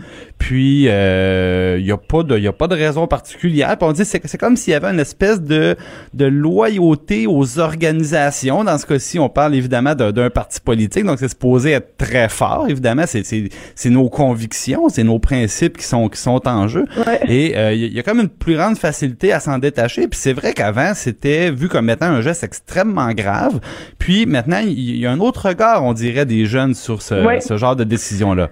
Puis 0.45 0.83
il 0.83 0.89
euh, 0.91 1.79
y 1.81 1.91
a 1.91 1.97
pas 1.97 2.23
de 2.23 2.39
y 2.39 2.47
a 2.47 2.53
pas 2.53 2.69
de 2.69 2.75
raison 2.75 3.07
particulière. 3.07 3.79
Puis 3.79 3.89
on 3.89 3.93
dit 3.93 4.05
c'est 4.05 4.21
c'est 4.27 4.37
comme 4.37 4.59
s'il 4.59 4.73
y 4.73 4.77
avait 4.77 4.91
une 4.91 5.01
espèce 5.01 5.41
de 5.41 5.75
de 6.13 6.27
loyauté 6.27 7.27
aux 7.27 7.59
organisations. 7.59 8.63
Dans 8.63 8.77
ce 8.77 8.85
cas-ci, 8.85 9.19
on 9.19 9.31
parle 9.31 9.55
évidemment 9.55 9.95
d'un 9.95 10.29
parti 10.29 10.61
politique, 10.61 11.07
donc 11.07 11.19
c'est 11.19 11.29
supposé 11.29 11.71
être 11.71 11.97
très 11.97 12.29
fort. 12.29 12.67
Évidemment, 12.69 13.05
c'est 13.07 13.25
c'est 13.25 13.49
c'est 13.75 13.89
nos 13.89 14.11
convictions, 14.11 14.91
c'est 14.91 15.03
nos 15.03 15.19
principes 15.19 15.79
qui 15.79 15.87
sont 15.87 16.11
qui 16.11 16.21
sont 16.21 16.47
en 16.47 16.69
jeu. 16.69 16.85
Et 17.27 17.53
il 17.53 17.57
euh, 17.57 17.73
y, 17.73 17.99
a 17.99 18.03
comme 18.03 18.21
une 18.21 18.29
plus 18.29 18.57
grande 18.57 18.77
facilité 18.77 19.33
à 19.33 19.41
s'en 19.41 19.57
détacher. 19.57 20.09
Puis 20.09 20.21
c'est 20.21 20.35
vrai 20.35 20.53
qu'avant 20.53 20.93
c'était 20.95 21.53
vu 21.53 21.71
comme 21.71 21.89
étant 21.89 22.09
un 22.09 22.21
geste 22.21 22.45
extrêmement 22.45 23.13
grave. 23.13 23.61
Puis 23.99 24.27
maintenant 24.27 24.61
il 24.63 24.99
y, 24.99 25.07
a 25.07 25.11
un 25.11 25.21
autre 25.21 25.49
regard, 25.49 25.85
on 25.85 25.95
dirait, 25.95 26.27
des 26.27 26.45
jeunes 26.45 26.75
sur 26.75 27.01
ce, 27.01 27.15
ce 27.41 27.57
genre 27.57 27.77
de 27.77 27.85
décision 27.85 28.35
là. 28.35 28.51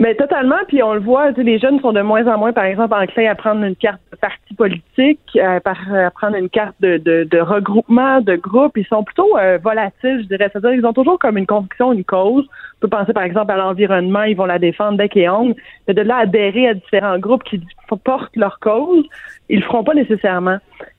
Mais 0.00 0.14
totalement, 0.14 0.56
puis 0.66 0.82
on 0.82 0.94
le 0.94 1.00
voit, 1.00 1.30
les 1.32 1.58
jeunes 1.58 1.78
sont 1.80 1.92
de 1.92 2.00
moins 2.00 2.26
en 2.26 2.38
moins, 2.38 2.54
par 2.54 2.64
exemple, 2.64 2.94
enclins 2.94 3.30
à 3.30 3.34
prendre 3.34 3.62
une 3.62 3.76
carte 3.76 4.00
de 4.10 4.16
parti 4.16 4.54
politique, 4.54 5.20
à, 5.38 5.60
prendre 5.60 6.36
une 6.36 6.48
carte 6.48 6.74
de, 6.80 6.96
de, 6.96 7.38
regroupement, 7.38 8.22
de 8.22 8.34
groupe. 8.36 8.78
Ils 8.78 8.86
sont 8.86 9.04
plutôt 9.04 9.36
euh, 9.36 9.58
volatiles, 9.62 10.22
je 10.22 10.26
dirais. 10.26 10.48
C'est-à-dire 10.50 10.72
ils 10.72 10.86
ont 10.86 10.94
toujours 10.94 11.18
comme 11.18 11.36
une 11.36 11.46
conviction, 11.46 11.92
une 11.92 12.04
cause. 12.04 12.46
On 12.48 12.80
peut 12.80 12.88
penser, 12.88 13.12
par 13.12 13.24
exemple, 13.24 13.52
à 13.52 13.58
l'environnement, 13.58 14.22
ils 14.22 14.34
vont 14.34 14.46
la 14.46 14.58
défendre 14.58 14.96
bec 14.96 15.14
et 15.18 15.28
ongle. 15.28 15.54
Mais 15.86 15.92
de 15.92 16.00
là 16.00 16.16
adhérer 16.20 16.68
à 16.68 16.72
différents 16.72 17.18
groupes 17.18 17.44
qui 17.44 17.60
portent 18.02 18.34
leur 18.36 18.58
cause, 18.58 19.04
ils 19.50 19.60
le 19.60 19.66
feront 19.66 19.84
pas 19.84 19.92
nécessairement. 19.92 20.56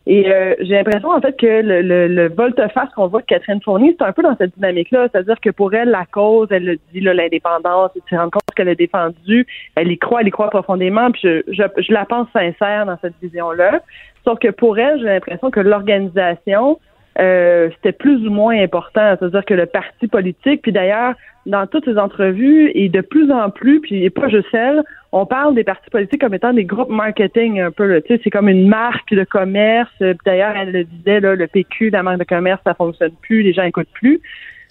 Et 0.07 0.31
euh, 0.31 0.55
j'ai 0.59 0.75
l'impression 0.75 1.09
en 1.09 1.21
fait 1.21 1.37
que 1.37 1.61
le, 1.61 1.81
le, 1.81 2.07
le 2.07 2.29
volte-face 2.29 2.89
qu'on 2.95 3.07
voit 3.07 3.21
de 3.21 3.25
Catherine 3.25 3.61
Fournier, 3.61 3.95
c'est 3.97 4.05
un 4.05 4.11
peu 4.11 4.23
dans 4.23 4.35
cette 4.37 4.55
dynamique-là. 4.55 5.07
C'est-à-dire 5.11 5.39
que 5.39 5.49
pour 5.49 5.73
elle, 5.73 5.89
la 5.89 6.05
cause, 6.05 6.47
elle 6.51 6.65
le 6.65 6.77
dit, 6.91 7.01
l'indépendance, 7.01 7.91
elle 7.95 8.01
se 8.09 8.15
rend 8.15 8.29
compte 8.29 8.43
qu'elle 8.55 8.69
a 8.69 8.75
défendu, 8.75 9.45
elle 9.75 9.91
y 9.91 9.97
croit, 9.97 10.21
elle 10.21 10.27
y 10.27 10.31
croit 10.31 10.49
profondément, 10.49 11.11
puis 11.11 11.21
je, 11.23 11.41
je, 11.47 11.63
je 11.81 11.93
la 11.93 12.05
pense 12.05 12.27
sincère 12.33 12.85
dans 12.85 12.97
cette 13.01 13.13
vision-là. 13.21 13.81
Sauf 14.23 14.39
que 14.39 14.49
pour 14.49 14.79
elle, 14.79 14.99
j'ai 14.99 15.05
l'impression 15.05 15.51
que 15.51 15.59
l'organisation 15.59 16.79
euh, 17.19 17.69
c'était 17.75 17.91
plus 17.91 18.25
ou 18.25 18.31
moins 18.31 18.57
important. 18.61 19.15
C'est-à-dire 19.19 19.45
que 19.45 19.53
le 19.53 19.65
parti 19.65 20.07
politique, 20.07 20.61
puis 20.61 20.71
d'ailleurs, 20.71 21.13
dans 21.45 21.67
toutes 21.67 21.85
ces 21.85 21.97
entrevues, 21.97 22.71
et 22.73 22.89
de 22.89 23.01
plus 23.01 23.31
en 23.31 23.49
plus, 23.49 23.81
puis 23.81 24.09
pas 24.09 24.29
juste 24.29 24.53
elle, 24.53 24.81
on 25.11 25.25
parle 25.25 25.55
des 25.55 25.63
partis 25.63 25.89
politiques 25.89 26.21
comme 26.21 26.33
étant 26.33 26.53
des 26.53 26.63
groupes 26.63 26.89
marketing 26.89 27.59
un 27.59 27.71
peu. 27.71 28.01
Tu 28.01 28.15
sais, 28.15 28.21
c'est 28.23 28.29
comme 28.29 28.47
une 28.47 28.67
marque 28.67 29.13
de 29.13 29.23
commerce. 29.23 29.91
D'ailleurs, 30.25 30.55
elle 30.55 30.71
le 30.71 30.83
disait, 30.85 31.19
là, 31.19 31.35
le 31.35 31.47
PQ, 31.47 31.89
la 31.89 32.01
marque 32.01 32.19
de 32.19 32.23
commerce, 32.23 32.61
ça 32.65 32.73
fonctionne 32.73 33.11
plus, 33.21 33.41
les 33.41 33.53
gens 33.53 33.63
écoutent 33.63 33.91
plus. 33.93 34.21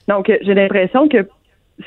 Donc, 0.08 0.32
j'ai 0.40 0.54
l'impression 0.54 1.08
que 1.08 1.28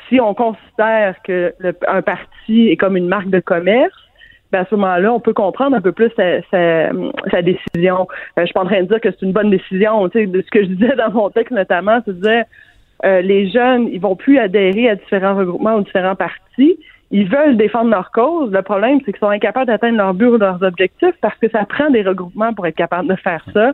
si 0.08 0.20
on 0.20 0.34
considère 0.34 1.16
que 1.22 1.54
un 1.88 2.02
parti 2.02 2.68
est 2.68 2.76
comme 2.76 2.96
une 2.96 3.08
marque 3.08 3.30
de 3.30 3.40
commerce, 3.40 3.92
ben 4.52 4.60
à 4.60 4.66
ce 4.66 4.74
moment-là, 4.76 5.12
on 5.12 5.20
peut 5.20 5.32
comprendre 5.32 5.76
un 5.76 5.80
peu 5.80 5.92
plus 5.92 6.10
sa, 6.16 6.40
sa, 6.50 7.42
décision. 7.42 8.06
Euh, 8.38 8.42
je 8.42 8.44
suis 8.44 8.52
pas 8.52 8.62
en 8.62 8.66
train 8.66 8.82
de 8.82 8.88
dire 8.88 9.00
que 9.00 9.10
c'est 9.10 9.22
une 9.22 9.32
bonne 9.32 9.50
décision. 9.50 10.08
Tu 10.08 10.20
sais, 10.20 10.26
de 10.26 10.40
ce 10.42 10.50
que 10.50 10.62
je 10.62 10.68
disais 10.68 10.94
dans 10.94 11.10
mon 11.10 11.30
texte 11.30 11.50
notamment, 11.50 12.00
c'est 12.04 12.18
de 12.18 12.44
euh, 13.04 13.20
les 13.20 13.50
jeunes, 13.50 13.88
ils 13.92 14.00
vont 14.00 14.14
plus 14.14 14.38
adhérer 14.38 14.88
à 14.90 14.94
différents 14.94 15.34
regroupements 15.34 15.74
ou 15.74 15.82
différents 15.82 16.14
partis 16.14 16.78
ils 17.14 17.28
veulent 17.28 17.56
défendre 17.56 17.90
leur 17.90 18.10
cause. 18.10 18.50
Le 18.50 18.62
problème, 18.62 18.98
c'est 19.06 19.12
qu'ils 19.12 19.20
sont 19.20 19.28
incapables 19.28 19.66
d'atteindre 19.66 19.98
leur 19.98 20.14
but 20.14 20.26
ou 20.26 20.36
leurs 20.36 20.60
objectifs 20.64 21.14
parce 21.20 21.38
que 21.38 21.48
ça 21.48 21.64
prend 21.64 21.88
des 21.88 22.02
regroupements 22.02 22.52
pour 22.52 22.66
être 22.66 22.74
capable 22.74 23.08
de 23.08 23.14
faire 23.14 23.40
ça. 23.54 23.68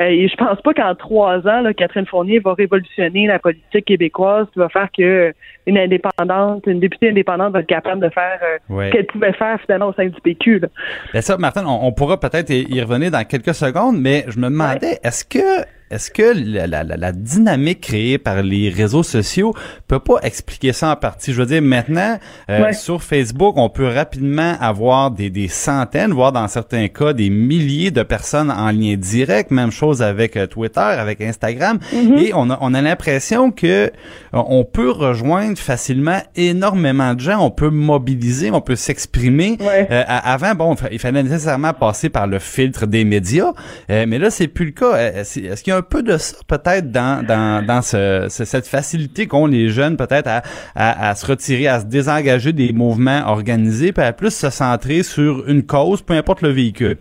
Euh, 0.00 0.04
et 0.04 0.26
je 0.26 0.34
pense 0.36 0.58
pas 0.62 0.72
qu'en 0.72 0.94
trois 0.94 1.46
ans, 1.46 1.60
là, 1.60 1.74
Catherine 1.74 2.06
Fournier 2.06 2.38
va 2.38 2.54
révolutionner 2.54 3.26
la 3.26 3.38
politique 3.38 3.84
québécoise, 3.84 4.46
qui 4.54 4.60
va 4.60 4.70
faire 4.70 4.88
que 4.96 5.34
une 5.66 5.76
indépendante, 5.76 6.66
une 6.66 6.80
députée 6.80 7.10
indépendante 7.10 7.52
va 7.52 7.60
être 7.60 7.66
capable 7.66 8.00
de 8.00 8.08
faire 8.08 8.38
euh, 8.42 8.86
ce 8.86 8.90
qu'elle 8.90 9.06
pouvait 9.06 9.34
faire 9.34 9.60
finalement 9.60 9.88
au 9.88 9.92
sein 9.92 10.06
du 10.06 10.18
PQ. 10.22 10.60
Là. 10.60 10.68
Ben 11.12 11.20
ça, 11.20 11.36
Martin, 11.36 11.66
on, 11.66 11.92
pourra 11.92 12.18
peut-être 12.18 12.48
y 12.48 12.80
revenir 12.80 13.10
dans 13.10 13.24
quelques 13.24 13.54
secondes, 13.54 14.00
mais 14.00 14.24
je 14.28 14.38
me 14.38 14.48
demandais, 14.48 14.98
est-ce 15.02 15.22
que 15.22 15.66
est-ce 15.88 16.10
que 16.10 16.34
la, 16.34 16.66
la, 16.66 16.82
la, 16.82 17.12
dynamique 17.12 17.82
créée 17.82 18.18
par 18.18 18.42
les 18.42 18.70
réseaux 18.70 19.04
sociaux 19.04 19.54
peut 19.86 20.00
pas 20.00 20.16
expliquer 20.24 20.72
ça 20.72 20.90
en 20.90 20.96
partie? 20.96 21.32
Je 21.32 21.40
veux 21.40 21.46
dire, 21.46 21.62
maintenant, 21.62 22.18
euh, 22.50 22.72
sur 22.72 23.04
Facebook, 23.04 23.54
on 23.56 23.68
peut 23.68 23.86
rapidement 23.86 24.56
avoir 24.60 25.12
des, 25.12 25.30
des, 25.30 25.46
centaines, 25.46 26.12
voire 26.12 26.32
dans 26.32 26.48
certains 26.48 26.88
cas, 26.88 27.12
des 27.12 27.30
milliers 27.30 27.92
de 27.92 28.02
personnes 28.02 28.50
en 28.50 28.72
lien 28.72 28.96
direct. 28.96 29.52
Même 29.52 29.70
chose 29.70 30.02
avec 30.02 30.36
euh, 30.36 30.48
Twitter, 30.48 30.80
avec 30.80 31.20
Instagram. 31.20 31.78
Mm-hmm. 31.94 32.18
Et 32.18 32.32
on 32.34 32.50
a, 32.50 32.58
on 32.60 32.74
a 32.74 32.82
l'impression 32.82 33.52
que 33.52 33.66
euh, 33.66 33.90
on 34.32 34.64
peut 34.64 34.90
rejoindre 34.90 35.56
facilement 35.56 36.18
énormément 36.34 37.14
de 37.14 37.20
gens. 37.20 37.38
On 37.38 37.52
peut 37.52 37.70
mobiliser, 37.70 38.50
on 38.50 38.60
peut 38.60 38.74
s'exprimer. 38.74 39.56
avant, 39.88 40.56
bon, 40.56 40.74
il 40.90 40.98
fallait 40.98 41.22
nécessairement 41.22 41.74
passer 41.74 42.08
par 42.08 42.26
le 42.26 42.40
filtre 42.40 42.86
des 42.86 43.04
médias. 43.04 43.52
mais 43.88 44.18
là, 44.18 44.30
c'est 44.30 44.48
plus 44.48 44.66
le 44.66 44.72
cas. 44.72 44.96
Est-ce 44.96 45.62
qu'il 45.62 45.70
y 45.70 45.75
a 45.75 45.75
un 45.76 45.82
peu 45.82 46.02
de 46.02 46.16
ça 46.16 46.36
peut-être 46.48 46.90
dans, 46.90 47.24
dans, 47.24 47.64
dans 47.64 47.82
ce, 47.82 48.26
cette 48.28 48.66
facilité 48.66 49.26
qu'ont 49.26 49.46
les 49.46 49.68
jeunes 49.68 49.96
peut-être 49.96 50.28
à, 50.28 50.42
à, 50.74 51.14
se 51.14 51.26
retirer, 51.26 51.68
à 51.68 51.80
se 51.80 51.86
désengager 51.86 52.52
des 52.52 52.72
mouvements 52.72 53.22
organisés, 53.26 53.92
puis 53.92 54.04
à 54.04 54.12
plus 54.12 54.34
se 54.34 54.50
centrer 54.50 55.02
sur 55.02 55.48
une 55.48 55.64
cause, 55.64 56.02
peu 56.02 56.14
importe 56.14 56.42
le 56.42 56.50
véhicule. 56.50 56.96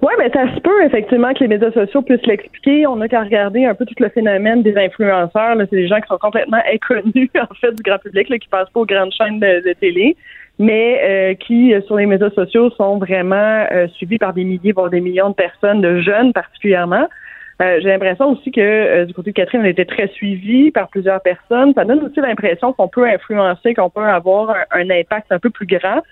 Oui, 0.00 0.12
mais 0.18 0.30
ça 0.30 0.54
se 0.54 0.60
peut 0.60 0.84
effectivement 0.84 1.34
que 1.34 1.40
les 1.40 1.48
médias 1.48 1.72
sociaux 1.72 2.02
puissent 2.02 2.24
l'expliquer. 2.26 2.86
On 2.86 2.96
n'a 2.96 3.08
qu'à 3.08 3.22
regarder 3.22 3.64
un 3.64 3.74
peu 3.74 3.84
tout 3.84 3.94
le 3.98 4.08
phénomène 4.08 4.62
des 4.62 4.76
influenceurs. 4.76 5.56
C'est 5.58 5.70
des 5.76 5.88
gens 5.88 6.00
qui 6.00 6.06
sont 6.08 6.18
complètement 6.18 6.62
inconnus 6.72 7.30
en 7.40 7.54
fait 7.60 7.72
du 7.72 7.82
grand 7.82 7.98
public, 7.98 8.28
là, 8.28 8.38
qui 8.38 8.48
passent 8.48 8.70
pas 8.70 8.80
aux 8.80 8.86
grandes 8.86 9.12
chaînes 9.12 9.40
de, 9.40 9.72
télé, 9.80 10.16
mais 10.58 11.00
euh, 11.02 11.34
qui 11.34 11.74
sur 11.86 11.96
les 11.96 12.06
médias 12.06 12.30
sociaux 12.30 12.70
sont 12.70 12.98
vraiment 12.98 13.66
euh, 13.72 13.88
suivis 13.96 14.18
par 14.18 14.32
des 14.32 14.44
milliers, 14.44 14.72
voire 14.72 14.90
des 14.90 15.00
millions 15.00 15.30
de 15.30 15.34
personnes, 15.34 15.80
de 15.80 16.00
jeunes 16.00 16.32
particulièrement. 16.32 17.08
Euh, 17.60 17.80
j'ai 17.82 17.88
l'impression 17.88 18.30
aussi 18.30 18.52
que 18.52 18.60
euh, 18.60 19.04
du 19.04 19.12
côté 19.14 19.30
de 19.30 19.34
Catherine, 19.34 19.62
elle 19.62 19.70
était 19.70 19.84
très 19.84 20.06
suivie 20.08 20.70
par 20.70 20.88
plusieurs 20.88 21.20
personnes. 21.20 21.74
Ça 21.74 21.84
donne 21.84 22.00
aussi 22.04 22.20
l'impression 22.20 22.72
qu'on 22.72 22.88
peut 22.88 23.06
influencer, 23.06 23.74
qu'on 23.74 23.90
peut 23.90 24.04
avoir 24.04 24.54
un, 24.70 24.90
impact 24.90 25.32
un 25.32 25.40
peu 25.40 25.50
plus 25.50 25.66
grand 25.66 26.02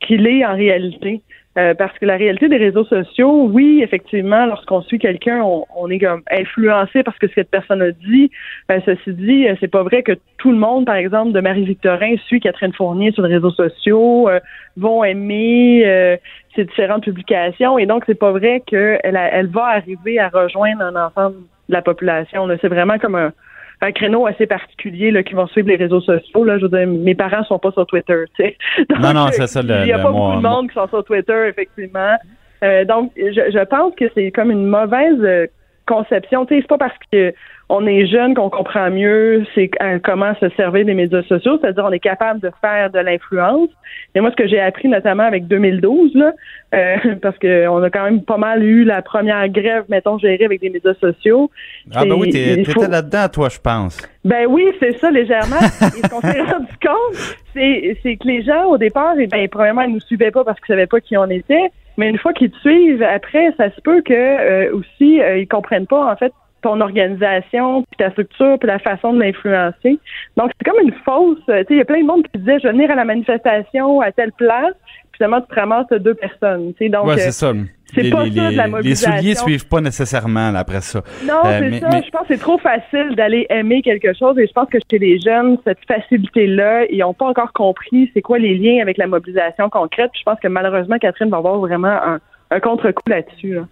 qu'il 0.00 0.26
est 0.26 0.44
en 0.44 0.54
réalité. 0.54 1.20
Euh, 1.56 1.72
parce 1.72 1.96
que 1.98 2.04
la 2.04 2.16
réalité 2.16 2.48
des 2.48 2.56
réseaux 2.56 2.84
sociaux, 2.84 3.44
oui, 3.44 3.80
effectivement, 3.80 4.44
lorsqu'on 4.46 4.82
suit 4.82 4.98
quelqu'un, 4.98 5.40
on, 5.42 5.88
est 5.88 6.00
comme 6.00 6.22
influencé 6.30 7.04
parce 7.04 7.16
que 7.18 7.28
cette 7.32 7.48
personne 7.48 7.80
a 7.80 7.92
dit. 7.92 8.30
ceci 8.68 9.12
dit, 9.12 9.46
c'est 9.60 9.70
pas 9.70 9.84
vrai 9.84 10.02
que 10.02 10.12
tout 10.38 10.50
le 10.50 10.58
monde, 10.58 10.84
par 10.84 10.96
exemple, 10.96 11.30
de 11.30 11.40
Marie-Victorin 11.40 12.16
suit 12.26 12.40
Catherine 12.40 12.72
Fournier 12.72 13.12
sur 13.12 13.22
les 13.22 13.34
réseaux 13.34 13.52
sociaux, 13.52 14.28
vont 14.76 15.04
aimer 15.04 16.18
ces 16.56 16.64
différentes 16.64 17.04
publications. 17.04 17.78
Et 17.78 17.86
donc, 17.86 18.02
c'est 18.06 18.18
pas 18.18 18.32
vrai 18.32 18.60
qu'elle 18.66 19.00
elle 19.02 19.46
va 19.46 19.66
arriver 19.66 20.18
à 20.18 20.30
rejoindre 20.30 20.82
un 20.82 20.96
ensemble 20.96 21.36
de 21.68 21.74
la 21.74 21.82
population. 21.82 22.48
C'est 22.60 22.68
vraiment 22.68 22.98
comme 22.98 23.14
un, 23.14 23.32
un 23.80 23.92
créneau 23.92 24.26
assez 24.26 24.46
particulier 24.46 25.10
là, 25.10 25.22
qui 25.22 25.34
vont 25.34 25.46
suivre 25.48 25.68
les 25.68 25.76
réseaux 25.76 26.00
sociaux. 26.00 26.44
Là. 26.44 26.58
Je 26.58 26.66
veux 26.66 26.68
dire, 26.68 26.86
mes 26.86 27.14
parents 27.14 27.44
sont 27.44 27.58
pas 27.58 27.72
sur 27.72 27.86
Twitter. 27.86 28.24
non, 29.00 29.12
non, 29.12 29.26
c'est 29.30 29.46
ça. 29.46 29.62
Le, 29.62 29.80
il 29.80 29.84
n'y 29.86 29.92
a 29.92 29.98
pas 29.98 30.10
beaucoup 30.10 30.36
de 30.36 30.42
monde 30.42 30.68
qui 30.68 30.74
sont 30.74 30.88
sur 30.88 31.04
Twitter, 31.04 31.46
effectivement. 31.48 32.16
Euh, 32.62 32.84
donc, 32.84 33.12
je, 33.16 33.50
je 33.52 33.64
pense 33.64 33.94
que 33.96 34.06
c'est 34.14 34.30
comme 34.30 34.50
une 34.50 34.66
mauvaise 34.66 35.18
euh, 35.20 35.46
conception. 35.86 36.46
Tu 36.46 36.54
sais, 36.54 36.60
c'est 36.62 36.68
pas 36.68 36.78
parce 36.78 36.96
que 37.12 37.34
on 37.68 37.86
est 37.86 38.06
jeune 38.06 38.34
qu'on 38.34 38.50
comprend 38.50 38.90
mieux 38.90 39.44
c'est 39.54 39.70
euh, 39.82 39.98
comment 40.02 40.34
se 40.38 40.48
servir 40.50 40.84
des 40.84 40.94
médias 40.94 41.22
sociaux, 41.22 41.58
c'est-à-dire 41.60 41.84
on 41.84 41.92
est 41.92 41.98
capable 41.98 42.40
de 42.40 42.50
faire 42.60 42.90
de 42.90 42.98
l'influence. 42.98 43.70
Et 44.14 44.20
moi, 44.20 44.30
ce 44.30 44.36
que 44.36 44.46
j'ai 44.46 44.60
appris 44.60 44.88
notamment 44.88 45.22
avec 45.22 45.46
2012, 45.46 46.14
là, 46.14 46.32
euh, 46.74 46.96
parce 47.22 47.38
qu'on 47.38 47.82
a 47.82 47.90
quand 47.90 48.04
même 48.04 48.22
pas 48.22 48.36
mal 48.36 48.62
eu 48.62 48.84
la 48.84 49.00
première 49.02 49.48
grève, 49.48 49.84
mettons, 49.88 50.18
gérée 50.18 50.44
avec 50.44 50.60
des 50.60 50.70
médias 50.70 50.94
sociaux. 50.94 51.50
Ah 51.94 52.04
ben 52.04 52.12
oui, 52.12 52.30
t'étais 52.30 52.88
là-dedans, 52.88 53.28
toi, 53.32 53.48
je 53.48 53.58
pense. 53.58 53.98
Ben 54.24 54.46
oui, 54.48 54.66
c'est 54.78 54.98
ça, 54.98 55.10
légèrement. 55.10 55.60
Et 55.60 56.02
ce 56.02 56.08
qu'on 56.08 56.20
s'est 56.20 56.40
rendu 56.52 56.72
compte, 56.82 57.38
c'est 57.54 58.16
que 58.16 58.26
les 58.26 58.42
gens, 58.42 58.66
au 58.66 58.78
départ, 58.78 59.14
eh 59.18 59.26
ben, 59.26 59.48
premièrement, 59.48 59.82
ils 59.82 59.94
nous 59.94 60.00
suivaient 60.00 60.30
pas 60.30 60.44
parce 60.44 60.58
qu'ils 60.60 60.74
savaient 60.74 60.86
pas 60.86 61.00
qui 61.00 61.16
on 61.16 61.28
était. 61.30 61.70
Mais 61.96 62.10
une 62.10 62.18
fois 62.18 62.32
qu'ils 62.32 62.50
te 62.50 62.58
suivent, 62.58 63.02
après, 63.02 63.52
ça 63.56 63.70
se 63.70 63.80
peut 63.80 64.02
que 64.02 64.12
euh, 64.12 64.74
aussi 64.74 65.20
ils 65.36 65.46
comprennent 65.46 65.86
pas 65.86 66.10
en 66.10 66.16
fait 66.16 66.32
ton 66.64 66.80
organisation, 66.80 67.82
puis 67.82 67.98
ta 67.98 68.10
structure, 68.10 68.58
puis 68.58 68.66
la 68.66 68.78
façon 68.78 69.12
de 69.12 69.20
l'influencer. 69.20 69.98
Donc, 70.36 70.50
c'est 70.58 70.70
comme 70.70 70.80
une 70.82 70.94
fausse... 71.04 71.38
Sais, 71.46 71.66
il 71.68 71.76
y 71.76 71.80
a 71.80 71.84
plein 71.84 72.00
de 72.00 72.06
monde 72.06 72.26
qui 72.26 72.38
disait, 72.38 72.58
je 72.58 72.66
vais 72.66 72.72
venir 72.72 72.90
à 72.90 72.94
la 72.94 73.04
manifestation 73.04 74.00
à 74.00 74.10
telle 74.12 74.32
place, 74.32 74.72
puis 75.12 75.18
finalement, 75.18 75.42
tu 75.42 75.48
te 75.48 75.60
ramasses 75.60 75.86
deux 75.90 76.14
personnes. 76.14 76.72
Donc, 76.80 77.06
ouais, 77.06 77.18
c'est 77.18 77.32
ça. 77.32 77.52
C'est 77.94 78.10
pas 78.10 78.24
ça 78.24 78.50
de 78.50 78.56
la 78.56 78.66
mobilisation. 78.66 79.12
Les 79.12 79.18
souliers 79.20 79.34
suivent 79.34 79.68
pas 79.68 79.80
nécessairement 79.80 80.52
après 80.56 80.80
ça. 80.80 81.02
Non, 81.24 81.42
euh, 81.44 81.60
c'est 81.60 81.80
ça. 81.80 81.90
Je 82.00 82.10
pense 82.10 82.22
que 82.22 82.34
c'est 82.34 82.40
trop 82.40 82.58
facile 82.58 83.14
d'aller 83.14 83.46
aimer 83.50 83.82
quelque 83.82 84.12
chose 84.14 84.36
et 84.38 84.46
je 84.46 84.52
pense 84.52 84.68
que 84.68 84.78
chez 84.90 84.98
les 84.98 85.20
jeunes, 85.20 85.58
cette 85.64 85.78
facilité-là, 85.86 86.86
ils 86.90 86.98
n'ont 86.98 87.14
pas 87.14 87.26
encore 87.26 87.52
compris 87.52 88.10
c'est 88.14 88.22
quoi 88.22 88.38
les 88.38 88.56
liens 88.56 88.82
avec 88.82 88.96
la 88.96 89.06
mobilisation 89.06 89.68
concrète. 89.68 90.10
je 90.18 90.22
pense 90.24 90.40
que 90.40 90.48
malheureusement, 90.48 90.98
Catherine 90.98 91.30
va 91.30 91.36
avoir 91.36 91.58
vraiment 91.58 91.88
un, 91.88 92.18
un 92.50 92.60
contre-coup 92.60 93.02
là-dessus. 93.08 93.54
Là. 93.54 93.62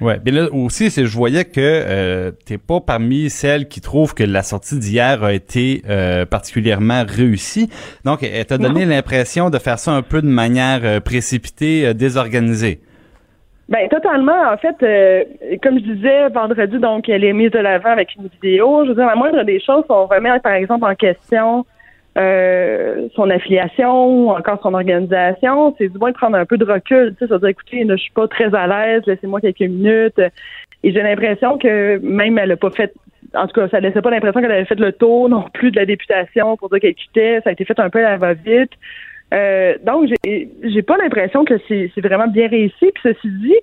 Ouais, 0.00 0.18
mais 0.24 0.30
là 0.30 0.46
aussi, 0.50 0.90
c'est 0.90 1.04
je 1.04 1.14
voyais 1.14 1.44
que 1.44 1.60
euh, 1.60 2.30
t'es 2.46 2.56
pas 2.56 2.80
parmi 2.80 3.28
celles 3.28 3.68
qui 3.68 3.82
trouvent 3.82 4.14
que 4.14 4.24
la 4.24 4.42
sortie 4.42 4.78
d'hier 4.78 5.22
a 5.22 5.34
été 5.34 5.82
euh, 5.90 6.24
particulièrement 6.24 7.04
réussie. 7.06 7.68
Donc, 8.04 8.22
elle 8.22 8.46
t'a 8.46 8.56
donné 8.56 8.86
l'impression 8.86 9.50
de 9.50 9.58
faire 9.58 9.78
ça 9.78 9.92
un 9.92 10.00
peu 10.00 10.22
de 10.22 10.26
manière 10.26 10.80
euh, 10.84 11.00
précipitée, 11.00 11.86
euh, 11.86 11.92
désorganisée? 11.92 12.80
Ben 13.68 13.88
totalement. 13.88 14.50
En 14.52 14.56
fait, 14.56 14.74
comme 15.62 15.78
je 15.78 15.92
disais 15.92 16.28
vendredi, 16.30 16.78
donc 16.80 17.08
elle 17.08 17.22
est 17.22 17.32
mise 17.32 17.52
de 17.52 17.60
l'avant 17.60 17.90
avec 17.90 18.16
une 18.16 18.26
vidéo. 18.26 18.82
Je 18.84 18.88
veux 18.88 18.94
dire, 18.96 19.06
la 19.06 19.14
moindre 19.14 19.44
des 19.44 19.60
choses, 19.60 19.84
on 19.88 20.06
remet 20.06 20.40
par 20.40 20.54
exemple 20.54 20.86
en 20.86 20.94
question 20.96 21.64
euh, 22.20 23.08
son 23.14 23.30
affiliation 23.30 24.28
encore 24.28 24.60
son 24.62 24.74
organisation, 24.74 25.74
c'est 25.78 25.88
du 25.88 25.98
moins 25.98 26.10
de 26.10 26.16
prendre 26.16 26.36
un 26.36 26.44
peu 26.44 26.58
de 26.58 26.64
recul, 26.64 27.14
tu 27.18 27.26
sais, 27.26 27.38
dire 27.38 27.48
écoutez, 27.48 27.86
je 27.88 27.96
suis 27.96 28.12
pas 28.12 28.28
très 28.28 28.54
à 28.54 28.66
l'aise, 28.66 29.02
laissez-moi 29.06 29.40
quelques 29.40 29.60
minutes. 29.60 30.20
Et 30.82 30.92
j'ai 30.92 31.02
l'impression 31.02 31.58
que 31.58 31.98
même 31.98 32.38
elle 32.38 32.52
a 32.52 32.56
pas 32.56 32.70
fait 32.70 32.92
en 33.34 33.46
tout 33.46 33.60
cas, 33.60 33.68
ça 33.68 33.80
laissait 33.80 34.02
pas 34.02 34.10
l'impression 34.10 34.40
qu'elle 34.40 34.50
avait 34.50 34.64
fait 34.64 34.78
le 34.78 34.92
tour 34.92 35.28
non 35.28 35.44
plus 35.52 35.70
de 35.70 35.76
la 35.76 35.86
députation 35.86 36.56
pour 36.56 36.68
dire 36.68 36.80
qu'elle 36.80 36.94
quittait. 36.94 37.40
Ça 37.44 37.50
a 37.50 37.52
été 37.52 37.64
fait 37.64 37.78
un 37.78 37.90
peu 37.90 38.04
à 38.04 38.10
la 38.10 38.16
va-vite. 38.16 38.72
Euh, 39.32 39.76
donc, 39.84 40.10
j'ai, 40.24 40.82
pas 40.82 40.96
l'impression 40.96 41.44
que 41.44 41.54
c'est 41.68 42.00
vraiment 42.00 42.26
bien 42.26 42.48
réussi. 42.48 42.90
Puis 42.94 43.02
ceci 43.02 43.28
dit, 43.28 43.56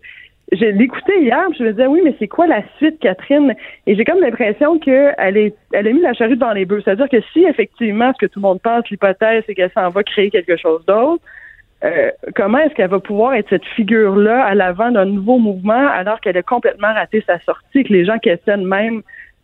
je 0.52 0.66
l'écoutais 0.66 1.22
hier, 1.22 1.44
je 1.58 1.64
me 1.64 1.72
disais 1.72 1.88
oui, 1.88 2.02
mais 2.04 2.16
c'est 2.20 2.28
quoi 2.28 2.48
la 2.48 2.62
suite, 2.78 3.00
Catherine? 3.00 3.54
Et 3.86 3.96
j'ai 3.96 4.06
comme 4.06 4.22
l'impression 4.22 4.80
qu'elle 4.80 5.38
est, 5.38 5.54
elle 5.74 5.88
a 5.88 5.92
mis 5.92 6.02
la 6.02 6.14
charrue 6.14 6.38
dans 6.38 6.54
les 6.54 6.66
bœufs. 6.66 6.82
C'est-à-dire 6.86 7.10
que 7.10 7.22
si 7.34 7.44
effectivement, 7.44 8.14
ce 8.14 8.26
que 8.26 8.32
tout 8.32 8.40
le 8.40 8.48
monde 8.48 8.62
pense, 8.62 8.90
l'hypothèse, 8.90 9.44
c'est 9.46 9.56
qu'elle 9.56 9.72
s'en 9.72 9.90
va 9.90 10.04
créer 10.04 10.30
quelque 10.30 10.56
chose 10.56 10.86
d'autre, 10.86 11.22
euh, 11.84 12.12
comment 12.36 12.60
est-ce 12.60 12.74
qu'elle 12.74 12.90
va 12.90 13.00
pouvoir 13.00 13.34
être 13.34 13.50
cette 13.50 13.66
figure-là 13.76 14.44
à 14.44 14.56
l'avant 14.56 14.90
d'un 14.90 15.06
nouveau 15.06 15.38
mouvement 15.38 15.88
alors 15.90 16.20
qu'elle 16.22 16.38
a 16.38 16.44
complètement 16.44 16.94
raté 16.94 17.24
sa 17.28 17.40
sortie, 17.42 17.84
que 17.84 17.94
les 17.94 18.06
gens 18.06 18.18
questionnent 18.18 18.66
même 18.66 19.02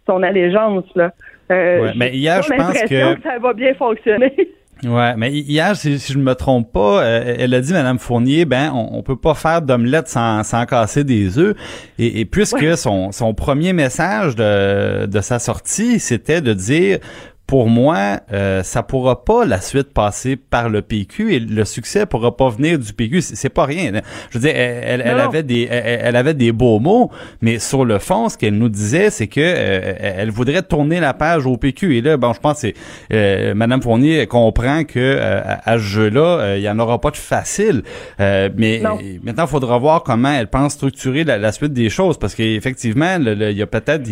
son 0.07 0.23
allégeance 0.23 0.85
là? 0.95 1.11
Euh, 1.51 1.91
mais 1.95 2.11
hier, 2.11 2.41
je 2.41 2.49
pense 2.53 2.81
que... 2.81 3.15
que 3.15 3.21
ça 3.21 3.37
va 3.39 3.53
bien 3.53 3.73
fonctionner. 3.73 4.33
Ouais, 4.83 5.15
mais 5.15 5.31
hier, 5.31 5.75
si, 5.77 5.97
je 5.97 6.17
me 6.17 6.33
trompe 6.33 6.71
pas, 6.71 7.03
euh, 7.03 7.35
elle 7.39 7.53
a 7.53 7.61
dit, 7.61 7.71
Madame 7.71 7.99
Fournier, 7.99 8.45
ben, 8.45 8.71
on, 8.73 8.97
on 8.97 9.03
peut 9.03 9.15
pas 9.15 9.33
faire 9.33 9.61
d'omelette 9.61 10.07
sans, 10.09 10.43
sans 10.43 10.65
casser 10.65 11.03
des 11.03 11.37
œufs. 11.37 11.55
Et, 11.99 12.19
et 12.19 12.25
puisque 12.25 12.77
son, 12.77 13.11
son 13.11 13.33
premier 13.33 13.71
message 13.71 14.35
de, 14.35 15.05
de 15.05 15.21
sa 15.21 15.39
sortie, 15.39 15.99
c'était 15.99 16.41
de 16.41 16.53
dire, 16.53 16.99
pour 17.53 17.69
moi, 17.69 18.19
euh, 18.31 18.63
ça 18.63 18.81
pourra 18.81 19.23
pas 19.25 19.45
la 19.45 19.61
suite 19.61 19.93
passer 19.93 20.37
par 20.37 20.69
le 20.69 20.81
PQ 20.81 21.35
et 21.35 21.39
le 21.39 21.65
succès 21.65 22.07
pourra 22.07 22.35
pas 22.35 22.49
venir 22.49 22.79
du 22.79 22.93
PQ. 22.93 23.21
C'est 23.21 23.49
pas 23.49 23.65
rien. 23.65 23.91
Je 24.31 24.39
veux 24.39 24.47
dire, 24.47 24.55
elle, 24.55 25.03
elle, 25.05 25.19
avait 25.19 25.43
des, 25.43 25.67
elle, 25.69 26.15
avait 26.15 26.33
des 26.33 26.51
beaux 26.51 26.79
mots, 26.79 27.11
mais 27.41 27.59
sur 27.59 27.85
le 27.85 27.99
fond, 27.99 28.27
ce 28.27 28.39
qu'elle 28.39 28.57
nous 28.57 28.69
disait, 28.69 29.11
c'est 29.11 29.27
que 29.27 29.39
euh, 29.39 29.93
elle 29.99 30.31
voudrait 30.31 30.63
tourner 30.63 30.99
la 30.99 31.13
page 31.13 31.45
au 31.45 31.55
PQ. 31.55 31.95
Et 31.95 32.01
là, 32.01 32.17
bon, 32.17 32.33
je 32.33 32.39
pense 32.39 32.63
que 32.63 32.73
euh, 33.13 33.53
Madame 33.53 33.83
Fournier 33.83 34.25
comprend 34.25 34.83
que 34.83 34.97
euh, 34.97 35.41
à, 35.43 35.77
ce 35.77 35.83
jeu-là, 35.83 36.55
il 36.57 36.63
y 36.63 36.69
en 36.71 36.79
aura 36.79 36.99
pas 36.99 37.11
de 37.11 37.17
facile. 37.17 37.83
mais 38.17 38.81
maintenant, 39.21 39.45
il 39.45 39.47
faudra 39.47 39.77
voir 39.77 40.01
comment 40.01 40.31
elle 40.31 40.47
pense 40.47 40.73
structurer 40.73 41.23
la, 41.23 41.51
suite 41.51 41.73
des 41.73 41.91
choses, 41.91 42.17
parce 42.17 42.33
qu'effectivement, 42.33 43.19
il 43.19 43.51
y 43.51 43.61
a 43.61 43.67
peut-être, 43.67 44.09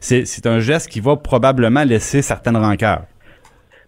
c'est 0.00 0.46
un 0.46 0.60
geste 0.60 0.88
qui 0.88 1.00
va 1.00 1.16
probablement 1.16 1.84
laisser 1.84 2.22
certains 2.22 2.53
rancœurs. 2.58 3.02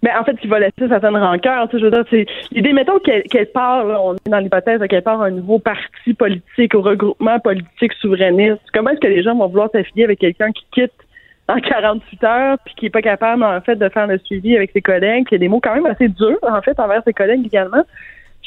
Mais 0.02 0.11
en 0.14 0.24
fait, 0.24 0.37
il 0.42 0.50
va 0.50 0.61
laisser 0.61 0.88
certaines 0.88 1.16
rancœurs. 1.16 1.68
Tu 1.68 1.76
sais, 1.76 1.81
je 1.81 1.85
veux 1.87 1.90
dire, 1.90 2.05
c'est 2.11 2.26
l'idée, 2.52 2.72
mettons 2.72 2.98
qu'elle 2.98 3.22
qu 3.24 3.44
part, 3.46 3.85
on 4.05 4.14
est 4.14 4.29
dans 4.29 4.38
l'hypothèse 4.38 4.81
qu'elle 4.88 5.02
part 5.02 5.22
un 5.22 5.31
nouveau 5.31 5.59
parti 5.59 6.14
politique, 6.14 6.74
au 6.74 6.83
regroupement 6.83 7.40
politique 7.40 7.92
souverainiste. 7.94 8.61
Comment 8.72 8.90
est-ce 8.90 9.00
que 9.00 9.09
les 9.09 9.22
gens 9.22 9.35
vont 9.35 9.48
vouloir 9.48 9.70
s'affilier 9.72 10.05
avec 10.05 10.18
quelqu'un 10.18 10.52
qui 10.52 10.64
quitte 10.72 10.92
en 11.48 11.61
48 11.61 12.24
heures, 12.24 12.59
puis 12.64 12.74
qui 12.74 12.87
est 12.87 12.90
pas 12.90 13.02
capable, 13.02 13.44
en 13.44 13.61
fait, 13.61 13.76
de 13.76 13.88
faire 13.88 14.07
le 14.07 14.18
suivi 14.18 14.57
avec 14.57 14.72
ses 14.72 14.83
collègues, 14.83 15.29
qui 15.29 15.37
a 15.37 15.38
des 15.38 15.48
mots 15.48 15.61
quand 15.61 15.74
même 15.74 15.87
assez 15.87 16.09
durs, 16.09 16.38
en 16.42 16.61
fait, 16.61 16.79
envers 16.81 17.02
ses 17.05 17.12
collègues 17.12 17.46
également. 17.46 17.85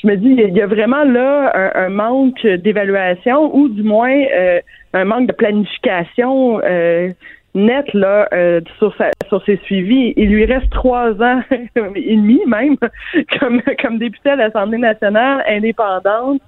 Je 0.02 0.08
me 0.08 0.16
dis, 0.16 0.30
il 0.30 0.56
y 0.56 0.62
a 0.62 0.68
vraiment 0.68 1.04
là 1.04 1.52
un, 1.76 1.90
manque 1.90 2.46
d'évaluation 2.46 3.54
ou 3.54 3.68
du 3.68 3.84
moins 3.84 4.16
euh, 4.34 4.60
un 4.94 5.04
manque 5.04 5.28
de 5.28 5.34
planification. 5.34 6.62
Euh, 6.64 7.10
net 7.56 7.94
là 7.94 8.28
euh, 8.34 8.62
sur 8.78 8.96
sa, 8.98 9.12
sur 9.28 9.44
ses 9.46 9.58
suivis. 9.64 10.14
Il 10.18 10.30
lui 10.30 10.46
reste 10.46 10.70
trois 10.70 11.12
ans 11.22 11.42
et 11.52 12.16
demi 12.16 12.42
même 12.46 12.76
comme 13.40 13.62
comme 13.82 13.98
députée 13.98 14.30
à 14.30 14.36
l'Assemblée 14.36 14.78
nationale 14.78 15.44
indépendante. 15.48 16.42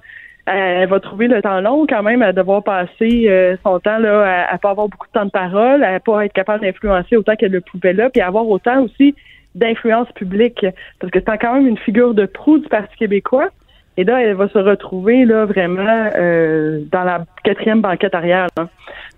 elle 0.45 0.89
va 0.89 0.99
trouver 0.99 1.27
le 1.27 1.41
temps 1.41 1.61
long 1.61 1.85
quand 1.87 2.03
même 2.03 2.21
à 2.21 2.33
devoir 2.33 2.63
passer 2.63 3.25
euh, 3.27 3.55
son 3.63 3.79
temps 3.79 3.97
là 3.97 4.47
à, 4.49 4.57
pas 4.57 4.71
avoir 4.71 4.87
beaucoup 4.87 5.07
de 5.07 5.11
temps 5.13 5.25
de 5.25 5.31
parole, 5.31 5.83
à 5.83 5.99
pas 5.99 6.25
être 6.25 6.33
capable 6.33 6.63
d'influencer 6.63 7.17
autant 7.17 7.35
qu'elle 7.35 7.51
le 7.51 7.61
pouvait 7.61 7.93
là, 7.93 8.09
puis 8.09 8.21
avoir 8.21 8.47
autant 8.47 8.83
aussi 8.83 9.15
d'influence 9.55 10.09
publique 10.13 10.65
parce 10.99 11.11
que 11.11 11.19
c'est 11.19 11.37
quand 11.37 11.55
même 11.55 11.67
une 11.67 11.77
figure 11.77 12.13
de 12.13 12.25
proue 12.25 12.59
du 12.59 12.69
Parti 12.69 12.95
québécois. 12.95 13.49
Et 13.97 14.03
là, 14.03 14.21
elle 14.21 14.35
va 14.35 14.47
se 14.47 14.57
retrouver 14.57 15.25
là 15.25 15.45
vraiment 15.45 16.09
euh, 16.15 16.81
dans 16.91 17.03
la 17.03 17.25
quatrième 17.43 17.81
banquette 17.81 18.15
arrière. 18.15 18.47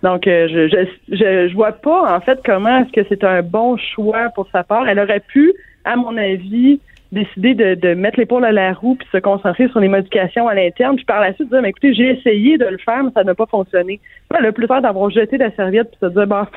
Donc, 0.02 0.28
euh, 0.28 0.48
je, 0.50 0.68
je, 0.68 1.48
je, 1.48 1.54
vois 1.54 1.74
pas 1.74 2.16
en 2.16 2.20
fait 2.20 2.40
comment 2.44 2.80
est-ce 2.80 2.92
que 2.92 3.06
c'est 3.08 3.24
un 3.24 3.42
bon 3.42 3.78
choix 3.78 4.30
pour 4.36 4.48
sa 4.52 4.64
part. 4.64 4.88
Elle 4.88 5.00
aurait 5.00 5.22
pu, 5.22 5.54
à 5.86 5.96
mon 5.96 6.18
avis, 6.18 6.80
décider 7.12 7.54
de, 7.54 7.76
de 7.76 7.94
mettre 7.94 8.20
l'épaule 8.20 8.44
à 8.44 8.52
la 8.52 8.74
roue 8.74 8.96
puis 8.96 9.08
se 9.12 9.20
concentrer 9.20 9.68
sur 9.70 9.80
les 9.80 9.88
modifications 9.88 10.48
à 10.48 10.56
l'interne. 10.56 10.96
Puis 10.96 11.06
par 11.06 11.22
la 11.22 11.34
suite 11.34 11.50
dire, 11.50 11.62
mais 11.62 11.70
écoutez, 11.70 11.94
j'ai 11.94 12.10
essayé 12.10 12.58
de 12.58 12.66
le 12.66 12.80
faire, 12.80 13.04
mais 13.04 13.12
ça 13.14 13.24
n'a 13.24 13.36
pas 13.36 13.46
fonctionné. 13.46 14.00
Elle 14.36 14.48
a 14.48 14.52
plus 14.52 14.68
peur 14.68 14.82
d'avoir 14.82 15.12
jeté 15.12 15.38
la 15.38 15.52
serviette 15.52 15.90
puis 15.92 16.00
se 16.02 16.08
dire, 16.08 16.28
bah, 16.28 16.50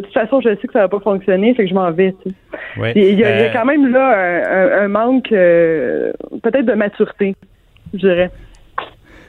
de 0.00 0.04
toute 0.04 0.14
façon, 0.14 0.40
je 0.40 0.48
sais 0.48 0.66
que 0.66 0.72
ça 0.72 0.80
va 0.80 0.88
pas 0.88 1.00
fonctionner, 1.00 1.54
c'est 1.56 1.64
que 1.64 1.70
je 1.70 1.74
m'en 1.74 1.90
vais. 1.90 2.14
Il, 2.94 3.18
y 3.18 3.24
a, 3.24 3.28
euh, 3.28 3.48
quand 3.52 3.64
même 3.64 3.90
là 3.92 4.82
un, 4.82 4.88
manque 4.88 5.28
peut-être 5.28 6.66
de 6.66 6.74
maturité 6.74 7.34
je 7.94 7.98
dirais. 7.98 8.30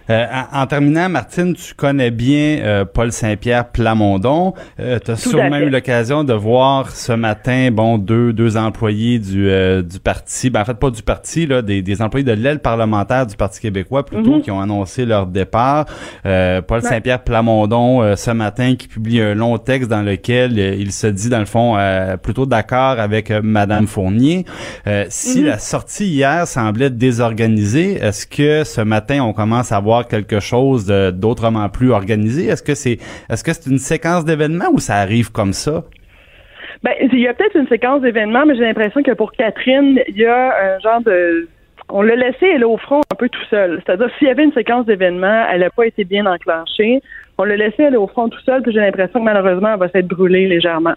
Euh, 0.09 0.25
en, 0.51 0.65
terminant, 0.65 1.07
Martine, 1.07 1.53
tu 1.53 1.73
connais 1.75 2.09
bien 2.09 2.59
euh, 2.61 2.85
Paul 2.85 3.11
Saint-Pierre 3.11 3.69
Plamondon. 3.69 4.53
Euh, 4.79 4.97
tu 5.03 5.11
as 5.11 5.15
sûrement 5.15 5.57
eu 5.57 5.69
l'occasion 5.69 6.23
de 6.23 6.33
voir 6.33 6.89
ce 6.89 7.11
matin, 7.11 7.69
bon, 7.71 7.97
deux, 7.97 8.33
deux 8.33 8.57
employés 8.57 9.19
du, 9.19 9.49
du 9.83 9.99
parti, 9.99 10.49
ben, 10.49 10.61
en 10.61 10.65
fait 10.65 10.73
pas 10.79 10.89
du 10.89 11.03
parti, 11.03 11.45
là, 11.45 11.61
des, 11.61 11.81
des 11.81 12.01
employés 12.01 12.23
de 12.23 12.31
l'aile 12.31 12.59
parlementaire 12.59 13.27
du 13.27 13.35
Parti 13.35 13.59
québécois 13.59 14.05
plutôt, 14.05 14.35
mhm. 14.35 14.41
qui 14.41 14.51
ont 14.51 14.59
annoncé 14.59 15.05
leur 15.05 15.27
départ. 15.27 15.85
Paul 16.23 16.81
Saint-Pierre 16.81 17.23
Plamondon, 17.23 18.15
ce 18.15 18.31
matin, 18.31 18.75
qui 18.75 18.87
publie 18.87 19.21
un 19.21 19.35
long 19.35 19.57
texte 19.57 19.89
dans 19.89 20.01
lequel 20.01 20.57
il 20.57 20.91
se 20.91 21.07
dit, 21.07 21.29
dans 21.29 21.39
le 21.39 21.45
fond, 21.45 21.77
plutôt 22.21 22.45
d'accord 22.45 22.99
avec 22.99 23.31
Madame 23.31 23.87
Fournier. 23.87 24.45
si 25.09 25.39
mhm. 25.39 25.45
la 25.45 25.59
sortie 25.59 26.07
hier 26.07 26.47
semblait 26.47 26.89
désorganisée, 26.89 27.93
est-ce 28.01 28.25
que 28.25 28.63
ce 28.63 28.81
matin, 28.81 29.21
on 29.21 29.33
commence 29.33 29.71
à 29.71 29.79
voir 29.79 29.98
quelque 30.03 30.39
chose 30.39 30.85
d'autrement 30.85 31.69
plus 31.69 31.91
organisé? 31.91 32.47
Est-ce 32.47 32.63
que 32.63 32.75
c'est 32.75 32.97
est-ce 33.29 33.43
que 33.43 33.53
c'est 33.53 33.69
une 33.69 33.79
séquence 33.79 34.25
d'événements 34.25 34.69
ou 34.71 34.79
ça 34.79 34.95
arrive 34.95 35.31
comme 35.31 35.53
ça? 35.53 35.83
Ben, 36.83 36.93
il 37.01 37.19
y 37.19 37.27
a 37.27 37.33
peut-être 37.33 37.57
une 37.57 37.67
séquence 37.67 38.01
d'événements, 38.01 38.45
mais 38.45 38.55
j'ai 38.55 38.63
l'impression 38.63 39.03
que 39.03 39.12
pour 39.12 39.33
Catherine, 39.33 39.99
il 40.07 40.17
y 40.17 40.25
a 40.25 40.75
un 40.75 40.79
genre 40.79 41.01
de 41.01 41.47
on 41.91 42.01
l'a 42.01 42.15
laissé 42.15 42.45
elle 42.45 42.63
au 42.63 42.77
front 42.77 43.01
un 43.12 43.15
peu 43.15 43.29
tout 43.29 43.45
seul. 43.49 43.81
C'est-à-dire 43.85 44.09
s'il 44.17 44.27
y 44.27 44.31
avait 44.31 44.43
une 44.43 44.53
séquence 44.53 44.85
d'événements, 44.85 45.45
elle 45.51 45.62
n'a 45.62 45.69
pas 45.69 45.88
été 45.88 46.03
bien 46.03 46.25
enclenchée. 46.25 47.01
On 47.38 47.43
l'a 47.43 47.55
laissé 47.55 47.85
aller 47.85 47.97
au 47.97 48.07
front 48.07 48.29
tout 48.29 48.39
seul, 48.41 48.62
puis 48.62 48.71
j'ai 48.71 48.79
l'impression 48.79 49.19
que 49.19 49.25
malheureusement, 49.25 49.73
elle 49.73 49.79
va 49.79 49.89
s'être 49.89 50.07
brûlée 50.07 50.47
légèrement. 50.47 50.93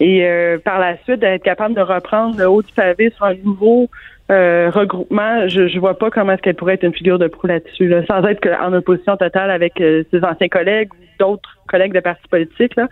Et 0.00 0.26
euh, 0.26 0.58
par 0.58 0.78
la 0.78 0.96
suite, 1.04 1.20
d'être 1.20 1.42
capable 1.42 1.74
de 1.74 1.80
reprendre 1.80 2.36
le 2.38 2.48
haut 2.48 2.62
du 2.62 2.72
pavé 2.72 3.10
sur 3.16 3.24
un 3.24 3.34
nouveau 3.44 3.88
euh, 4.30 4.70
regroupement, 4.70 5.46
je, 5.48 5.68
je 5.68 5.78
vois 5.78 5.96
pas 5.96 6.10
comment 6.10 6.32
est-ce 6.32 6.42
qu'elle 6.42 6.56
pourrait 6.56 6.74
être 6.74 6.82
une 6.82 6.94
figure 6.94 7.18
de 7.18 7.28
proue 7.28 7.46
là-dessus, 7.46 7.92
sans 8.08 8.24
être 8.24 8.48
en 8.60 8.72
opposition 8.72 9.16
totale 9.16 9.50
avec 9.50 9.80
euh, 9.80 10.02
ses 10.10 10.24
anciens 10.24 10.48
collègues 10.48 10.92
ou 10.94 11.04
d'autres 11.18 11.56
collègues 11.68 11.92
de 11.92 12.00
partis 12.00 12.26
politiques. 12.28 12.74
Là. 12.76 12.88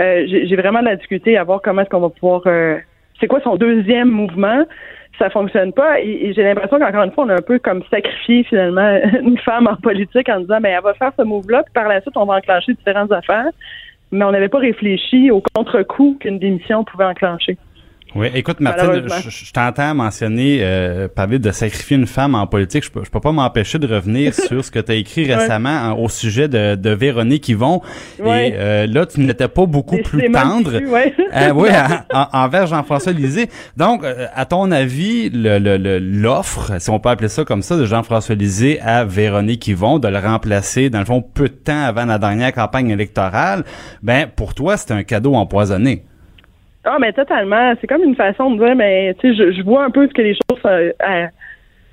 Euh, 0.00 0.24
j'ai 0.26 0.56
vraiment 0.56 0.80
de 0.80 0.86
la 0.86 0.96
difficulté 0.96 1.36
à 1.36 1.44
voir 1.44 1.60
comment 1.62 1.82
est-ce 1.82 1.90
qu'on 1.90 2.00
va 2.00 2.08
pouvoir. 2.08 2.42
c'est 3.20 3.26
quoi 3.26 3.40
son 3.42 3.56
deuxième 3.56 4.08
mouvement? 4.08 4.64
Ça 5.18 5.28
fonctionne 5.28 5.74
pas 5.74 6.00
et, 6.00 6.32
j'ai 6.34 6.42
l'impression 6.42 6.78
qu'encore 6.78 7.02
une 7.02 7.12
fois, 7.12 7.24
on 7.24 7.28
a 7.28 7.34
un 7.34 7.42
peu 7.42 7.58
comme 7.58 7.82
sacrifié 7.90 8.42
finalement 8.44 8.98
une 9.22 9.36
femme 9.36 9.66
en 9.66 9.76
politique 9.76 10.30
en 10.30 10.40
disant, 10.40 10.60
mais 10.62 10.70
ben, 10.70 10.76
elle 10.78 10.84
va 10.84 10.94
faire 10.94 11.12
ce 11.18 11.22
move-là, 11.22 11.62
puis 11.64 11.74
par 11.74 11.88
la 11.88 12.00
suite, 12.00 12.16
on 12.16 12.24
va 12.24 12.36
enclencher 12.36 12.72
différentes 12.72 13.12
affaires. 13.12 13.50
Mais 14.12 14.24
on 14.24 14.30
n'avait 14.30 14.48
pas 14.48 14.58
réfléchi 14.58 15.30
au 15.30 15.42
contre-coup 15.54 16.16
qu'une 16.18 16.38
démission 16.38 16.84
pouvait 16.84 17.04
enclencher. 17.04 17.58
Oui, 18.14 18.26
écoute, 18.34 18.58
Martine, 18.60 19.04
je, 19.28 19.52
t'entends 19.52 19.94
mentionner, 19.94 20.58
euh, 20.62 21.06
parler 21.06 21.38
de 21.38 21.50
sacrifier 21.52 21.96
une 21.96 22.06
femme 22.06 22.34
en 22.34 22.46
politique. 22.46 22.84
Je 22.84 22.90
peux, 22.90 23.04
je 23.04 23.10
peux 23.10 23.20
pas 23.20 23.30
m'empêcher 23.30 23.78
de 23.78 23.86
revenir 23.86 24.34
sur 24.48 24.64
ce 24.64 24.70
que 24.70 24.80
tu 24.80 24.92
as 24.92 24.96
écrit 24.96 25.32
récemment 25.32 25.96
au 25.96 26.08
sujet 26.08 26.48
de, 26.48 26.74
de 26.74 26.90
Véronique 26.90 27.48
Yvon. 27.48 27.82
Et 28.18 28.22
euh, 28.24 28.86
là, 28.86 29.06
tu 29.06 29.20
n'étais 29.20 29.48
pas 29.48 29.66
beaucoup 29.66 29.98
plus 29.98 30.30
tendre 30.32 30.72
euh, 30.74 31.52
oui, 31.54 31.68
envers 32.12 32.66
Jean-François 32.66 33.12
Lisée. 33.12 33.48
Donc, 33.76 34.02
euh, 34.02 34.26
à 34.34 34.44
ton 34.44 34.70
avis, 34.72 35.30
l'offre, 35.30 36.72
le, 36.72 36.78
si 36.80 36.90
on 36.90 36.98
peut 36.98 37.10
appeler 37.10 37.28
ça 37.28 37.44
comme 37.44 37.62
ça, 37.62 37.76
de 37.76 37.86
Jean-François 37.86 38.34
Lisée 38.34 38.80
à 38.80 39.04
Véronique 39.04 39.68
Yvon, 39.68 39.98
de 39.98 40.08
le 40.08 40.18
remplacer, 40.18 40.90
dans 40.90 40.98
le 40.98 41.04
fond, 41.04 41.22
peu 41.22 41.48
de 41.48 41.54
temps 41.54 41.84
avant 41.84 42.06
la 42.06 42.18
dernière 42.18 42.52
campagne 42.52 42.90
électorale, 42.90 43.64
ben 44.02 44.26
pour 44.34 44.54
toi, 44.54 44.76
c'est 44.76 44.92
un 44.92 45.04
cadeau 45.04 45.34
empoisonné. 45.34 46.04
Ah, 46.84 46.96
mais 46.98 47.12
totalement. 47.12 47.74
C'est 47.80 47.86
comme 47.86 48.02
une 48.02 48.16
façon 48.16 48.52
de 48.52 48.64
dire, 48.64 48.74
mais 48.74 49.14
tu 49.20 49.34
sais, 49.34 49.52
je, 49.52 49.62
vois 49.62 49.84
un 49.84 49.90
peu 49.90 50.08
ce 50.08 50.14
que 50.14 50.22
les 50.22 50.34
choses, 50.34 50.60
euh, 50.64 50.92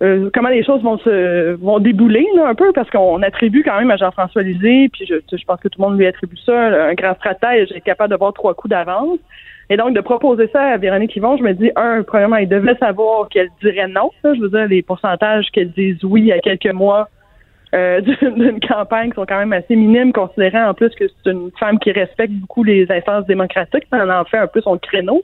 euh, 0.02 0.30
comment 0.34 0.50
les 0.50 0.64
choses 0.64 0.82
vont 0.82 0.98
se 1.00 1.56
vont 1.56 1.80
débouler 1.80 2.26
là, 2.36 2.48
un 2.48 2.56
peu, 2.56 2.72
parce 2.72 2.90
qu'on 2.90 3.22
attribue 3.22 3.64
quand 3.64 3.78
même 3.78 3.92
à 3.92 3.98
Jean-François 3.98 4.44
Lisée, 4.44 4.90
puis 4.94 5.06
je, 5.06 5.16
je 5.36 5.46
pense 5.46 5.60
que 5.60 5.68
tout 5.68 5.82
le 5.82 5.88
monde 5.88 5.98
lui 5.98 6.08
attribue 6.08 6.38
ça, 6.38 6.88
un 6.90 6.94
grand 6.94 7.16
stratège, 7.16 7.72
est 7.74 7.82
capable 7.82 8.12
de 8.12 8.18
voir 8.18 8.34
trois 8.34 8.54
coups 8.54 8.70
d'avance. 8.70 9.20
Et 9.70 9.76
donc, 9.76 9.94
de 9.94 10.00
proposer 10.00 10.48
ça 10.54 10.62
à 10.62 10.78
Véronique 10.78 11.14
Yvon, 11.18 11.36
je 11.36 11.44
me 11.44 11.54
dis, 11.54 11.72
un, 11.76 12.04
premièrement, 12.04 12.38
il 12.38 12.48
devait 12.48 12.76
savoir 12.76 13.28
qu'elle 13.28 13.50
dirait 13.62 13.90
non. 13.90 14.12
je 14.24 14.40
veux 14.40 14.50
dire, 14.50 14.68
les 14.68 14.82
pourcentages 14.82 15.48
qu'elle 15.52 15.72
dise 15.72 16.02
oui 16.06 16.32
a 16.32 16.40
quelques 16.40 16.72
mois 16.72 17.10
euh, 17.78 18.02
d'une 18.22 18.60
campagne 18.60 19.10
qui 19.10 19.16
sont 19.16 19.26
quand 19.26 19.40
même 19.40 19.54
assez 19.54 19.76
minimes, 19.76 20.12
considérant 20.12 20.70
en 20.70 20.74
plus 20.74 20.90
que 20.90 21.06
c'est 21.08 21.32
une 21.32 21.52
femme 21.60 21.80
qui 21.80 21.92
respecte 21.92 22.34
beaucoup 22.34 22.64
les 22.64 22.92
instances 22.92 23.26
démocratiques. 23.26 23.86
Ça 23.90 24.20
en 24.20 24.26
fait 24.26 24.38
un 24.38 24.48
peu 24.48 24.62
son 24.62 24.78
créneau. 24.78 25.24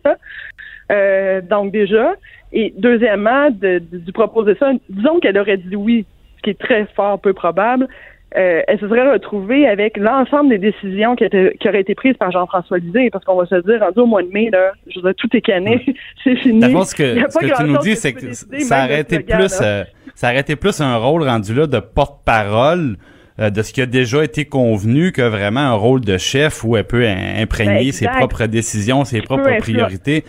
Euh, 0.91 1.41
donc 1.41 1.71
déjà. 1.71 2.13
Et 2.51 2.73
deuxièmement, 2.77 3.49
de, 3.49 3.81
de, 3.91 4.11
proposer 4.11 4.55
ça, 4.59 4.71
disons 4.89 5.19
qu'elle 5.19 5.37
aurait 5.39 5.57
dit 5.57 5.75
oui, 5.75 6.05
ce 6.37 6.41
qui 6.43 6.49
est 6.51 6.59
très 6.59 6.85
fort 6.95 7.19
peu 7.19 7.33
probable. 7.33 7.87
Euh, 8.35 8.61
elle 8.67 8.79
se 8.79 8.87
serait 8.87 9.11
retrouvée 9.11 9.67
avec 9.67 9.95
l'ensemble 9.95 10.49
des 10.49 10.57
décisions 10.57 11.15
qui, 11.15 11.23
étaient, 11.23 11.55
qui 11.59 11.69
auraient 11.69 11.81
été 11.81 11.93
prises 11.93 12.17
par 12.17 12.31
Jean-François 12.31 12.79
Lisée, 12.79 13.11
parce 13.11 13.23
qu'on 13.25 13.35
va 13.35 13.45
se 13.45 13.61
dire, 13.61 13.79
rendu 13.79 13.99
au 13.99 14.05
mois 14.07 14.23
de 14.23 14.29
mai, 14.29 14.49
là, 14.51 14.71
je 14.87 14.99
veux 14.99 15.03
dire, 15.03 15.15
tout 15.15 15.29
est 15.35 15.41
canné, 15.41 15.85
c'est 16.23 16.35
fini. 16.37 16.59
D'abord, 16.59 16.87
ce 16.87 16.95
que, 16.95 17.15
ce 17.29 17.37
que 17.37 17.57
tu 17.57 17.63
nous 17.63 17.77
dis, 17.77 17.95
c'est 17.95 18.13
que 18.13 18.33
ça 18.33 18.85
aurait 18.85 19.01
été 19.01 19.19
plus, 19.19 19.59
euh, 19.61 19.83
ça 20.15 20.29
aurait 20.29 20.39
été 20.39 20.55
plus 20.55 20.81
un 20.81 20.95
rôle 20.97 21.23
rendu 21.23 21.53
là 21.53 21.67
de 21.67 21.79
porte-parole 21.79 22.97
euh, 23.39 23.51
de 23.51 23.61
ce 23.61 23.71
qui 23.71 23.81
a 23.81 23.85
déjà 23.85 24.23
été 24.23 24.45
convenu 24.45 25.11
que 25.11 25.21
vraiment 25.21 25.59
un 25.59 25.73
rôle 25.73 26.01
de 26.01 26.17
chef 26.17 26.63
où 26.63 26.75
elle 26.75 26.85
peut 26.85 27.07
imprégner 27.07 27.91
ses 27.91 28.07
propres 28.07 28.47
décisions, 28.47 29.05
ses 29.05 29.21
propres 29.21 29.57
priorités. 29.59 30.23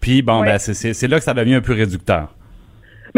Puis 0.00 0.22
bon, 0.22 0.42
ben 0.42 0.58
c'est 0.58 1.08
là 1.08 1.18
que 1.18 1.24
ça 1.24 1.34
devient 1.34 1.54
un 1.54 1.60
peu 1.60 1.72
réducteur. 1.72 2.34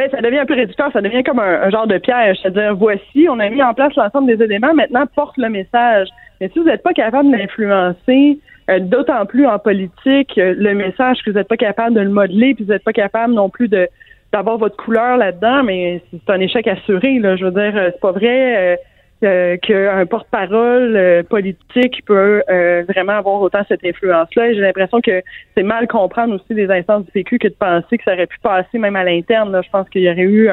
Mais 0.00 0.08
ça 0.08 0.22
devient 0.22 0.38
un 0.38 0.46
peu 0.46 0.54
réducteur, 0.54 0.90
ça 0.94 1.02
devient 1.02 1.22
comme 1.22 1.40
un, 1.40 1.68
genre 1.68 1.86
de 1.86 1.98
piège. 1.98 2.38
C'est-à-dire, 2.40 2.74
voici, 2.74 3.26
on 3.28 3.38
a 3.38 3.50
mis 3.50 3.62
en 3.62 3.74
place 3.74 3.94
l'ensemble 3.96 4.34
des 4.34 4.42
éléments, 4.42 4.72
maintenant 4.72 5.04
porte 5.14 5.36
le 5.36 5.50
message. 5.50 6.08
Mais 6.40 6.48
si 6.48 6.58
vous 6.58 6.64
n'êtes 6.64 6.82
pas 6.82 6.94
capable 6.94 7.30
d'influencer, 7.30 8.38
euh, 8.70 8.78
d'autant 8.78 9.26
plus 9.26 9.46
en 9.46 9.58
politique, 9.58 10.38
euh, 10.38 10.54
le 10.56 10.72
message 10.72 11.18
que 11.22 11.30
vous 11.30 11.36
n'êtes 11.36 11.48
pas 11.48 11.58
capable 11.58 11.94
de 11.94 12.00
le 12.00 12.08
modeler, 12.08 12.54
puis 12.54 12.64
vous 12.64 12.72
n'êtes 12.72 12.82
pas 12.82 12.94
capable 12.94 13.34
non 13.34 13.50
plus 13.50 13.68
de 13.68 13.88
d'avoir 14.32 14.56
votre 14.56 14.76
couleur 14.76 15.18
là-dedans, 15.18 15.64
mais 15.64 16.00
c'est 16.10 16.32
un 16.32 16.40
échec 16.40 16.66
assuré. 16.66 17.18
Là. 17.18 17.36
Je 17.36 17.44
veux 17.44 17.50
dire, 17.50 17.74
c'est 17.74 18.00
pas 18.00 18.12
vrai 18.12 18.78
euh, 19.22 19.56
qu'un 19.58 20.06
porte-parole 20.06 21.24
politique 21.28 22.04
peut 22.06 22.42
vraiment 22.88 23.12
avoir 23.12 23.40
autant 23.40 23.62
cette 23.68 23.84
influence-là. 23.84 24.52
J'ai 24.54 24.60
l'impression 24.60 25.00
que 25.00 25.22
c'est 25.56 25.62
mal 25.62 25.86
comprendre 25.86 26.34
aussi 26.34 26.54
des 26.54 26.70
instances 26.70 27.04
du 27.04 27.12
PQ 27.12 27.38
que 27.38 27.48
de 27.48 27.54
penser 27.54 27.98
que 27.98 28.04
ça 28.04 28.14
aurait 28.14 28.26
pu 28.26 28.38
passer 28.42 28.78
même 28.78 28.96
à 28.96 29.04
l'interne. 29.04 29.60
Je 29.64 29.70
pense 29.70 29.88
qu'il 29.90 30.02
y 30.02 30.10
aurait 30.10 30.22
eu 30.22 30.48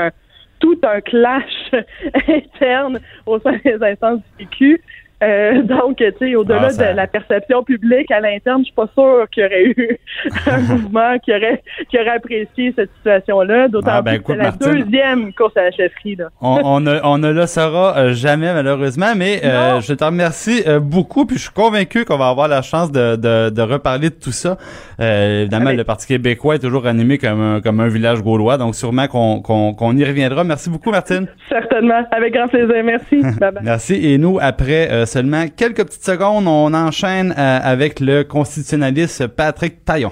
tout 0.59 0.79
un 0.83 1.01
clash 1.01 1.71
interne 2.27 2.99
au 3.25 3.39
sein 3.39 3.57
des 3.63 3.81
instances 3.81 4.19
du 4.37 4.45
PQ. 4.45 4.81
Euh, 5.23 5.63
donc, 5.63 5.97
tu 5.97 6.05
sais, 6.19 6.35
au-delà 6.35 6.69
ah, 6.69 6.91
de 6.91 6.95
la 6.95 7.07
perception 7.07 7.63
publique 7.63 8.11
à 8.11 8.19
l'interne, 8.19 8.59
je 8.59 8.65
suis 8.65 8.73
pas 8.73 8.87
sûr 8.93 9.27
qu'il 9.31 9.43
y 9.43 9.45
aurait 9.47 9.63
eu 9.65 9.97
un 10.45 10.57
mouvement 10.59 11.17
qui 11.19 11.31
aurait 11.31 11.63
qui 11.89 11.97
aurait 11.97 12.17
apprécié 12.17 12.71
cette 12.75 12.91
situation-là. 12.97 13.67
D'autant 13.67 13.89
ah, 13.93 14.01
ben, 14.03 14.21
plus 14.21 14.23
que 14.23 14.33
c'est 14.33 14.37
la 14.37 14.51
deuxième 14.51 15.33
course 15.33 15.57
à 15.57 15.63
la 15.63 15.71
chefferie. 15.71 16.17
Là. 16.17 16.29
on, 16.39 16.61
on, 16.63 16.79
ne, 16.81 16.99
on 17.03 17.17
ne 17.17 17.31
le 17.31 17.47
saura 17.47 17.97
euh, 17.97 18.13
jamais 18.13 18.53
malheureusement, 18.53 19.13
mais 19.15 19.41
euh, 19.43 19.81
je 19.81 19.93
te 19.93 20.03
remercie 20.03 20.63
beaucoup. 20.81 21.25
Puis 21.25 21.37
je 21.37 21.43
suis 21.43 21.53
convaincu 21.53 22.05
qu'on 22.05 22.17
va 22.17 22.29
avoir 22.29 22.47
la 22.47 22.61
chance 22.61 22.91
de, 22.91 23.15
de, 23.15 23.49
de 23.49 23.61
reparler 23.63 24.11
de 24.11 24.15
tout 24.15 24.31
ça. 24.31 24.57
évidemment, 24.99 25.71
le 25.71 25.83
Parti 25.83 26.05
québécois 26.05 26.55
est 26.55 26.59
toujours 26.59 26.85
animé 26.85 27.17
comme 27.17 27.41
un, 27.41 27.61
comme 27.61 27.79
un 27.79 27.87
village 27.87 28.21
gaulois, 28.21 28.57
donc 28.57 28.75
sûrement 28.75 29.07
qu'on 29.07 29.41
qu'on 29.41 29.73
qu'on 29.73 29.97
y 29.97 30.05
reviendra. 30.05 30.43
Merci 30.43 30.69
beaucoup, 30.69 30.91
Martine. 30.91 31.27
Certainement, 31.49 32.05
avec 32.11 32.33
grand 32.33 32.47
plaisir. 32.47 32.83
Merci. 32.83 33.21
bye 33.39 33.51
bye. 33.51 33.63
Merci. 33.63 33.95
Et 34.11 34.19
nous, 34.19 34.37
après 34.39 35.06
seulement 35.07 35.47
quelques 35.47 35.83
petites 35.85 36.05
secondes, 36.05 36.47
on 36.47 36.73
enchaîne 36.73 37.33
euh, 37.37 37.59
avec 37.63 37.99
le 37.99 38.23
constitutionnaliste 38.23 39.27
Patrick 39.27 39.83
Taillon. 39.83 40.11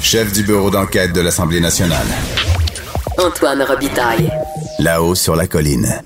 Chef 0.00 0.32
du 0.32 0.42
bureau 0.44 0.70
d'enquête 0.70 1.12
de 1.12 1.20
l'Assemblée 1.20 1.60
nationale. 1.60 2.06
Antoine 3.18 3.62
Robitaille. 3.62 4.30
Là-haut 4.78 5.14
sur 5.14 5.36
la 5.36 5.46
colline. 5.46 6.00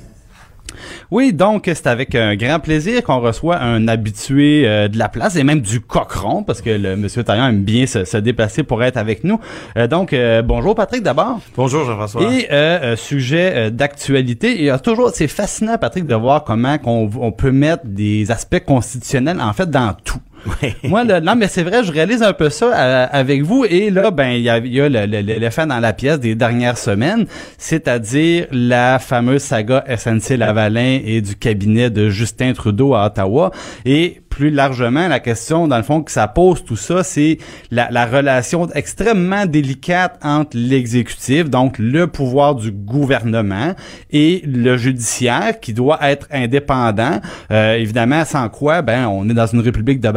Oui, 1.10 1.32
donc 1.32 1.70
c'est 1.72 1.86
avec 1.86 2.14
un 2.14 2.36
grand 2.36 2.60
plaisir 2.60 3.02
qu'on 3.02 3.20
reçoit 3.20 3.62
un 3.62 3.88
habitué 3.88 4.64
euh, 4.66 4.88
de 4.88 4.98
la 4.98 5.08
place 5.08 5.36
et 5.36 5.44
même 5.44 5.62
du 5.62 5.80
cochon 5.80 6.42
parce 6.42 6.60
que 6.60 6.68
le 6.68 6.96
monsieur 6.96 7.24
Taillon 7.24 7.46
aime 7.46 7.62
bien 7.62 7.86
se, 7.86 8.18
déplacer 8.18 8.62
pour 8.62 8.82
être 8.82 8.98
avec 8.98 9.24
nous. 9.24 9.40
Euh, 9.78 9.86
donc 9.86 10.12
euh, 10.12 10.42
bonjour 10.42 10.74
Patrick 10.74 11.02
d'abord. 11.02 11.40
Bonjour 11.56 11.86
Jean-François. 11.86 12.30
Et 12.30 12.96
sujet 12.96 13.70
d'actualité, 13.70 14.58
il 14.58 14.64
y 14.64 14.70
a 14.70 14.78
toujours 14.78 15.10
c'est 15.14 15.28
fascinant 15.28 15.78
Patrick 15.78 16.04
de 16.04 16.14
voir 16.14 16.44
comment 16.44 16.76
on 16.84 17.32
peut 17.32 17.52
mettre 17.52 17.86
des 17.86 18.30
aspects 18.30 18.62
constitutionnels 18.62 19.40
en 19.40 19.54
fait 19.54 19.70
dans 19.70 19.94
tout. 20.04 20.20
Moi, 20.84 21.04
là, 21.04 21.20
non, 21.20 21.34
mais 21.36 21.48
c'est 21.48 21.62
vrai, 21.62 21.84
je 21.84 21.92
réalise 21.92 22.22
un 22.22 22.32
peu 22.32 22.50
ça 22.50 22.66
euh, 22.66 23.06
avec 23.10 23.42
vous. 23.42 23.64
Et 23.64 23.90
là, 23.90 24.10
ben, 24.10 24.30
il 24.30 24.42
y 24.42 24.50
a, 24.50 24.58
y 24.58 24.80
a 24.80 24.88
l'éléphant 24.88 25.66
dans 25.66 25.80
la 25.80 25.92
pièce 25.92 26.20
des 26.20 26.34
dernières 26.34 26.78
semaines, 26.78 27.26
c'est-à-dire 27.56 28.46
la 28.52 28.98
fameuse 28.98 29.42
saga 29.42 29.84
SNC-Lavalin 29.88 31.00
et 31.04 31.20
du 31.20 31.36
cabinet 31.36 31.90
de 31.90 32.08
Justin 32.08 32.52
Trudeau 32.52 32.94
à 32.94 33.06
Ottawa. 33.06 33.50
Et 33.84 34.20
plus 34.38 34.50
largement, 34.50 35.08
la 35.08 35.18
question, 35.18 35.66
dans 35.66 35.78
le 35.78 35.82
fond, 35.82 36.02
que 36.02 36.12
ça 36.12 36.28
pose 36.28 36.64
tout 36.64 36.76
ça, 36.76 37.02
c'est 37.02 37.38
la, 37.72 37.88
la, 37.90 38.06
relation 38.06 38.68
extrêmement 38.72 39.46
délicate 39.46 40.16
entre 40.22 40.56
l'exécutif, 40.56 41.50
donc 41.50 41.76
le 41.78 42.06
pouvoir 42.06 42.54
du 42.54 42.70
gouvernement, 42.70 43.74
et 44.12 44.42
le 44.46 44.76
judiciaire, 44.76 45.58
qui 45.58 45.72
doit 45.72 45.98
être 46.02 46.28
indépendant. 46.30 47.20
Euh, 47.50 47.74
évidemment, 47.74 48.24
sans 48.24 48.48
quoi, 48.48 48.80
ben, 48.80 49.08
on 49.08 49.28
est 49.28 49.34
dans 49.34 49.46
une 49.46 49.60
république 49.60 50.00
de 50.00 50.08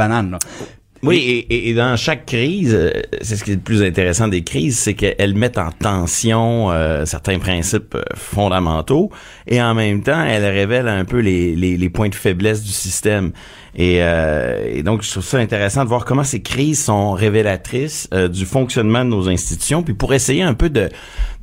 Oui, 1.03 1.47
et, 1.49 1.73
dans 1.73 1.95
chaque 1.97 2.27
crise, 2.27 2.75
euh, 2.75 2.91
c'est 3.21 3.35
ce 3.35 3.43
qui 3.43 3.51
est 3.51 3.55
le 3.55 3.61
plus 3.61 3.81
intéressant 3.81 4.27
des 4.27 4.43
crises, 4.43 4.77
c'est 4.77 4.93
qu'elles 4.93 5.33
mettent 5.33 5.57
en 5.57 5.71
tension 5.71 6.69
euh, 6.69 7.05
certains 7.05 7.39
principes 7.39 7.95
euh, 7.95 8.03
fondamentaux 8.15 9.09
et 9.47 9.59
en 9.61 9.73
même 9.73 10.03
temps, 10.03 10.23
elles 10.23 10.45
révèlent 10.45 10.87
un 10.87 11.03
peu 11.03 11.17
les, 11.17 11.55
les, 11.55 11.89
points 11.89 12.09
de 12.09 12.15
faiblesse 12.15 12.63
du 12.63 12.71
système. 12.71 13.31
Et, 13.75 13.97
et, 13.97 14.83
donc, 14.83 15.01
je 15.01 15.09
trouve 15.09 15.23
ça 15.23 15.37
intéressant 15.37 15.83
de 15.83 15.89
voir 15.89 16.05
comment 16.05 16.23
ces 16.23 16.41
crises 16.41 16.83
sont 16.83 17.13
révélatrices 17.13 18.09
du 18.29 18.45
fonctionnement 18.45 19.03
de 19.03 19.09
nos 19.09 19.27
institutions, 19.29 19.81
puis 19.81 19.93
pour 19.93 20.13
essayer 20.13 20.43
un 20.43 20.53
peu 20.53 20.69
de, 20.69 20.89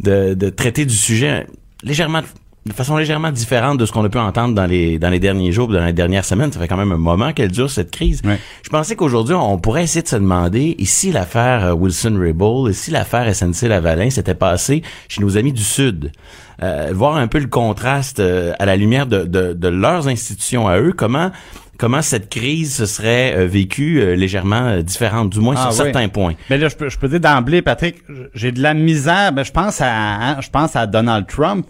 de, 0.00 0.34
de 0.34 0.48
traiter 0.50 0.84
du 0.84 0.94
sujet 0.94 1.46
légèrement 1.82 2.22
de 2.68 2.72
façon 2.72 2.96
légèrement 2.96 3.32
différente 3.32 3.78
de 3.78 3.86
ce 3.86 3.92
qu'on 3.92 4.04
a 4.04 4.08
pu 4.08 4.18
entendre 4.18 4.54
dans 4.54 4.66
les 4.66 4.98
dans 4.98 5.10
les 5.10 5.18
derniers 5.18 5.52
jours, 5.52 5.68
dans 5.68 5.84
les 5.84 5.92
dernières 5.92 6.24
semaines. 6.24 6.52
Ça 6.52 6.60
fait 6.60 6.68
quand 6.68 6.76
même 6.76 6.92
un 6.92 6.98
moment 6.98 7.32
qu'elle 7.32 7.50
dure 7.50 7.70
cette 7.70 7.90
crise. 7.90 8.22
Je 8.62 8.68
pensais 8.68 8.96
qu'aujourd'hui 8.96 9.34
on 9.34 9.58
pourrait 9.58 9.84
essayer 9.84 10.02
de 10.02 10.08
se 10.08 10.16
demander 10.16 10.74
ici 10.78 11.10
l'affaire 11.12 11.66
euh, 11.66 11.72
Wilson 11.72 12.16
Raybould, 12.18 12.70
ici 12.70 12.90
l'affaire 12.90 13.34
SNC 13.34 13.68
Lavalin 13.68 14.10
s'était 14.10 14.34
passée 14.34 14.82
chez 15.08 15.20
nos 15.20 15.36
amis 15.36 15.52
du 15.52 15.62
Sud? 15.62 16.12
Euh, 16.60 16.90
voir 16.92 17.16
un 17.16 17.28
peu 17.28 17.38
le 17.38 17.46
contraste 17.46 18.18
euh, 18.18 18.52
à 18.58 18.66
la 18.66 18.74
lumière 18.74 19.06
de, 19.06 19.24
de, 19.24 19.52
de, 19.52 19.68
leurs 19.68 20.08
institutions 20.08 20.66
à 20.66 20.80
eux, 20.80 20.92
comment 20.92 21.30
comment 21.78 22.02
cette 22.02 22.28
crise 22.28 22.74
se 22.74 22.86
serait 22.86 23.34
euh, 23.36 23.46
vécue 23.46 24.00
euh, 24.00 24.14
légèrement 24.14 24.66
euh, 24.66 24.82
différente, 24.82 25.30
du 25.30 25.40
moins 25.40 25.56
sur 25.56 25.68
ah, 25.68 25.72
certains 25.72 26.08
points? 26.08 26.34
Mais 26.50 26.58
là, 26.58 26.68
je 26.68 26.76
peux, 26.76 26.88
je 26.90 26.98
peux 26.98 27.08
dire 27.08 27.20
d'emblée, 27.20 27.62
Patrick, 27.62 28.02
j'ai 28.34 28.52
de 28.52 28.60
la 28.60 28.74
misère. 28.74 29.32
Mais 29.32 29.44
je 29.44 29.52
pense 29.52 29.80
à, 29.80 29.88
hein, 29.90 30.40
je 30.40 30.50
pense 30.50 30.76
à 30.76 30.86
Donald 30.86 31.26
Trump. 31.26 31.66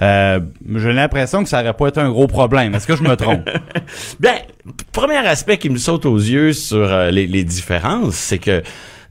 J'ai 0.00 0.92
l'impression 0.92 1.42
que 1.42 1.48
ça 1.48 1.60
aurait 1.60 1.74
pas 1.74 1.88
été 1.88 2.00
un 2.00 2.10
gros 2.10 2.26
problème. 2.26 2.74
Est-ce 2.74 2.86
que 2.86 2.96
je 2.96 3.02
me 3.02 3.16
trompe? 3.16 3.48
Bien, 4.20 4.34
premier 4.92 5.18
aspect 5.18 5.58
qui 5.58 5.70
me 5.70 5.78
saute 5.78 6.06
aux 6.06 6.18
yeux 6.18 6.52
sur 6.52 6.88
les, 7.10 7.26
les 7.26 7.44
différences, 7.44 8.14
c'est 8.14 8.38
que 8.38 8.62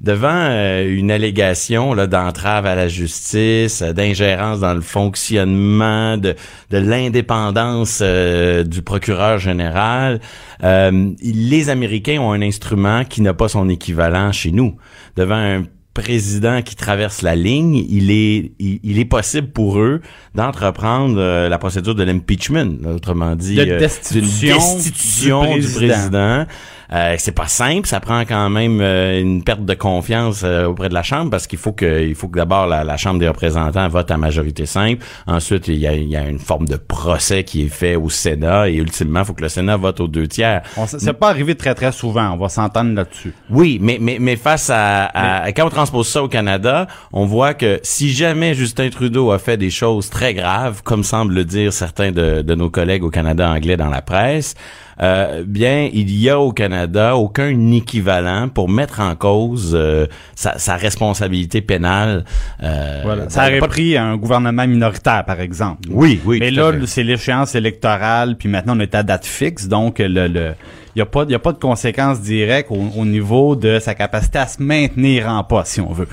devant 0.02 0.30
euh, 0.32 0.88
une 0.88 1.12
allégation 1.12 1.94
là 1.94 2.08
d'entrave 2.08 2.66
à 2.66 2.76
la 2.76 2.88
justice, 2.88 3.82
euh, 3.82 3.94
d'ingérence 3.94 4.60
dans 4.60 4.74
le 4.74 4.82
fonctionnement 4.82 6.18
de, 6.18 6.36
l'indépendance 6.72 8.00
euh, 8.02 8.64
du 8.64 8.82
procureur 8.82 9.40
général, 9.40 10.20
les 10.62 11.70
Américains 11.70 12.20
ont 12.20 12.32
un 12.32 12.42
instrument 12.42 13.06
qui 13.06 13.22
n'a 13.22 13.34
pas 13.34 13.48
son 13.48 13.70
équivalent 13.70 14.32
chez 14.32 14.52
nous. 14.52 14.76
Devant 15.16 15.36
un 15.36 15.64
président 16.02 16.62
qui 16.62 16.76
traverse 16.76 17.22
la 17.22 17.36
ligne, 17.36 17.76
il 17.90 18.12
est, 18.12 18.52
il, 18.60 19.00
est 19.00 19.06
possible 19.06 19.50
pour 19.50 19.80
eux 19.80 20.02
d'entreprendre 20.34 21.48
la 21.48 21.58
procédure 21.58 21.96
de 21.96 22.04
l'impeachment, 22.04 22.86
autrement 22.88 23.36
dit, 23.36 23.56
de 23.56 23.78
destitution, 23.78 25.58
du 25.58 25.68
président 25.68 26.46
euh, 26.92 27.16
c'est 27.20 27.34
pas 27.34 27.48
simple, 27.48 27.88
ça 27.88 28.00
prend 28.00 28.22
quand 28.22 28.50
même 28.50 28.80
euh, 28.82 29.20
une 29.20 29.44
perte 29.44 29.64
de 29.64 29.74
confiance 29.76 30.42
euh, 30.44 30.66
auprès 30.66 30.90
de 30.90 30.96
la 30.96 31.04
Chambre 31.04 31.30
parce 31.30 31.46
qu'il 31.46 31.60
faut 31.60 31.72
que 31.72 32.04
il 32.04 32.16
faut 32.16 32.28
que 32.28 32.38
d'abord 32.38 32.66
la, 32.66 32.98
Chambre 32.98 33.20
des 33.20 33.28
représentants 33.28 33.88
vote 33.90 34.10
à 34.10 34.18
majorité 34.18 34.66
simple. 34.66 35.06
Ensuite, 35.28 35.68
il 35.68 35.76
y 35.76 35.88
a, 35.88 35.94
il 35.94 36.10
y 36.10 36.16
a 36.16 36.28
une 36.28 36.40
forme 36.40 36.68
de 36.68 36.78
procès 36.78 37.44
qui 37.44 37.64
est 37.64 37.70
fait 37.70 37.96
au 37.96 38.10
Sénat 38.10 38.70
et 38.70 38.76
ultimement, 38.76 39.20
il 39.20 39.26
faut 39.26 39.34
que 39.34 39.44
le 39.44 39.50
Sénat 39.50 39.78
vote 39.78 40.00
aux 40.00 40.08
deux 40.08 40.28
tiers. 40.28 40.64
C'est 40.88 41.14
pas 41.14 41.30
arrivé 41.30 41.56
très 41.56 41.76
très 41.76 41.92
souvent, 41.92 42.32
on 42.32 42.38
va 42.38 42.50
s'entendre 42.50 42.94
là-dessus. 42.96 43.34
Oui, 43.50 43.78
mais 43.80 44.00
mais 44.02 44.18
mais 44.20 44.36
face 44.36 44.70
à, 44.72 45.06
à 45.06 45.52
quand 45.52 45.68
on 45.68 45.70
transpose 45.70 46.08
ça 46.08 46.24
au 46.24 46.28
Canada, 46.28 46.88
on 47.14 47.26
voit 47.26 47.54
que 47.54 47.80
si 47.84 48.12
jamais 48.12 48.56
Justin 48.56 48.90
Trudeau 48.90 49.32
a 49.32 49.38
fait 49.38 49.58
des 49.58 49.70
choses 49.70 50.10
très 50.10 50.34
graves, 50.34 50.82
comme 50.84 51.04
semblent 51.04 51.36
le 51.36 51.46
dire 51.46 51.72
certains 51.72 52.12
de, 52.12 52.42
de 52.42 52.56
nos 52.56 52.70
collègues 52.70 53.04
au 53.04 53.10
Canada 53.10 53.50
anglais 53.50 53.78
dans 53.78 53.90
la 53.90 54.02
presse, 54.02 54.56
euh, 55.02 55.44
bien, 55.46 55.90
il 55.92 56.12
y 56.12 56.30
a 56.30 56.40
au 56.40 56.52
Canada 56.52 57.16
aucun 57.16 57.72
équivalent 57.72 58.50
pour 58.50 58.68
mettre 58.68 59.00
en 59.00 59.16
cause 59.16 59.72
euh, 59.74 60.08
sa, 60.36 60.76
responsabilité 60.76 61.62
pénale. 61.62 62.26
Euh, 62.64 63.02
voilà. 63.04 63.30
Ça 63.30 63.48
aurait 63.48 63.60
pris 63.60 63.98
un 63.98 64.18
gouvernement 64.18 64.68
minoritaire, 64.68 65.24
par 65.26 65.40
exemple. 65.40 65.88
Oui, 65.90 66.20
oui. 66.26 66.40
Mais 66.40 66.52
là, 66.52 66.72
c'est 66.86 67.04
l'échéance 67.04 67.56
électorale, 67.56 68.36
puis 68.38 68.50
maintenant 68.50 68.76
on 68.76 68.80
est 68.82 68.96
à 68.96 69.04
date 69.04 69.26
fixe, 69.26 69.68
donc 69.68 70.00
le, 70.00 70.28
le 70.28 70.54
il 70.96 71.00
n'y 71.00 71.04
a, 71.04 71.06
pas, 71.06 71.24
y 71.30 71.36
a 71.36 71.40
pas 71.40 71.54
de 71.54 71.60
conséquences 71.60 72.20
directes 72.20 72.72
au, 72.72 72.84
au, 72.98 73.06
niveau 73.06 73.56
de 73.56 73.80
sa 73.80 73.94
capacité 73.94 74.40
à 74.40 74.48
se 74.48 74.62
maintenir 74.62 75.30
en 75.30 75.44
poste, 75.44 75.74
si 75.74 75.82
on 75.82 75.94
veut. 75.94 76.08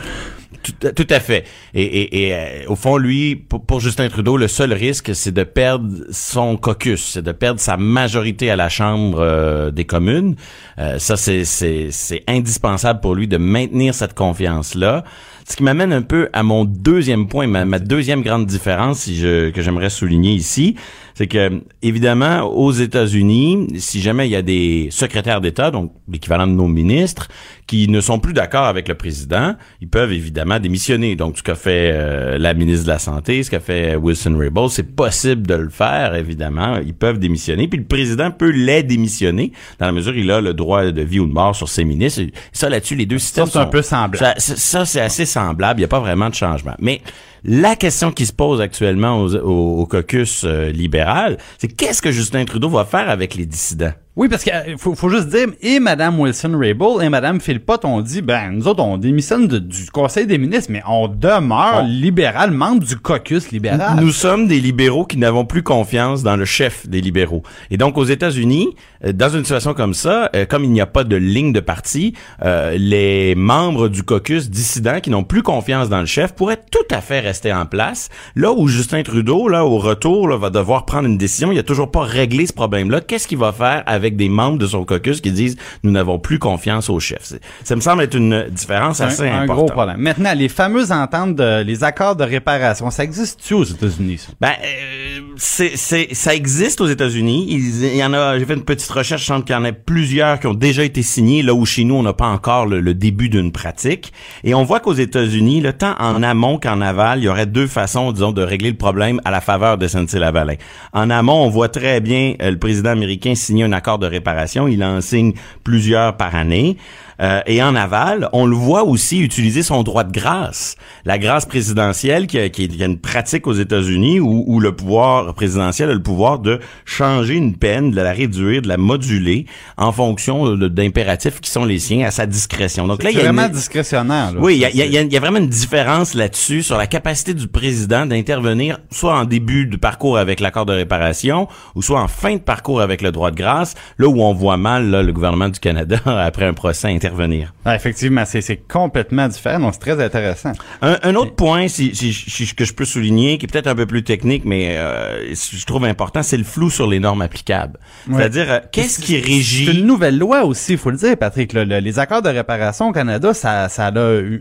Tout, 0.94 1.06
à 1.10 1.20
fait. 1.20 1.44
Et, 1.74 2.32
euh, 2.32 2.64
au 2.68 2.76
fond, 2.76 2.96
lui, 2.96 3.36
pour, 3.36 3.80
Justin 3.80 4.08
Trudeau, 4.08 4.36
le 4.36 4.48
seul 4.48 4.72
risque, 4.72 5.14
c'est 5.14 5.32
de 5.32 5.44
perdre 5.44 5.88
son 6.10 6.56
caucus, 6.56 7.12
c'est 7.12 7.22
de 7.22 7.32
perdre 7.32 7.60
sa 7.60 7.76
majorité 7.76 8.50
à 8.50 8.56
la 8.56 8.68
Chambre 8.68 9.18
euh, 9.20 9.70
des 9.70 9.84
communes. 9.84 10.36
Euh, 10.78 10.98
ça, 10.98 11.16
c'est 11.16 12.24
indispensable 12.26 13.00
pour 13.00 13.14
lui 13.14 13.28
de 13.28 13.36
maintenir 13.36 13.94
cette 13.94 14.14
confiance-là. 14.14 15.04
Ce 15.48 15.54
qui 15.54 15.62
m'amène 15.62 15.92
un 15.92 16.02
peu 16.02 16.28
à 16.32 16.42
mon 16.42 16.64
deuxième 16.64 17.28
point, 17.28 17.46
ma, 17.46 17.64
ma 17.64 17.78
deuxième 17.78 18.22
grande 18.22 18.46
différence 18.46 19.06
que 19.06 19.52
j'aimerais 19.54 19.90
souligner 19.90 20.32
ici, 20.32 20.74
c'est 21.14 21.28
que 21.28 21.62
évidemment 21.82 22.42
aux 22.42 22.72
États-Unis, 22.72 23.68
si 23.78 24.02
jamais 24.02 24.26
il 24.26 24.32
y 24.32 24.36
a 24.36 24.42
des 24.42 24.88
secrétaires 24.90 25.40
d'État, 25.40 25.70
donc 25.70 25.92
l'équivalent 26.10 26.46
de 26.46 26.52
nos 26.52 26.66
ministres, 26.66 27.28
qui 27.66 27.88
ne 27.88 28.00
sont 28.00 28.20
plus 28.20 28.32
d'accord 28.32 28.66
avec 28.66 28.86
le 28.86 28.94
président, 28.94 29.54
ils 29.80 29.88
peuvent 29.88 30.12
évidemment 30.12 30.60
démissionner. 30.60 31.16
Donc 31.16 31.36
ce 31.38 31.42
qu'a 31.42 31.56
fait 31.56 31.90
euh, 31.92 32.38
la 32.38 32.54
ministre 32.54 32.84
de 32.84 32.90
la 32.90 32.98
Santé, 33.00 33.42
ce 33.42 33.50
qu'a 33.50 33.58
fait 33.60 33.96
Wilson 33.96 34.36
Raybould, 34.38 34.70
c'est 34.70 34.94
possible 34.94 35.46
de 35.46 35.54
le 35.54 35.68
faire 35.68 36.14
évidemment. 36.14 36.78
Ils 36.84 36.94
peuvent 36.94 37.18
démissionner, 37.18 37.66
puis 37.66 37.78
le 37.80 37.84
président 37.86 38.30
peut 38.30 38.50
les 38.50 38.82
démissionner 38.84 39.50
dans 39.80 39.86
la 39.86 39.92
mesure 39.92 40.12
où 40.12 40.16
il 40.18 40.30
a 40.30 40.40
le 40.40 40.54
droit 40.54 40.84
de 40.84 41.02
vie 41.02 41.18
ou 41.18 41.26
de 41.26 41.32
mort 41.32 41.56
sur 41.56 41.68
ses 41.68 41.84
ministres. 41.84 42.20
Et 42.22 42.32
ça 42.52 42.68
là-dessus, 42.68 42.94
les 42.94 43.06
deux 43.06 43.18
systèmes 43.18 43.46
Ça, 43.46 43.52
c'est 43.52 43.58
un 43.58 43.64
sont- 43.64 43.70
peu 43.70 43.82
semblable. 43.82 44.34
ça, 44.38 44.84
c'est 44.84 45.00
assez 45.00 45.26
semblable. 45.26 45.80
Il 45.80 45.82
n'y 45.82 45.86
a 45.86 45.88
pas 45.88 46.00
vraiment 46.00 46.28
de 46.30 46.34
changement. 46.34 46.74
Mais 46.78 47.00
la 47.44 47.74
question 47.74 48.12
qui 48.12 48.26
se 48.26 48.32
pose 48.32 48.60
actuellement 48.60 49.20
aux- 49.20 49.34
au, 49.36 49.80
au 49.80 49.86
caucus 49.86 50.42
euh, 50.44 50.70
libéral, 50.70 51.36
c'est 51.58 51.68
qu'est-ce 51.68 52.00
que 52.00 52.12
Justin 52.12 52.44
Trudeau 52.44 52.68
va 52.68 52.84
faire 52.84 53.10
avec 53.10 53.34
les 53.34 53.44
dissidents? 53.46 53.92
Oui, 54.16 54.28
parce 54.30 54.44
qu'il 54.44 54.76
faut, 54.78 54.94
faut 54.94 55.10
juste 55.10 55.28
dire, 55.28 55.48
et 55.60 55.78
Madame 55.78 56.18
Wilson-Raybould 56.18 57.02
et 57.02 57.10
Madame 57.10 57.38
Philpott 57.38 57.84
ont 57.84 58.00
dit, 58.00 58.22
ben, 58.22 58.50
nous 58.50 58.66
autres, 58.66 58.82
on 58.82 58.96
démissionne 58.96 59.46
de- 59.46 59.58
du 59.58 59.90
Conseil 59.92 60.26
des 60.26 60.38
ministres, 60.38 60.70
mais 60.72 60.82
on 60.88 61.06
demeure 61.06 61.82
On- 61.82 61.86
libéral, 61.86 62.50
membre 62.50 62.82
du 62.86 62.96
caucus 62.96 63.50
libéral. 63.50 63.98
Nous 64.00 64.12
sommes 64.12 64.46
des 64.46 64.58
libéraux 64.58 65.04
qui 65.04 65.18
n'avons 65.18 65.44
plus 65.44 65.62
confiance 65.62 66.22
dans 66.22 66.36
le 66.36 66.46
chef 66.46 66.88
des 66.88 67.02
libéraux. 67.02 67.42
Et 67.70 67.76
donc, 67.76 67.98
aux 67.98 68.04
États-Unis, 68.04 68.68
euh, 69.04 69.12
dans 69.12 69.28
une 69.28 69.42
situation 69.44 69.74
comme 69.74 69.92
ça, 69.92 70.30
euh, 70.34 70.46
comme 70.46 70.64
il 70.64 70.70
n'y 70.70 70.80
a 70.80 70.86
pas 70.86 71.04
de 71.04 71.16
ligne 71.16 71.52
de 71.52 71.60
parti, 71.60 72.14
euh, 72.42 72.74
les 72.78 73.34
membres 73.34 73.88
du 73.88 74.02
caucus 74.02 74.48
dissidents 74.48 75.00
qui 75.00 75.10
n'ont 75.10 75.24
plus 75.24 75.42
confiance 75.42 75.90
dans 75.90 76.00
le 76.00 76.06
chef 76.06 76.32
pourraient 76.32 76.62
tout 76.70 76.94
à 76.94 77.02
fait 77.02 77.20
rester 77.20 77.52
en 77.52 77.66
place. 77.66 78.08
Là 78.34 78.50
où 78.52 78.66
Justin 78.66 79.02
Trudeau, 79.02 79.46
là, 79.48 79.66
au 79.66 79.76
retour, 79.76 80.26
là, 80.26 80.38
va 80.38 80.48
devoir 80.48 80.86
prendre 80.86 81.06
une 81.06 81.18
décision, 81.18 81.52
il 81.52 81.58
a 81.58 81.62
toujours 81.62 81.90
pas 81.90 82.00
réglé 82.02 82.46
ce 82.46 82.54
problème-là. 82.54 83.02
Qu'est-ce 83.02 83.28
qu'il 83.28 83.36
va 83.36 83.52
faire 83.52 83.82
avec 83.84 84.05
des 84.14 84.28
membres 84.28 84.58
de 84.58 84.66
son 84.66 84.84
caucus 84.84 85.20
qui 85.20 85.32
disent 85.32 85.56
nous 85.82 85.90
n'avons 85.90 86.20
plus 86.20 86.38
confiance 86.38 86.88
au 86.88 87.00
chef? 87.00 87.32
Ça 87.64 87.74
me 87.74 87.80
semble 87.80 88.02
être 88.02 88.14
une 88.14 88.46
différence 88.50 89.00
assez 89.00 89.28
un, 89.28 89.40
un 89.40 89.42
importante. 89.42 89.56
gros 89.56 89.66
problème. 89.74 89.96
Maintenant, 89.98 90.32
les 90.36 90.48
fameuses 90.48 90.92
ententes, 90.92 91.34
de, 91.34 91.62
les 91.62 91.82
accords 91.82 92.14
de 92.14 92.24
réparation, 92.24 92.90
ça 92.90 93.02
existe-tu 93.02 93.54
aux 93.54 93.64
États-Unis, 93.64 94.18
ça? 94.18 94.32
Ben, 94.40 94.52
euh, 94.62 95.20
c'est, 95.36 95.76
c'est, 95.76 96.08
ça 96.12 96.34
existe 96.34 96.80
aux 96.80 96.86
États-Unis. 96.86 97.46
Il, 97.48 97.84
il 97.84 97.96
y 97.96 98.04
en 98.04 98.12
a. 98.12 98.38
J'ai 98.38 98.44
fait 98.44 98.54
une 98.54 98.64
petite 98.64 98.90
recherche. 98.90 99.22
Je 99.22 99.26
sens 99.26 99.42
qu'il 99.42 99.54
y 99.54 99.58
en 99.58 99.64
a 99.64 99.72
plusieurs 99.72 100.38
qui 100.38 100.46
ont 100.46 100.54
déjà 100.54 100.84
été 100.84 101.02
signés. 101.02 101.42
Là 101.42 101.54
où 101.54 101.64
chez 101.66 101.84
nous, 101.84 101.94
on 101.94 102.02
n'a 102.02 102.12
pas 102.12 102.26
encore 102.26 102.66
le, 102.66 102.80
le 102.80 102.94
début 102.94 103.28
d'une 103.28 103.50
pratique. 103.50 104.12
Et 104.44 104.54
on 104.54 104.62
voit 104.62 104.80
qu'aux 104.80 104.92
États-Unis, 104.92 105.60
le 105.60 105.72
tant 105.72 105.94
en 105.98 106.22
amont 106.22 106.58
qu'en 106.58 106.80
aval, 106.80 107.20
il 107.20 107.24
y 107.24 107.28
aurait 107.28 107.46
deux 107.46 107.66
façons, 107.66 108.12
disons, 108.12 108.32
de 108.32 108.42
régler 108.42 108.70
le 108.70 108.76
problème 108.76 109.20
à 109.24 109.30
la 109.30 109.40
faveur 109.40 109.78
de 109.78 109.86
SNC-Lavalin. 109.86 110.56
En 110.92 111.10
amont, 111.10 111.44
on 111.44 111.48
voit 111.48 111.68
très 111.68 112.00
bien 112.00 112.34
euh, 112.42 112.50
le 112.50 112.58
président 112.58 112.90
américain 112.90 113.34
signer 113.34 113.64
un 113.64 113.72
accord 113.72 113.95
de 113.98 114.06
réparation. 114.06 114.68
Il 114.68 114.84
en 114.84 115.00
signe 115.00 115.32
plusieurs 115.64 116.16
par 116.16 116.34
année. 116.34 116.76
Euh, 117.20 117.40
et 117.46 117.62
en 117.62 117.74
aval, 117.74 118.28
on 118.32 118.44
le 118.46 118.54
voit 118.56 118.84
aussi 118.84 119.20
utiliser 119.20 119.62
son 119.62 119.82
droit 119.82 120.04
de 120.04 120.12
grâce, 120.12 120.76
la 121.04 121.18
grâce 121.18 121.46
présidentielle 121.46 122.26
qui, 122.26 122.50
qui 122.50 122.64
est 122.64 122.84
une 122.84 122.98
pratique 122.98 123.46
aux 123.46 123.54
États-Unis 123.54 124.20
où, 124.20 124.44
où 124.46 124.60
le 124.60 124.72
pouvoir 124.76 125.32
présidentiel 125.34 125.90
a 125.90 125.94
le 125.94 126.02
pouvoir 126.02 126.38
de 126.38 126.60
changer 126.84 127.34
une 127.34 127.56
peine, 127.56 127.90
de 127.90 128.00
la 128.00 128.12
réduire, 128.12 128.60
de 128.62 128.68
la 128.68 128.76
moduler 128.76 129.46
en 129.76 129.92
fonction 129.92 130.54
d'impératifs 130.56 131.40
qui 131.40 131.50
sont 131.50 131.64
les 131.64 131.78
siens 131.78 132.06
à 132.06 132.10
sa 132.10 132.26
discrétion. 132.26 132.86
Donc 132.86 133.02
là, 133.02 133.10
il 133.10 133.16
y 133.16 133.20
a 133.20 133.24
vraiment 133.24 133.46
une- 133.46 133.52
discrétionnaire. 133.52 134.32
là. 134.32 134.38
oui, 134.40 134.54
il 134.56 134.60
y 134.60 134.64
a, 134.64 134.70
il 134.70 134.76
y 134.76 134.82
a- 134.82 134.86
il 134.86 134.92
y 134.92 134.98
a- 134.98 135.02
il 135.02 135.12
y 135.12 135.16
a 135.16 135.20
vraiment 135.20 135.38
une 135.38 135.48
différence 135.48 136.14
là-dessus 136.14 136.62
sur 136.62 136.76
la 136.76 136.86
capacité 136.86 137.32
du 137.34 137.48
président 137.48 138.06
d'intervenir 138.06 138.78
soit 138.90 139.16
en 139.18 139.24
début 139.24 139.66
de 139.66 139.76
parcours 139.76 140.18
avec 140.18 140.40
l'accord 140.40 140.66
de 140.66 140.72
réparation 140.72 141.48
ou 141.74 141.82
soit 141.82 142.00
en 142.00 142.08
fin 142.08 142.34
de 142.34 142.40
parcours 142.40 142.80
avec 142.80 143.02
le 143.02 143.12
droit 143.12 143.30
de 143.30 143.36
grâce, 143.36 143.74
là 143.98 144.06
où 144.08 144.20
on 144.22 144.34
voit 144.34 144.56
mal 144.56 144.90
là, 144.90 145.02
le 145.02 145.12
gouvernement 145.12 145.48
du 145.48 145.60
Canada, 145.60 145.98
après 146.06 146.44
un 146.46 146.54
procès, 146.54 146.88
intervenir. 147.06 147.52
Ah, 147.64 147.74
effectivement, 147.74 148.24
c'est 148.26 148.40
c'est 148.40 148.56
complètement 148.56 149.28
différent, 149.28 149.60
donc 149.60 149.74
c'est 149.74 149.80
très 149.80 150.02
intéressant. 150.02 150.52
Un, 150.82 150.98
un 151.02 151.14
autre 151.14 151.34
point 151.34 151.68
si, 151.68 151.94
si- 151.94 152.12
si- 152.12 152.54
que 152.54 152.64
je 152.64 152.72
peux 152.72 152.84
souligner, 152.84 153.38
qui 153.38 153.46
est 153.46 153.48
peut-être 153.48 153.66
un 153.66 153.74
peu 153.74 153.86
plus 153.86 154.02
technique, 154.02 154.44
mais 154.44 154.76
euh, 154.76 155.34
je 155.34 155.64
trouve 155.64 155.84
important, 155.84 156.22
c'est 156.22 156.36
le 156.36 156.44
flou 156.44 156.70
sur 156.70 156.86
les 156.86 157.00
normes 157.00 157.22
applicables. 157.22 157.78
C'est-à-dire, 158.10 158.46
euh, 158.50 158.58
qu'est-ce 158.72 159.00
qui 159.00 159.12
C'est 159.20 159.26
régit... 159.26 159.70
une 159.80 159.86
nouvelle 159.86 160.18
loi 160.18 160.44
aussi, 160.44 160.72
il 160.72 160.78
faut 160.78 160.90
le 160.90 160.96
dire, 160.96 161.16
Patrick. 161.16 161.52
Le- 161.52 161.64
le- 161.64 161.78
les 161.80 161.98
accords 161.98 162.22
de 162.22 162.28
réparation 162.28 162.88
au 162.88 162.92
Canada, 162.92 163.34
ça, 163.34 163.68
ça 163.68 163.86
a 163.86 163.92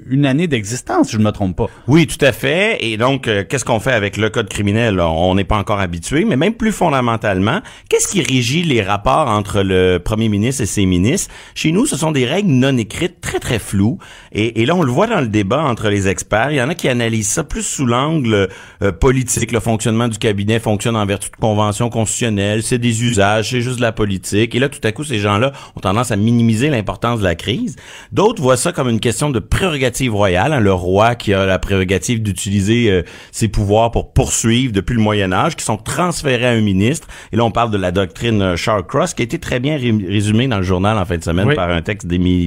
une 0.10 0.26
année 0.26 0.48
d'existence, 0.48 1.08
si 1.08 1.14
je 1.14 1.18
ne 1.20 1.24
me 1.24 1.32
trompe 1.32 1.56
pas. 1.56 1.68
Oui, 1.88 2.08
tout 2.08 2.24
à 2.26 2.32
fait. 2.32 2.78
Et 2.86 2.98
donc, 2.98 3.28
euh, 3.28 3.44
qu'est-ce 3.48 3.66
qu'on 3.66 3.80
fait 3.80 3.92
avec 3.94 4.18
le 4.18 4.30
code 4.30 4.50
criminel? 4.50 5.00
On 5.00 5.36
n'est 5.36 5.44
pas 5.44 5.58
encore 5.58 5.80
habitué, 5.80 6.26
mais 6.26 6.36
même 6.36 6.54
plus 6.54 6.72
fondamentalement, 6.72 7.62
qu'est-ce 7.90 8.08
qui 8.08 8.22
régit 8.22 8.64
les 8.64 8.82
rapports 8.82 9.28
entre 9.30 9.62
le 9.62 9.98
premier 9.98 10.30
ministre 10.30 10.62
et 10.64 10.66
ses 10.66 10.86
ministres? 10.86 11.34
Chez 11.54 11.72
nous, 11.72 11.86
ce 11.86 11.96
sont 11.98 12.12
des 12.12 12.26
règles 12.26 12.50
non 12.60 12.78
écrites 12.78 13.22
très, 13.22 13.40
très 13.40 13.60
floues. 13.60 13.98
Et, 14.32 14.62
et 14.62 14.66
là, 14.66 14.76
on 14.76 14.84
le 14.84 14.92
voit 14.92 15.08
dans 15.08 15.22
le 15.22 15.28
débat 15.28 15.62
entre 15.64 15.90
les 15.90 16.08
experts. 16.08 16.52
Il 16.52 16.58
y 16.58 16.62
en 16.62 16.70
a 16.70 16.76
qui 16.76 16.90
analysent 16.90 17.30
ça 17.30 17.44
plus 17.44 17.64
sous 17.64 17.86
l'angle 17.86 18.50
euh, 18.82 18.92
politique. 18.92 19.52
Le 19.52 19.60
fonctionnement 19.60 20.08
du 20.08 20.18
cabinet 20.18 20.60
fonctionne 20.60 20.96
en 20.96 21.06
vertu 21.06 21.30
de 21.30 21.36
conventions 21.36 21.90
constitutionnelles. 21.90 22.64
C'est 22.64 22.78
des 22.80 23.04
usages, 23.04 23.50
c'est 23.52 23.62
juste 23.62 23.78
de 23.78 23.82
la 23.82 23.92
politique. 23.92 24.56
Et 24.56 24.60
là, 24.60 24.70
tout 24.70 24.80
à 24.84 24.92
coup, 24.92 25.04
ces 25.04 25.20
gens-là 25.20 25.52
ont 25.76 25.80
tendance 25.80 26.12
à 26.12 26.16
minimiser 26.16 26.70
l'importance 26.70 27.20
de 27.20 27.24
la 27.24 27.36
crise. 27.36 27.76
D'autres 28.12 28.42
voient 28.42 28.58
ça 28.58 28.72
comme 28.72 28.90
une 28.90 29.00
question 29.00 29.30
de 29.30 29.40
prérogative 29.40 30.14
royale. 30.16 30.54
hein, 30.54 30.60
le 30.60 30.74
roi 30.74 31.16
qui 31.16 31.34
a 31.34 31.46
la 31.46 31.60
prérogative 31.60 32.22
d'utiliser 32.24 32.90
euh, 32.90 33.04
ses 33.32 33.48
pouvoirs 33.48 33.92
pour 33.92 34.14
poursuivre 34.14 34.74
depuis 34.74 34.96
le 34.96 35.02
Moyen 35.02 35.32
Âge, 35.34 35.56
qui 35.56 35.64
sont 35.64 35.78
transférés 35.78 36.46
à 36.46 36.52
un 36.52 36.62
ministre. 36.62 37.08
Et 37.32 37.36
là, 37.38 37.44
on 37.46 37.52
parle 37.52 37.72
de 37.72 37.78
la 37.78 37.92
doctrine 37.92 38.56
Charles 38.56 38.86
Cross, 38.86 39.14
qui 39.14 39.22
a 39.22 39.26
été 39.26 39.40
très 39.40 39.60
bien 39.60 39.78
ré- 39.78 39.94
résumée 40.08 40.48
dans 40.48 40.58
le 40.58 40.64
journal 40.64 40.98
en 40.98 41.06
fin 41.06 41.18
de 41.18 41.24
semaine 41.24 41.48
Oui. 41.48 41.56
par 41.56 41.70
un 41.70 41.82
texte 41.82 42.08
d'Émilie 42.08 42.45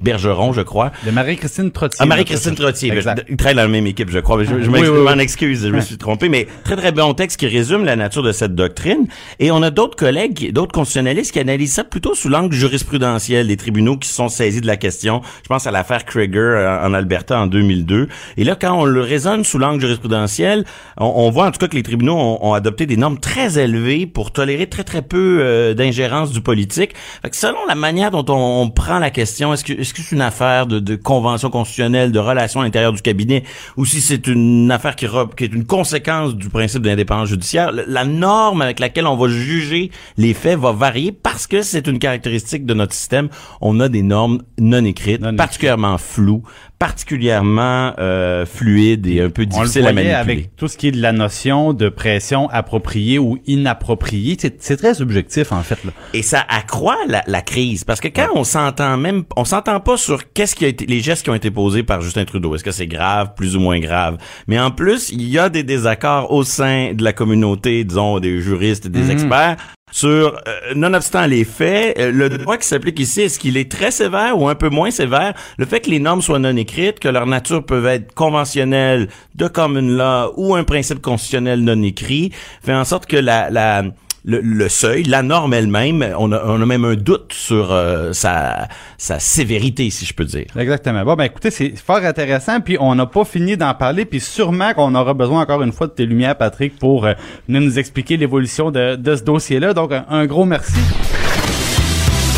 Bergeron, 0.00 0.52
je 0.52 0.60
crois. 0.62 0.92
De 1.04 1.10
Marie-Christine 1.10 1.70
Trottier. 1.70 1.98
Ah, 2.00 2.06
Marie-Christine 2.06 2.54
Trottier. 2.54 2.92
Exact. 2.92 3.24
Ils 3.28 3.36
travaillent 3.36 3.56
dans 3.56 3.62
la 3.62 3.68
même 3.68 3.86
équipe, 3.86 4.10
je 4.10 4.18
crois. 4.18 4.42
Je, 4.44 4.48
je 4.48 4.54
Oui, 4.54 4.68
m'ex- 4.68 4.88
oui, 4.88 4.96
oui. 4.98 5.04
m'en 5.04 5.18
excuse, 5.18 5.62
je 5.62 5.68
me 5.68 5.80
suis 5.80 5.96
trompé, 5.98 6.28
mais 6.28 6.46
très, 6.64 6.76
très 6.76 6.92
bon 6.92 7.12
texte 7.14 7.38
qui 7.40 7.46
résume 7.46 7.84
la 7.84 7.96
nature 7.96 8.22
de 8.22 8.32
cette 8.32 8.54
doctrine. 8.54 9.06
Et 9.38 9.50
on 9.50 9.62
a 9.62 9.70
d'autres 9.70 9.96
collègues, 9.96 10.52
d'autres 10.52 10.72
constitutionnalistes 10.72 11.32
qui 11.32 11.40
analysent 11.40 11.72
ça 11.74 11.84
plutôt 11.84 12.14
sous 12.14 12.28
l'angle 12.28 12.54
jurisprudentiel 12.54 13.46
des 13.48 13.56
tribunaux 13.56 13.96
qui 13.96 14.08
sont 14.08 14.28
saisis 14.28 14.60
de 14.60 14.66
la 14.66 14.76
question. 14.76 15.22
Je 15.42 15.48
pense 15.48 15.66
à 15.66 15.70
l'affaire 15.70 16.04
Krieger 16.04 16.38
euh, 16.38 16.86
en 16.86 16.94
Alberta 16.94 17.38
en 17.40 17.46
2002. 17.46 18.08
Et 18.36 18.44
là, 18.44 18.56
quand 18.60 18.72
on 18.78 18.84
le 18.84 19.00
raisonne 19.00 19.44
sous 19.44 19.58
l'angle 19.58 19.80
jurisprudentiel, 19.80 20.64
on, 20.98 21.04
on 21.06 21.30
voit 21.30 21.46
en 21.46 21.50
tout 21.50 21.58
cas 21.58 21.68
que 21.68 21.76
les 21.76 21.82
tribunaux 21.82 22.16
ont, 22.16 22.38
ont 22.48 22.52
adopté 22.54 22.86
des 22.86 22.96
normes 22.96 23.18
très 23.18 23.58
élevées 23.58 24.06
pour 24.06 24.30
tolérer 24.32 24.66
très, 24.68 24.84
très 24.84 25.02
peu 25.02 25.38
euh, 25.40 25.74
d'ingérence 25.74 26.32
du 26.32 26.40
politique. 26.40 26.92
Fait 27.22 27.30
que 27.30 27.36
selon 27.36 27.58
la 27.68 27.74
manière 27.74 28.10
dont 28.10 28.24
on, 28.28 28.62
on 28.62 28.70
prend 28.70 28.98
la 28.98 29.10
question, 29.10 29.26
est-ce 29.40 29.64
que 29.64 29.72
est-ce 29.72 29.94
que 29.94 30.02
c'est 30.02 30.14
une 30.14 30.22
affaire 30.22 30.66
de, 30.66 30.78
de 30.78 30.96
convention 30.96 31.50
constitutionnelle, 31.50 32.12
de 32.12 32.18
relations 32.18 32.60
à 32.60 32.64
l'intérieur 32.64 32.92
du 32.92 33.02
cabinet, 33.02 33.44
ou 33.76 33.84
si 33.84 34.00
c'est 34.00 34.26
une 34.26 34.70
affaire 34.70 34.96
qui, 34.96 35.06
est 35.06 35.52
une 35.52 35.66
conséquence 35.66 36.34
du 36.34 36.48
principe 36.48 36.82
de 36.82 36.88
l'indépendance 36.88 37.28
judiciaire, 37.28 37.72
la 37.72 38.04
norme 38.04 38.62
avec 38.62 38.80
laquelle 38.80 39.06
on 39.06 39.16
va 39.16 39.28
juger 39.28 39.90
les 40.16 40.34
faits 40.34 40.58
va 40.58 40.72
varier 40.72 41.12
parce 41.12 41.46
que 41.46 41.62
c'est 41.62 41.86
une 41.86 41.98
caractéristique 41.98 42.64
de 42.66 42.74
notre 42.74 42.94
système. 42.94 43.28
On 43.60 43.80
a 43.80 43.88
des 43.88 44.02
normes 44.02 44.42
non 44.58 44.84
écrites, 44.84 45.20
Non 45.20 45.28
écrites. 45.28 45.38
particulièrement 45.38 45.98
floues, 45.98 46.42
particulièrement 46.78 47.92
euh, 47.98 48.44
fluides 48.44 49.06
et 49.06 49.20
un 49.22 49.30
peu 49.30 49.46
On 49.54 49.62
le 49.62 49.68
à 49.78 49.92
manipuler. 49.92 50.12
avec 50.12 50.56
tout 50.56 50.68
ce 50.68 50.76
qui 50.76 50.88
est 50.88 50.92
de 50.92 51.00
la 51.00 51.12
notion 51.12 51.72
de 51.72 51.88
pression 51.88 52.48
appropriée 52.50 53.18
ou 53.18 53.38
inappropriée. 53.46 54.36
C'est 54.40 54.62
c'est 54.62 54.76
très 54.76 54.94
subjectif, 54.94 55.52
en 55.52 55.62
fait. 55.62 55.82
Là. 55.84 55.92
Et 56.12 56.22
ça 56.22 56.44
accroît 56.48 56.98
la, 57.08 57.22
la 57.26 57.42
crise 57.42 57.84
parce 57.84 58.00
que 58.00 58.08
quand 58.08 58.28
on 58.34 58.44
s'entend 58.44 58.96
même, 58.96 59.24
on 59.36 59.44
s'entend 59.44 59.80
pas 59.80 59.96
sur 59.96 60.32
qu'est-ce 60.32 60.54
qui 60.54 60.64
a 60.64 60.68
été, 60.68 60.86
les 60.86 61.00
gestes 61.00 61.22
qui 61.24 61.30
ont 61.30 61.34
été 61.34 61.50
posés 61.50 61.82
par 61.82 62.00
Justin 62.00 62.24
Trudeau. 62.24 62.54
Est-ce 62.54 62.64
que 62.64 62.70
c'est 62.72 62.86
grave, 62.86 63.32
plus 63.36 63.56
ou 63.56 63.60
moins 63.60 63.78
grave? 63.80 64.18
Mais 64.46 64.58
en 64.58 64.70
plus, 64.70 65.10
il 65.10 65.22
y 65.28 65.38
a 65.38 65.48
des 65.48 65.62
désaccords 65.62 66.32
au 66.32 66.44
sein 66.44 66.92
de 66.94 67.02
la 67.02 67.12
communauté, 67.12 67.84
disons 67.84 68.18
des 68.20 68.40
juristes 68.40 68.86
et 68.86 68.90
des 68.90 69.10
experts. 69.10 69.56
Sur, 69.96 70.38
euh, 70.46 70.74
nonobstant 70.74 71.24
les 71.24 71.44
faits, 71.44 71.98
euh, 71.98 72.12
le 72.12 72.28
droit 72.28 72.58
qui 72.58 72.66
s'applique 72.68 73.00
ici, 73.00 73.22
est-ce 73.22 73.38
qu'il 73.38 73.56
est 73.56 73.72
très 73.72 73.90
sévère 73.90 74.38
ou 74.38 74.46
un 74.46 74.54
peu 74.54 74.68
moins 74.68 74.90
sévère? 74.90 75.32
Le 75.56 75.64
fait 75.64 75.80
que 75.80 75.88
les 75.88 76.00
normes 76.00 76.20
soient 76.20 76.38
non 76.38 76.54
écrites, 76.54 77.00
que 77.00 77.08
leur 77.08 77.24
nature 77.24 77.64
peut 77.64 77.86
être 77.86 78.12
conventionnelle, 78.12 79.08
de 79.36 79.48
common 79.48 79.80
law 79.80 80.34
ou 80.36 80.54
un 80.54 80.64
principe 80.64 81.00
constitutionnel 81.00 81.60
non 81.60 81.82
écrit, 81.82 82.30
fait 82.62 82.74
en 82.74 82.84
sorte 82.84 83.06
que 83.06 83.16
la, 83.16 83.48
la, 83.48 83.84
le, 84.26 84.40
le 84.40 84.68
seuil, 84.68 85.04
la 85.04 85.22
norme 85.22 85.54
elle-même, 85.54 86.04
on 86.18 86.32
a, 86.32 86.42
on 86.44 86.60
a 86.60 86.66
même 86.66 86.84
un 86.84 86.94
doute 86.96 87.32
sur 87.32 87.72
euh, 87.72 88.12
sa, 88.12 88.68
sa 88.98 89.18
sévérité, 89.20 89.88
si 89.90 90.04
je 90.04 90.12
peux 90.12 90.24
dire. 90.24 90.46
Exactement. 90.58 91.04
Bon, 91.04 91.14
ben 91.14 91.24
écoutez, 91.24 91.50
c'est 91.50 91.74
fort 91.76 91.98
intéressant, 92.04 92.60
puis 92.60 92.76
on 92.80 92.94
n'a 92.96 93.06
pas 93.06 93.24
fini 93.24 93.56
d'en 93.56 93.72
parler, 93.74 94.04
puis 94.04 94.18
sûrement 94.20 94.74
qu'on 94.74 94.94
aura 94.96 95.14
besoin 95.14 95.42
encore 95.42 95.62
une 95.62 95.72
fois 95.72 95.86
de 95.86 95.92
tes 95.92 96.06
lumières, 96.06 96.36
Patrick, 96.36 96.76
pour 96.78 97.06
euh, 97.06 97.12
venir 97.48 97.60
nous 97.62 97.78
expliquer 97.78 98.16
l'évolution 98.16 98.70
de, 98.72 98.96
de 98.96 99.16
ce 99.16 99.22
dossier-là. 99.22 99.72
Donc, 99.74 99.92
un, 99.92 100.04
un 100.10 100.26
gros 100.26 100.44
merci. 100.44 100.72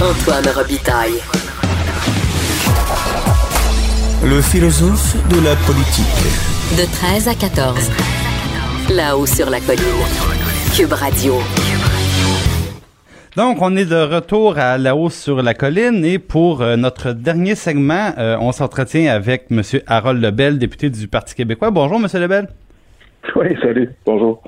Antoine 0.01 0.47
Robitaille. 0.55 1.15
le 4.25 4.43
philosophe 4.43 5.17
de 5.29 5.41
la 5.45 5.57
politique. 5.57 6.05
De 6.77 6.85
13 6.93 7.29
à 7.29 7.35
14. 7.35 7.91
Là-haut 8.91 9.27
sur 9.27 9.49
la 9.49 9.61
colline. 9.61 9.85
Cube 10.75 10.93
Radio. 10.93 11.41
Donc, 13.39 13.59
on 13.63 13.77
est 13.77 13.89
de 13.89 13.95
retour 13.95 14.59
à 14.59 14.79
la 14.79 14.97
hausse 14.97 15.15
sur 15.15 15.43
la 15.43 15.55
colline 15.55 16.05
et 16.05 16.19
pour 16.19 16.61
euh, 16.61 16.75
notre 16.75 17.13
dernier 17.13 17.55
segment, 17.55 18.11
euh, 18.19 18.37
on 18.41 18.51
s'entretient 18.51 19.15
avec 19.15 19.45
M. 19.53 19.63
Harold 19.87 20.21
Lebel, 20.21 20.59
député 20.59 20.91
du 20.91 21.07
Parti 21.07 21.37
québécois. 21.37 21.71
Bonjour, 21.71 22.01
M. 22.01 22.09
Lebel. 22.21 22.49
Oui, 23.37 23.57
salut. 23.63 23.91
Bonjour. 24.05 24.43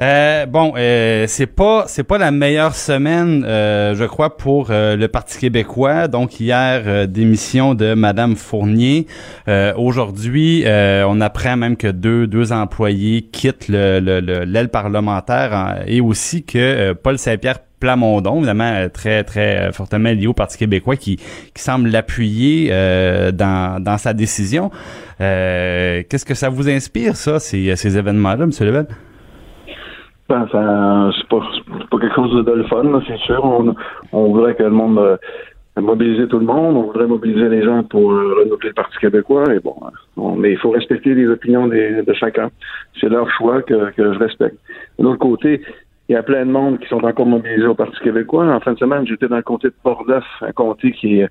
Euh, 0.00 0.46
bon, 0.46 0.72
euh, 0.78 1.26
c'est 1.28 1.46
pas 1.46 1.84
c'est 1.86 2.04
pas 2.04 2.16
la 2.16 2.30
meilleure 2.30 2.74
semaine, 2.74 3.44
euh, 3.46 3.94
je 3.94 4.04
crois, 4.04 4.38
pour 4.38 4.68
euh, 4.70 4.96
le 4.96 5.08
Parti 5.08 5.38
québécois. 5.38 6.08
Donc 6.08 6.40
hier, 6.40 7.06
démission 7.06 7.74
de 7.74 7.92
Madame 7.92 8.34
Fournier. 8.34 9.06
Aujourd'hui, 9.76 10.64
on 10.66 11.20
apprend 11.20 11.56
même 11.56 11.76
que 11.76 11.88
deux 11.88 12.26
deux 12.26 12.52
employés 12.52 13.22
quittent 13.22 13.68
le 13.68 14.00
l'aile 14.44 14.68
parlementaire 14.70 15.82
et 15.86 16.00
aussi 16.00 16.44
que 16.44 16.94
Paul 16.94 17.18
Saint-Pierre 17.18 17.58
Plamondon, 17.78 18.38
évidemment 18.38 18.88
très 18.88 19.24
très 19.24 19.70
fortement 19.72 20.10
lié 20.10 20.26
au 20.26 20.32
Parti 20.32 20.56
québécois, 20.56 20.96
qui, 20.96 21.16
qui 21.16 21.62
semble 21.62 21.90
l'appuyer 21.90 22.70
dans, 23.32 23.82
dans 23.82 23.98
sa 23.98 24.14
décision. 24.14 24.70
Qu'est-ce 25.18 26.24
que 26.24 26.34
ça 26.34 26.48
vous 26.48 26.70
inspire, 26.70 27.16
ça, 27.16 27.38
ces, 27.38 27.76
ces 27.76 27.98
événements-là, 27.98 28.44
M. 28.44 28.50
Lebel? 28.60 28.86
Ben, 30.30 30.46
ça, 30.52 31.10
c'est 31.18 31.26
pas, 31.26 31.40
pas 31.90 31.98
quelque 31.98 32.14
chose 32.14 32.44
de 32.44 32.52
le 32.52 32.62
fun, 32.62 32.84
c'est 33.08 33.18
sûr. 33.18 33.44
On, 33.44 33.74
on 34.12 34.32
voudrait 34.32 34.54
que 34.54 34.62
le 34.62 34.70
monde 34.70 34.96
euh, 35.00 35.16
tout 35.74 36.38
le 36.38 36.46
monde, 36.46 36.76
on 36.76 36.82
voudrait 36.82 37.08
mobiliser 37.08 37.48
les 37.48 37.64
gens 37.64 37.82
pour 37.82 38.12
euh, 38.12 38.34
renouveler 38.38 38.68
le 38.68 38.74
Parti 38.74 38.96
québécois. 38.98 39.52
Et 39.52 39.58
bon, 39.58 39.74
mais 40.36 40.52
il 40.52 40.58
faut 40.58 40.70
respecter 40.70 41.14
les 41.14 41.26
opinions 41.26 41.66
des, 41.66 42.02
de 42.02 42.12
chacun. 42.12 42.48
C'est 43.00 43.08
leur 43.08 43.28
choix 43.32 43.62
que, 43.62 43.90
que 43.90 44.12
je 44.12 44.18
respecte. 44.20 44.56
De 45.00 45.04
l'autre 45.04 45.18
côté, 45.18 45.62
il 46.08 46.14
y 46.14 46.16
a 46.16 46.22
plein 46.22 46.44
de 46.44 46.50
monde 46.50 46.80
qui 46.80 46.88
sont 46.88 47.04
encore 47.04 47.26
mobilisés 47.26 47.66
au 47.66 47.74
Parti 47.74 47.98
québécois. 48.00 48.44
En 48.44 48.58
fin 48.60 48.72
de 48.72 48.78
semaine, 48.78 49.06
j'étais 49.06 49.28
dans 49.28 49.36
le 49.36 49.42
comté 49.42 49.68
de 49.68 49.74
Port-Neuf, 49.82 50.24
un 50.42 50.52
comté 50.52 50.90
qui 50.90 51.22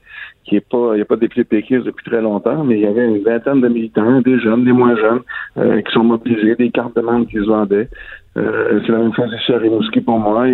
qui 0.46 0.56
est 0.56 0.68
pas, 0.68 0.92
il 0.94 0.96
n'y 0.96 1.02
a 1.02 1.06
pas 1.06 1.16
de 1.16 1.22
députés 1.22 1.44
péquistes 1.44 1.84
depuis 1.84 2.10
très 2.10 2.22
longtemps, 2.22 2.64
mais 2.64 2.76
il 2.76 2.82
y 2.82 2.88
avait 2.88 3.06
une 3.06 3.22
vingtaine 3.22 3.62
de 3.62 3.68
militants, 3.68 4.22
des 4.22 4.40
jeunes, 4.40 4.64
des 4.64 4.72
moins 4.72 4.96
jeunes, 4.96 5.20
euh, 5.58 5.82
qui 5.82 5.92
sont 5.92 6.04
mobilisés, 6.04 6.56
des 6.56 6.72
cartes 6.72 6.96
de 6.96 7.02
membres 7.02 7.28
qui 7.28 7.36
se 7.36 7.46
vendaient. 7.46 7.90
Euh, 8.38 8.80
c'est 8.86 8.92
la 8.92 9.00
même 9.00 9.14
chose 9.14 9.34
ici 9.40 9.52
à 9.52 9.58
Rimouski 9.58 10.02
pour 10.02 10.20
moi. 10.20 10.46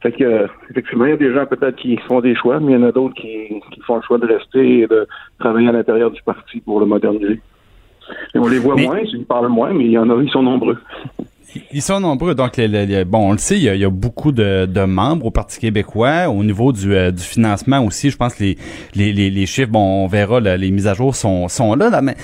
fait 0.00 0.12
que, 0.12 0.46
effectivement, 0.70 1.06
il 1.06 1.10
y 1.10 1.14
a 1.14 1.16
des 1.16 1.32
gens 1.32 1.46
peut-être 1.46 1.76
qui 1.76 1.96
font 2.08 2.20
des 2.20 2.34
choix, 2.34 2.60
mais 2.60 2.72
il 2.72 2.78
y 2.78 2.82
en 2.82 2.86
a 2.86 2.92
d'autres 2.92 3.14
qui, 3.14 3.60
qui 3.72 3.80
font 3.82 3.96
le 3.96 4.02
choix 4.02 4.18
de 4.18 4.26
rester 4.26 4.80
et 4.80 4.86
de 4.86 5.06
travailler 5.38 5.68
à 5.68 5.72
l'intérieur 5.72 6.10
du 6.10 6.22
parti 6.22 6.60
pour 6.60 6.80
le 6.80 6.86
moderniser. 6.86 7.40
Et 8.34 8.38
on 8.38 8.48
les 8.48 8.58
voit 8.58 8.76
moins, 8.76 9.00
ils 9.00 9.24
parlent 9.24 9.48
moins, 9.48 9.72
mais 9.72 9.84
il 9.84 9.92
y 9.92 9.98
en 9.98 10.10
a, 10.10 10.22
ils 10.22 10.30
sont 10.30 10.42
nombreux. 10.42 10.76
Ils 11.72 11.82
sont 11.82 12.00
nombreux. 12.00 12.34
Donc, 12.34 12.60
bon, 13.06 13.28
on 13.28 13.32
le 13.32 13.38
sait, 13.38 13.56
il 13.56 13.62
y 13.62 13.84
a, 13.84 13.90
beaucoup 13.90 14.32
de, 14.32 14.84
membres 14.84 15.26
au 15.26 15.30
Parti 15.30 15.58
québécois. 15.58 16.28
Au 16.28 16.42
niveau 16.42 16.72
du, 16.72 16.94
euh, 16.94 17.10
du 17.10 17.22
financement 17.22 17.84
aussi, 17.84 18.10
je 18.10 18.16
pense 18.16 18.34
que 18.34 18.44
les, 18.44 18.56
les, 18.94 19.30
les, 19.30 19.46
chiffres, 19.46 19.70
bon, 19.70 20.04
on 20.04 20.06
verra, 20.06 20.40
les 20.40 20.70
mises 20.70 20.86
à 20.86 20.94
jour 20.94 21.14
sont, 21.14 21.48
sont 21.48 21.74
là, 21.74 22.00
Mais 22.02 22.16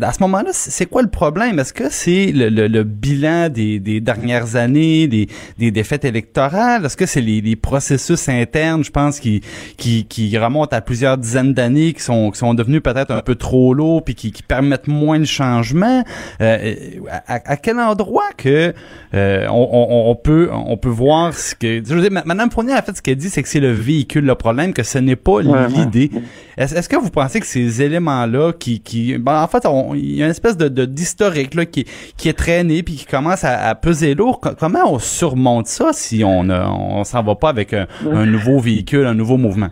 à 0.00 0.12
ce 0.12 0.20
moment-là, 0.20 0.50
c'est 0.52 0.86
quoi 0.86 1.02
le 1.02 1.08
problème? 1.08 1.58
Est-ce 1.58 1.72
que 1.72 1.90
c'est 1.90 2.32
le, 2.32 2.48
le, 2.48 2.84
bilan 2.84 3.48
des, 3.48 3.80
des 3.80 4.00
dernières 4.00 4.56
années, 4.56 5.08
des, 5.08 5.28
des 5.58 5.70
défaites 5.70 6.04
électorales? 6.04 6.84
Est-ce 6.84 6.96
que 6.96 7.06
c'est 7.06 7.20
les, 7.20 7.56
processus 7.56 8.28
internes, 8.28 8.84
je 8.84 8.90
pense, 8.90 9.18
qui, 9.18 9.40
qui, 9.76 10.04
qui 10.04 10.36
remontent 10.38 10.76
à 10.76 10.80
plusieurs 10.80 11.18
dizaines 11.18 11.54
d'années, 11.54 11.92
qui 11.92 12.02
sont, 12.02 12.30
qui 12.30 12.38
sont 12.38 12.54
devenus 12.54 12.82
peut-être 12.82 13.10
un 13.10 13.22
peu 13.22 13.34
trop 13.34 13.74
lourds, 13.74 14.04
puis 14.04 14.14
qui, 14.14 14.32
permettent 14.46 14.86
moins 14.86 15.18
de 15.18 15.24
changement? 15.24 16.04
Euh, 16.40 16.74
à 17.16 17.56
quel 17.56 17.80
endroit 17.80 18.28
que 18.36 18.74
euh, 19.14 19.46
on, 19.50 20.14
peut 20.16 20.50
on 20.52 20.76
peut 20.76 20.88
voir 20.88 21.32
ce 21.34 21.54
que 21.54 21.82
je 21.84 21.94
veux 21.94 22.08
dire, 22.08 22.22
Madame 22.24 22.50
Fournier 22.50 22.74
a 22.74 22.82
fait 22.82 22.96
ce 22.96 23.02
qu'elle 23.02 23.16
dit, 23.16 23.30
c'est 23.30 23.42
que 23.42 23.48
c'est 23.48 23.60
le 23.60 23.72
véhicule 23.72 24.24
le 24.24 24.34
problème, 24.34 24.72
que 24.72 24.82
ce 24.82 24.98
n'est 24.98 25.16
pas 25.16 25.40
l'idée. 25.40 26.10
Est-ce 26.56 26.88
que 26.88 26.96
vous 26.96 27.10
pensez 27.10 27.40
que 27.40 27.46
ces 27.46 27.82
éléments-là, 27.82 28.52
qui 28.52 28.80
qui 28.80 29.16
ben, 29.18 29.42
en 29.42 29.48
fait, 29.48 29.66
il 29.94 30.16
y 30.16 30.22
a 30.22 30.26
une 30.26 30.30
espèce 30.30 30.56
de 30.56 30.84
d'historique 30.84 31.54
là 31.54 31.66
qui 31.66 31.86
qui 32.16 32.28
est 32.28 32.34
traîné 32.34 32.82
puis 32.82 32.94
qui 32.94 33.06
commence 33.06 33.44
à, 33.44 33.74
peser 33.74 34.14
lourd. 34.14 34.40
Comment 34.58 34.92
on 34.92 34.98
surmonte 34.98 35.66
ça 35.66 35.90
si 35.92 36.22
on 36.24 36.48
on 36.48 37.04
s'en 37.04 37.22
va 37.22 37.34
pas 37.34 37.48
avec 37.48 37.72
un 37.72 38.26
nouveau 38.26 38.58
véhicule, 38.58 39.06
un 39.06 39.14
nouveau 39.14 39.36
mouvement? 39.36 39.70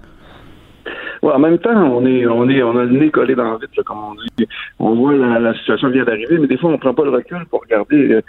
En 1.33 1.39
même 1.39 1.59
temps, 1.59 1.75
on 1.75 2.05
est, 2.07 2.27
on 2.27 2.49
est, 2.49 2.63
on 2.63 2.77
a 2.77 2.85
le 2.85 2.91
nez 2.91 3.11
collé 3.11 3.35
dans 3.35 3.53
le 3.53 3.59
vide, 3.59 3.85
comme 3.85 3.99
on 3.99 4.15
dit. 4.15 4.47
On 4.79 4.95
voit 4.95 5.15
la, 5.15 5.39
la 5.39 5.55
situation 5.55 5.89
vient 5.89 6.05
d'arriver, 6.05 6.39
mais 6.39 6.47
des 6.47 6.59
fois, 6.59 6.71
on 6.71 6.79
prend 6.79 6.95
pas 6.95 7.05
le 7.05 7.11
recul 7.11 7.45
pour 7.51 7.63
regarder. 7.63 8.13
Euh, 8.13 8.23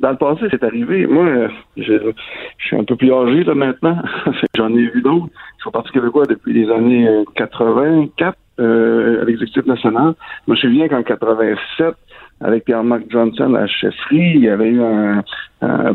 dans 0.00 0.10
le 0.10 0.16
passé, 0.16 0.46
c'est 0.50 0.64
arrivé. 0.64 1.06
Moi, 1.06 1.48
je, 1.76 1.82
je, 1.82 2.66
suis 2.66 2.76
un 2.76 2.84
peu 2.84 2.96
plus 2.96 3.12
âgé 3.12 3.44
là 3.44 3.54
maintenant. 3.54 3.98
J'en 4.56 4.70
ai 4.74 4.86
vu 4.86 5.02
d'autres. 5.02 5.28
Je 5.58 5.62
suis 5.62 5.70
Parti 5.70 5.90
québécois 5.92 6.26
depuis 6.26 6.52
les 6.52 6.70
années 6.70 7.08
84 7.34 8.36
euh, 8.60 9.22
à 9.22 9.24
l'exécutif 9.24 9.66
national. 9.66 10.14
Moi, 10.46 10.56
je 10.56 10.66
me 10.68 10.72
souviens 10.72 10.88
qu'en 10.88 11.02
87, 11.02 11.94
avec 12.40 12.64
Pierre-Marc 12.64 13.04
Johnson 13.10 13.54
à 13.54 13.60
la 13.60 13.66
chefferie. 13.66 14.32
Il 14.34 14.40
y 14.40 14.48
avait 14.48 14.68
eu 14.68 14.82
un, 14.82 15.22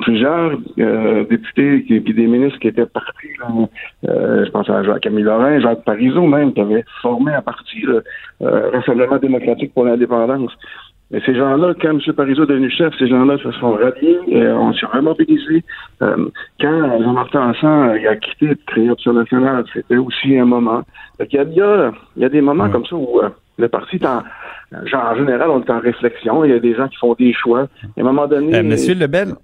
plusieurs 0.02 0.58
euh, 0.80 1.26
députés 1.26 1.86
et 1.90 2.00
puis 2.00 2.14
des 2.14 2.28
ministres 2.28 2.60
qui 2.60 2.68
étaient 2.68 2.86
partis. 2.86 3.28
Euh, 4.08 4.46
je 4.46 4.52
pense 4.52 4.70
à 4.70 4.82
Camille 5.00 5.24
Lorrain, 5.24 5.60
Jacques 5.60 5.84
Parizeau 5.84 6.26
même, 6.26 6.54
qui 6.54 6.62
avait 6.62 6.84
formé 7.02 7.34
un 7.34 7.42
parti, 7.42 7.82
le 7.82 8.04
euh, 8.42 8.70
Rassemblement 8.72 9.18
démocratique 9.18 9.74
pour 9.74 9.86
l'indépendance. 9.86 10.52
Mais 11.12 11.22
ces 11.26 11.36
gens-là, 11.36 11.74
quand 11.82 11.90
M. 11.90 12.00
Parizeau 12.14 12.44
est 12.44 12.48
devenu 12.48 12.70
chef, 12.70 12.94
ces 13.00 13.08
gens-là 13.08 13.38
se 13.40 13.52
sont 13.54 13.72
ralliés, 13.72 14.20
on 14.52 14.72
s'est 14.74 14.86
remobilisés. 14.86 15.64
quand 16.00 17.02
Jean-Martin 17.02 17.50
Hassan 17.50 17.98
a 18.08 18.16
quitté 18.16 18.50
de 18.50 18.60
créer 18.68 18.92
Option 18.92 19.14
nationale, 19.14 19.66
c'était 19.74 19.98
aussi 19.98 20.38
un 20.38 20.46
moment. 20.46 20.84
il, 21.20 21.34
y 21.34 21.40
a, 21.40 21.92
il 22.16 22.22
y 22.22 22.26
a 22.26 22.30
des 22.30 22.42
moments 22.42 22.70
comme 22.70 22.86
ça 22.86 22.96
où 22.96 23.22
le 23.58 23.68
parti 23.68 23.96
est 23.96 24.06
en, 24.06 24.22
en 24.74 25.16
général, 25.16 25.50
on 25.50 25.62
est 25.62 25.70
en 25.70 25.80
réflexion. 25.80 26.46
Il 26.46 26.52
y 26.52 26.54
a 26.54 26.60
des 26.60 26.76
gens 26.76 26.88
qui 26.88 26.98
font 26.98 27.16
des 27.18 27.34
choix. 27.34 27.62
à 27.62 28.00
un 28.00 28.04
moment 28.04 28.28
donné. 28.28 28.56
Euh, 28.56 28.64
Monsieur 28.64 28.94
Lebel, 28.94 29.36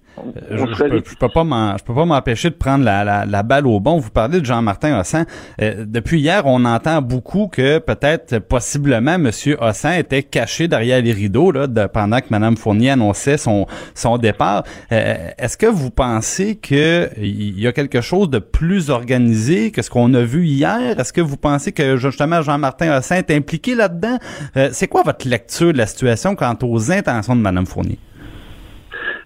je, 0.52 0.58
je, 0.58 0.64
peux, 0.64 1.28
pas 1.30 1.44
je 1.78 1.84
peux 1.84 1.94
pas 1.94 2.06
m'empêcher 2.06 2.50
de 2.50 2.56
prendre 2.56 2.86
la, 2.86 3.04
la, 3.04 3.26
la, 3.26 3.44
balle 3.44 3.68
au 3.68 3.80
bon. 3.80 3.98
Vous 3.98 4.12
parlez 4.12 4.40
de 4.40 4.46
Jean-Martin 4.46 5.00
Hossan. 5.00 5.26
Euh, 5.62 5.86
depuis 5.86 6.20
hier, 6.20 6.44
on 6.46 6.64
entend 6.66 7.02
beaucoup 7.02 7.48
que 7.48 7.80
peut-être, 7.80 8.40
possiblement, 8.40 9.18
Monsieur 9.18 9.58
Hossan 9.60 9.94
était 9.94 10.24
caché 10.24 10.68
derrière 10.68 11.02
les 11.02 11.12
rideaux 11.12 11.52
là, 11.52 11.68
pendant 11.88 12.20
que 12.20 12.28
Mme 12.30 12.56
Fournier 12.56 12.92
annonçait 12.92 13.38
son, 13.38 13.66
son 13.94 14.18
départ. 14.18 14.64
Euh, 14.92 15.30
est-ce 15.38 15.58
que 15.58 15.66
vous 15.66 15.92
pensez 15.92 16.56
que 16.56 17.10
il 17.18 17.60
y 17.60 17.68
a 17.68 17.72
quelque 17.72 18.02
chose 18.02 18.30
de 18.30 18.40
plus 18.40 18.90
organisé 18.90 19.72
que 19.72 19.82
ce 19.82 19.90
qu'on 19.90 20.14
a 20.14 20.22
vu 20.22 20.46
hier? 20.46 21.00
Est-ce 21.00 21.14
que 21.14 21.22
vous 21.22 21.38
pensez 21.38 21.72
que 21.72 21.98
justement 21.98 22.42
Jean-Martin 22.42 22.98
Hossan 22.98 23.18
est 23.18 23.32
impliqué 23.32 23.76
là-dedans? 23.76 24.18
Euh, 24.56 24.70
c'est 24.72 24.88
quoi 24.88 25.04
votre 25.04 25.15
lecture 25.24 25.72
de 25.72 25.78
la 25.78 25.86
situation 25.86 26.36
quant 26.36 26.56
aux 26.64 26.92
intentions 26.92 27.36
de 27.36 27.42
Mme 27.42 27.66
Fournier? 27.66 28.00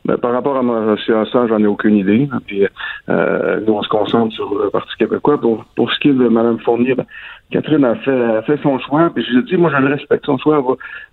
Ben, 0.06 0.18
par 0.18 0.32
rapport 0.32 0.58
à 0.58 0.62
M. 0.62 0.96
Hassan, 0.98 1.48
j'en 1.50 1.60
ai 1.60 1.68
aucune 1.68 1.96
idée. 1.96 2.30
Euh, 3.10 3.60
nous, 3.66 3.74
on 3.74 3.84
se 3.84 3.90
concentre 3.90 4.34
sur 4.34 4.58
le 4.58 4.70
Parti 4.70 4.96
québécois. 4.98 5.40
Pour, 5.40 5.66
pour 5.76 5.92
ce 5.92 6.00
qui 6.00 6.10
est 6.10 6.14
de 6.14 6.28
Mme 6.28 6.60
Fournier, 6.60 6.96
ben, 6.96 7.06
Catherine 7.52 7.84
a 7.84 7.96
fait, 7.96 8.58
son 8.64 8.80
choix. 8.80 9.12
Je 9.16 9.22
lui 9.22 9.40
ai 9.40 9.44
dit, 9.44 9.58
moi, 9.58 9.72
je 9.72 9.82
le 9.82 9.94
respecte. 9.94 10.26
Son 10.26 10.38
choix, 10.38 10.64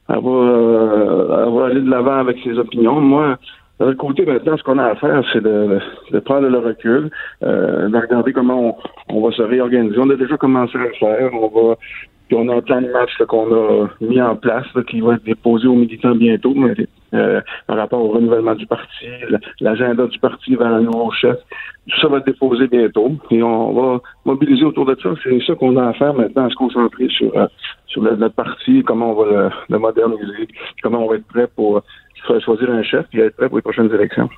elle 0.08 0.14
va, 0.14 0.28
euh, 0.30 1.66
aller 1.66 1.80
de 1.80 1.90
l'avant 1.90 2.18
avec 2.18 2.38
ses 2.44 2.58
opinions. 2.58 3.00
Moi, 3.00 3.36
de 3.80 3.86
l'autre 3.86 3.98
côté, 3.98 4.24
maintenant, 4.24 4.56
ce 4.56 4.62
qu'on 4.62 4.78
a 4.78 4.84
à 4.84 4.94
faire, 4.94 5.22
c'est 5.32 5.42
de, 5.42 5.78
de, 6.12 6.18
prendre 6.20 6.48
le 6.48 6.58
recul, 6.58 7.10
euh, 7.42 7.88
de 7.88 7.96
regarder 7.98 8.32
comment 8.32 8.78
on, 9.08 9.16
on, 9.16 9.28
va 9.28 9.34
se 9.34 9.42
réorganiser. 9.42 9.96
On 9.98 10.08
a 10.08 10.16
déjà 10.16 10.36
commencé 10.38 10.78
à 10.78 10.84
le 10.84 10.92
faire. 10.98 11.30
On 11.34 11.48
va 11.48 11.76
puis 12.28 12.36
on 12.36 12.48
a 12.48 12.56
un 12.56 12.60
plan 12.60 12.82
de 12.82 12.90
match 12.90 13.10
qu'on 13.28 13.52
a 13.54 13.88
mis 14.00 14.20
en 14.20 14.36
place, 14.36 14.66
qui 14.88 15.00
va 15.00 15.14
être 15.14 15.24
déposé 15.24 15.68
aux 15.68 15.74
militants 15.74 16.14
bientôt, 16.14 16.54
euh, 17.14 17.40
par 17.66 17.76
rapport 17.76 18.00
au 18.00 18.08
renouvellement 18.08 18.54
du 18.54 18.66
parti, 18.66 19.06
l'agenda 19.60 20.06
du 20.06 20.18
parti 20.18 20.56
vers 20.56 20.66
un 20.66 20.80
nouveau 20.80 21.10
chef. 21.12 21.36
Tout 21.88 22.00
ça 22.00 22.08
va 22.08 22.18
être 22.18 22.26
déposé 22.26 22.66
bientôt. 22.66 23.12
Et 23.30 23.42
on 23.42 23.72
va 23.72 24.00
mobiliser 24.24 24.64
autour 24.64 24.86
de 24.86 24.96
ça. 25.00 25.10
C'est 25.22 25.40
ça 25.46 25.54
qu'on 25.54 25.76
a 25.76 25.88
à 25.88 25.92
faire 25.92 26.14
maintenant, 26.14 26.46
à 26.46 26.50
se 26.50 26.56
concentrer 26.56 27.08
sur, 27.08 27.36
euh, 27.36 27.46
sur 27.86 28.02
notre 28.02 28.28
parti, 28.34 28.82
comment 28.82 29.12
on 29.12 29.24
va 29.24 29.30
le, 29.30 29.50
le 29.68 29.78
moderniser, 29.78 30.48
comment 30.82 31.04
on 31.04 31.08
va 31.08 31.16
être 31.16 31.26
prêt 31.28 31.48
pour 31.54 31.82
choisir 32.40 32.70
un 32.70 32.82
chef 32.82 33.06
et 33.12 33.20
être 33.20 33.36
prêt 33.36 33.48
pour 33.48 33.58
les 33.58 33.62
prochaines 33.62 33.92
élections. 33.92 34.28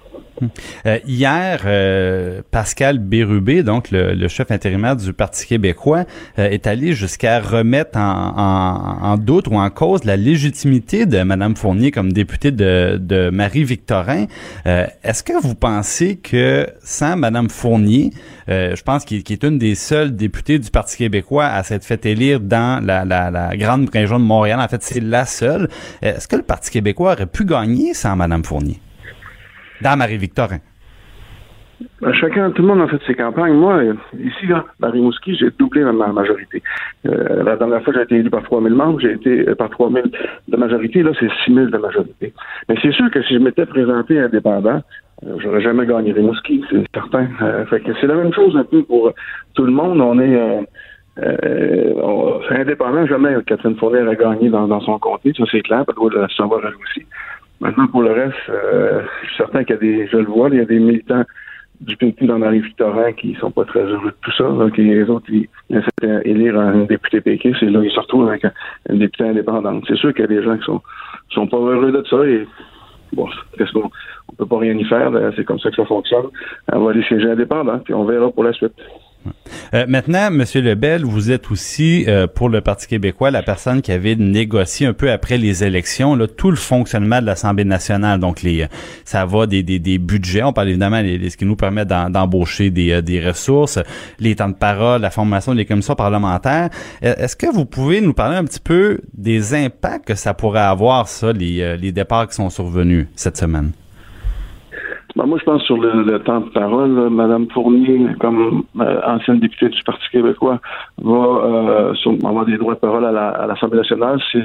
Euh, 0.86 0.98
hier, 1.06 1.62
euh, 1.66 2.42
Pascal 2.50 2.98
Bérubé, 2.98 3.62
donc 3.62 3.90
le, 3.90 4.28
chef 4.28 4.50
intérimaire 4.50 4.96
du 4.96 5.12
Parti 5.12 5.46
québécois, 5.46 6.04
euh, 6.38 6.48
est 6.48 6.66
allé 6.66 6.92
jusqu'à 6.92 7.40
remettre 7.40 7.98
en, 7.98 9.16
doute 9.18 9.48
ou 9.48 9.54
en 9.54 9.70
cause 9.70 10.04
la 10.04 10.16
légitimité 10.16 11.06
de 11.06 11.22
Mme 11.22 11.56
Fournier 11.56 11.90
comme 11.90 12.12
députée 12.12 12.50
de, 12.50 12.98
de 13.00 13.30
Marie-Victorin. 13.30 14.26
Est-ce 14.64 15.22
que 15.22 15.40
vous 15.40 15.54
pensez 15.54 16.16
que 16.16 16.66
sans 16.82 17.16
Madame 17.16 17.48
Fournier, 17.48 18.10
euh, 18.48 18.74
je 18.74 18.82
pense 18.82 19.04
qu'il 19.04 19.18
est 19.18 19.44
une 19.44 19.58
des 19.58 19.74
seules 19.74 20.14
députées 20.14 20.58
du 20.58 20.70
Parti 20.70 20.96
québécois 20.96 21.46
à 21.46 21.62
s'être 21.62 21.84
fait 21.84 22.04
élire 22.06 22.40
dans 22.40 22.84
la, 22.84 23.04
la, 23.04 23.30
la 23.30 23.56
grande 23.56 23.88
région 23.90 24.18
de 24.18 24.24
Montréal, 24.24 24.60
en 24.60 24.68
fait 24.68 24.82
c'est 24.82 25.00
la 25.00 25.26
seule, 25.26 25.68
est-ce 26.02 26.28
que 26.28 26.36
le 26.36 26.42
Parti 26.42 26.70
québécois 26.70 27.12
aurait 27.12 27.26
pu 27.26 27.44
gagner 27.44 27.94
sans 27.94 28.16
Madame 28.16 28.44
Fournier? 28.44 28.80
Dans 29.80 29.96
Marie-Victorin. 29.96 30.58
Ben, 32.00 32.12
chacun, 32.12 32.50
tout 32.50 32.62
le 32.62 32.68
monde 32.68 32.80
a 32.80 32.88
fait 32.88 33.00
ses 33.06 33.14
campagnes. 33.14 33.54
Moi, 33.54 33.82
ici, 34.18 34.46
là, 34.46 34.64
à 34.82 34.90
Rimouski, 34.90 35.36
j'ai 35.36 35.50
doublé 35.58 35.84
ma 35.84 36.08
majorité. 36.08 36.62
Euh, 37.06 37.44
la 37.44 37.56
dernière 37.56 37.82
fois, 37.82 37.92
j'ai 37.94 38.02
été 38.02 38.16
élu 38.16 38.30
par 38.30 38.42
3000 38.42 38.74
membres, 38.74 39.00
j'ai 39.00 39.12
été 39.12 39.48
euh, 39.48 39.54
par 39.54 39.70
3000 39.70 40.10
de 40.48 40.56
majorité. 40.56 41.02
Là, 41.02 41.12
c'est 41.18 41.30
6000 41.44 41.70
de 41.70 41.78
majorité. 41.78 42.32
Mais 42.68 42.76
c'est 42.82 42.92
sûr 42.92 43.10
que 43.10 43.22
si 43.22 43.34
je 43.34 43.38
m'étais 43.38 43.66
présenté 43.66 44.18
indépendant, 44.18 44.80
euh, 45.24 45.36
j'aurais 45.38 45.60
jamais 45.60 45.86
gagné 45.86 46.12
Rimouski, 46.12 46.64
c'est 46.70 46.84
certain. 46.94 47.28
fait 47.70 47.80
que 47.80 47.92
c'est 48.00 48.06
la 48.06 48.14
même 48.14 48.32
chose 48.32 48.56
un 48.56 48.64
peu 48.64 48.82
pour 48.82 49.12
tout 49.54 49.64
le 49.64 49.72
monde. 49.72 50.00
On 50.00 50.18
est 50.20 50.66
indépendant, 52.50 53.06
jamais 53.06 53.36
Catherine 53.46 53.76
Fournier 53.76 54.08
a 54.08 54.14
gagné 54.14 54.48
dans, 54.50 54.80
son 54.80 54.98
comté, 54.98 55.32
ça 55.36 55.44
c'est 55.50 55.62
clair, 55.62 55.84
elle 55.88 55.94
doit 55.94 56.10
le 56.12 56.28
savoir 56.36 56.60
aussi. 56.60 57.06
Maintenant, 57.60 57.88
pour 57.88 58.02
le 58.02 58.12
reste, 58.12 58.36
je 58.46 59.26
suis 59.26 59.36
certain 59.36 59.64
qu'il 59.64 59.74
y 59.74 59.78
a 59.78 59.80
des, 59.80 60.06
je 60.06 60.16
le 60.16 60.26
vois, 60.26 60.48
il 60.50 60.58
y 60.58 60.60
a 60.60 60.64
des 60.64 60.78
militants 60.78 61.24
du 61.80 61.96
PQ 61.96 62.26
dans 62.26 62.38
Marie-Victorin 62.38 63.12
qui 63.12 63.34
sont 63.34 63.50
pas 63.50 63.64
très 63.64 63.82
heureux 63.82 64.10
de 64.10 64.16
tout 64.22 64.32
ça. 64.32 64.44
Donc, 64.44 64.76
les 64.76 65.08
autres, 65.08 65.26
ils, 65.28 65.48
essaient 65.70 66.22
d'élire 66.24 66.58
un 66.58 66.84
député 66.84 67.20
PQ, 67.20 67.54
c'est 67.60 67.66
là 67.66 67.80
ils 67.82 67.90
se 67.90 68.00
retrouvent 68.00 68.28
avec 68.28 68.44
un, 68.44 68.52
député 68.94 69.24
indépendant. 69.24 69.80
C'est 69.86 69.96
sûr 69.96 70.12
qu'il 70.12 70.22
y 70.22 70.24
a 70.24 70.28
des 70.28 70.42
gens 70.42 70.56
qui 70.56 70.64
sont, 70.64 70.82
sont 71.30 71.46
pas 71.46 71.58
heureux 71.58 71.92
de 71.92 72.04
ça 72.08 72.26
et 72.26 72.46
bon, 73.12 73.28
qu'est-ce 73.56 73.72
qu'on 73.72 73.90
on 74.28 74.34
peut 74.36 74.46
pas 74.46 74.58
rien 74.58 74.76
y 74.76 74.84
faire, 74.84 75.10
c'est 75.36 75.44
comme 75.44 75.58
ça 75.58 75.70
que 75.70 75.76
ça 75.76 75.84
fonctionne. 75.84 76.26
On 76.72 76.80
va 76.80 76.90
aller 76.90 77.02
siéger 77.04 77.30
indépendant, 77.30 77.78
puis 77.78 77.94
on 77.94 78.04
verra 78.04 78.30
pour 78.30 78.44
la 78.44 78.52
suite. 78.52 78.74
Euh, 79.74 79.84
maintenant, 79.88 80.30
Monsieur 80.30 80.62
Lebel, 80.62 81.04
vous 81.04 81.30
êtes 81.30 81.50
aussi 81.50 82.04
euh, 82.08 82.26
pour 82.26 82.48
le 82.48 82.60
Parti 82.60 82.86
québécois 82.86 83.30
la 83.30 83.42
personne 83.42 83.82
qui 83.82 83.92
avait 83.92 84.16
négocié 84.16 84.86
un 84.86 84.92
peu 84.92 85.10
après 85.10 85.36
les 85.36 85.64
élections 85.64 86.14
là, 86.14 86.26
tout 86.26 86.50
le 86.50 86.56
fonctionnement 86.56 87.20
de 87.20 87.26
l'Assemblée 87.26 87.64
nationale. 87.64 88.20
Donc, 88.20 88.42
les, 88.42 88.66
ça 89.04 89.26
va 89.26 89.46
des, 89.46 89.62
des, 89.62 89.78
des 89.78 89.98
budgets. 89.98 90.42
On 90.42 90.52
parle 90.52 90.70
évidemment 90.70 91.02
de 91.02 91.28
ce 91.28 91.36
qui 91.36 91.44
nous 91.44 91.56
permet 91.56 91.84
d'embaucher 91.84 92.70
des, 92.70 92.92
euh, 92.92 93.02
des 93.02 93.20
ressources, 93.24 93.78
les 94.18 94.36
temps 94.36 94.48
de 94.48 94.54
parole, 94.54 95.02
la 95.02 95.10
formation 95.10 95.54
des 95.54 95.64
commissions 95.64 95.94
parlementaires. 95.94 96.70
Est-ce 97.02 97.36
que 97.36 97.52
vous 97.52 97.66
pouvez 97.66 98.00
nous 98.00 98.14
parler 98.14 98.36
un 98.36 98.44
petit 98.44 98.60
peu 98.60 99.00
des 99.12 99.54
impacts 99.54 100.06
que 100.06 100.14
ça 100.14 100.34
pourrait 100.34 100.60
avoir, 100.60 101.08
ça, 101.08 101.32
les, 101.32 101.76
les 101.76 101.92
départs 101.92 102.28
qui 102.28 102.34
sont 102.34 102.50
survenus 102.50 103.06
cette 103.14 103.36
semaine? 103.36 103.72
Ben, 105.18 105.26
moi, 105.26 105.36
je 105.40 105.44
pense 105.44 105.64
sur 105.64 105.76
le, 105.76 106.16
temps 106.20 106.42
de 106.42 106.48
parole, 106.50 107.10
Madame 107.10 107.48
Fournier, 107.50 108.06
comme 108.20 108.62
euh, 108.80 109.00
ancienne 109.04 109.40
députée 109.40 109.68
du 109.68 109.82
Parti 109.82 110.04
québécois, 110.12 110.60
va 111.02 111.12
euh, 111.12 111.94
avoir 112.24 112.46
des 112.46 112.56
droits 112.56 112.74
de 112.74 112.78
parole 112.78 113.04
à 113.04 113.44
l'Assemblée 113.48 113.78
nationale. 113.78 114.20
C'est 114.30 114.44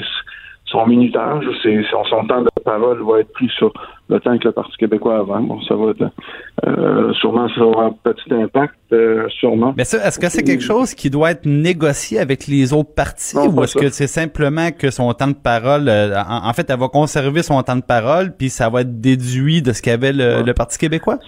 son 0.74 0.88
minutage, 0.88 1.46
c'est 1.62 1.82
son, 1.92 2.26
temps 2.26 2.42
de 2.42 2.50
parole 2.66 3.02
va 3.04 3.20
être 3.20 3.32
pris 3.32 3.48
sur 3.58 3.72
le 4.10 4.20
temps 4.20 4.38
que 4.38 4.46
le 4.46 4.52
Parti 4.52 4.76
québécois 4.78 5.20
avant. 5.20 5.40
Bon, 5.40 5.62
ça 5.62 5.76
va 5.76 5.92
être 5.92 6.12
euh, 6.68 7.14
sûrement 7.14 7.48
ça 7.56 7.62
aura 7.62 7.86
un 7.86 7.96
petit 8.04 8.34
impact, 8.34 8.74
euh, 8.92 9.28
sûrement. 9.40 9.74
Mais 9.78 9.84
ça, 9.86 10.06
est-ce 10.06 10.20
que 10.20 10.30
c'est 10.30 10.44
quelque 10.44 10.64
chose 10.64 10.96
qui 10.96 11.10
doit 11.12 11.32
être 11.32 11.46
négocié 11.46 12.20
avec 12.20 12.48
les 12.48 12.74
autres 12.74 12.94
partis 12.94 13.38
ou 13.38 13.64
est-ce 13.64 13.78
que 13.78 13.90
c'est 13.90 14.08
simplement 14.08 14.72
que 14.72 14.90
son 14.90 15.14
temps 15.14 15.28
de 15.28 15.34
parole, 15.34 15.88
euh, 15.88 16.16
en, 16.28 16.52
fait, 16.54 16.68
elle 16.70 16.80
va 16.80 16.88
conserver 16.88 17.44
son 17.44 17.62
temps 17.62 17.76
de 17.76 17.84
parole 17.84 18.36
puis 18.36 18.50
ça 18.50 18.70
va 18.70 18.82
être 18.82 19.00
déduit 19.00 19.62
de 19.62 19.74
ce 19.74 19.82
qu'avait 19.82 20.12
le, 20.12 20.42
le 20.42 20.54
Parti 20.54 20.80
québécois? 20.80 21.20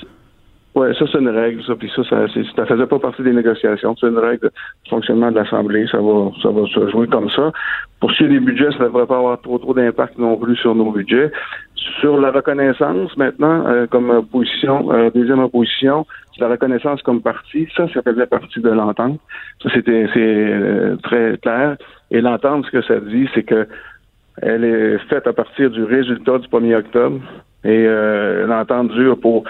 Oui, 0.76 0.93
ça 0.99 1.05
c'est 1.09 1.19
une 1.19 1.30
règle, 1.30 1.63
ça, 1.63 1.73
puis 1.73 1.89
ça, 1.95 2.03
ça, 2.03 2.28
ça 2.28 2.65
faisait 2.65 2.86
pas 2.86 2.99
partie 2.99 3.23
des 3.23 3.32
négociations. 3.32 3.95
C'est 3.97 4.07
une 4.07 4.17
règle 4.17 4.47
de 4.47 4.51
fonctionnement 4.89 5.32
de 5.32 5.38
l'Assemblée, 5.38 5.88
ça 5.89 5.99
va, 5.99 6.32
ça 6.43 6.49
va 6.49 6.67
se 6.67 6.89
jouer 6.89 7.07
comme 7.07 7.30
ça. 7.30 7.53
Pour 8.01 8.11
ce 8.11 8.17
qui 8.17 8.23
est 8.26 8.28
des 8.28 8.41
budgets, 8.41 8.71
ça 8.71 8.80
ne 8.80 8.86
devrait 8.89 9.05
pas 9.05 9.17
avoir 9.17 9.39
trop 9.39 9.57
trop 9.57 9.73
d'impact 9.73 10.17
non 10.17 10.36
plus 10.36 10.57
sur 10.57 10.76
nos 10.76 10.91
budgets. 10.91 11.32
Sur 12.01 12.19
la 12.19 12.30
reconnaissance, 12.30 13.15
maintenant, 13.15 13.65
euh, 13.67 13.88
comme 13.88 14.09
opposition, 14.09 14.91
euh, 14.91 15.09
deuxième 15.11 15.39
opposition, 15.39 16.05
la 16.39 16.49
reconnaissance 16.49 17.01
comme 17.03 17.21
parti, 17.21 17.69
ça, 17.78 17.88
ça 17.93 18.01
faisait 18.01 18.26
partie 18.26 18.59
de 18.59 18.69
l'entente. 18.69 19.21
Ça, 19.63 19.69
c'était 19.73 20.09
c'est 20.13 20.19
euh, 20.19 20.97
très 20.97 21.38
clair. 21.38 21.78
Et 22.11 22.19
l'entente, 22.19 22.65
ce 22.65 22.71
que 22.71 22.82
ça 22.82 22.99
dit, 22.99 23.30
c'est 23.34 23.43
que 23.43 23.65
elle 24.41 24.65
est 24.65 24.97
faite 25.07 25.26
à 25.26 25.32
partir 25.32 25.69
du 25.69 25.86
résultat 25.86 26.39
du 26.39 26.47
1er 26.49 26.76
octobre. 26.80 27.21
Et 27.63 27.88
l'entente 28.45 28.89
dure 28.91 29.17
pour 29.19 29.45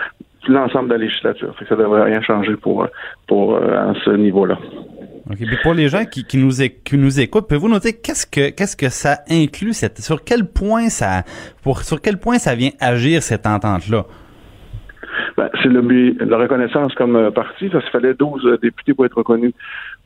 l'ensemble 0.48 0.90
de 0.90 0.94
la 0.94 1.00
législature. 1.00 1.56
Fait 1.58 1.66
que 1.66 1.70
ça 1.70 1.76
devrait 1.76 2.04
rien 2.04 2.22
changer 2.22 2.56
pour, 2.56 2.88
pour 3.28 3.58
à 3.58 3.94
ce 4.04 4.12
niveau-là. 4.12 4.58
Puis 5.32 5.48
pour 5.64 5.74
les 5.74 5.90
gens 5.90 6.06
qui, 6.06 6.24
qui, 6.24 6.38
nous, 6.38 6.52
qui 6.84 6.98
nous 6.98 7.20
écoutent, 7.20 7.48
pouvez-vous 7.48 7.80
dire 7.80 7.94
qu'est-ce 8.04 8.28
que 8.28 8.52
qu'est-ce 8.52 8.78
que 8.78 8.90
ça 8.90 9.22
inclut 9.30 9.74
cette 9.74 9.98
sur 10.00 10.24
quel 10.24 10.46
point 10.46 10.90
ça 10.90 11.24
pour 11.64 11.82
sur 11.82 12.00
quel 12.00 12.20
point 12.20 12.38
ça 12.38 12.54
vient 12.54 12.70
agir 12.80 13.24
cette 13.24 13.48
entente-là? 13.48 14.06
Ben, 15.36 15.50
c'est 15.62 15.70
le, 15.70 15.82
la 16.26 16.38
reconnaissance 16.38 16.94
comme 16.94 17.16
euh, 17.16 17.32
parti. 17.32 17.70
Ça 17.72 17.82
se 17.82 17.90
fallait 17.90 18.14
12 18.14 18.46
euh, 18.46 18.58
députés 18.58 18.94
pour 18.94 19.06
être 19.06 19.18
reconnus. 19.18 19.54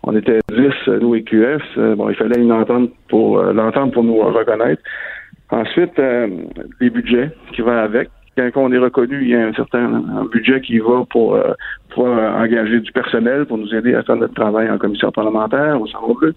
On 0.03 0.15
était 0.15 0.39
10, 0.49 0.57
euh, 0.87 0.99
nous 1.01 1.15
et 1.15 1.23
QS. 1.23 1.95
Bon, 1.97 2.09
il 2.09 2.15
fallait 2.15 2.41
une 2.41 2.53
entente 2.53 2.91
pour 3.09 3.41
l'entente 3.41 3.93
pour 3.93 4.03
nous 4.03 4.19
reconnaître. 4.19 4.81
Ensuite, 5.51 5.99
les 6.79 6.89
budgets 6.91 7.31
qui 7.53 7.61
vont 7.61 7.75
avec 7.75 8.09
quand 8.37 8.61
on 8.61 8.71
est 8.71 8.77
reconnu, 8.77 9.21
il 9.21 9.29
y 9.29 9.35
a 9.35 9.47
un 9.47 9.53
certain 9.53 10.03
budget 10.31 10.61
qui 10.61 10.79
va 10.79 11.03
pour, 11.09 11.35
euh, 11.35 11.53
pour 11.89 12.05
engager 12.05 12.79
du 12.79 12.91
personnel 12.91 13.45
pour 13.45 13.57
nous 13.57 13.73
aider 13.73 13.95
à 13.95 14.03
faire 14.03 14.15
notre 14.15 14.33
travail 14.33 14.69
en 14.69 14.77
commission 14.77 15.11
parlementaire 15.11 15.79
au 15.81 15.87
Centre. 15.87 16.33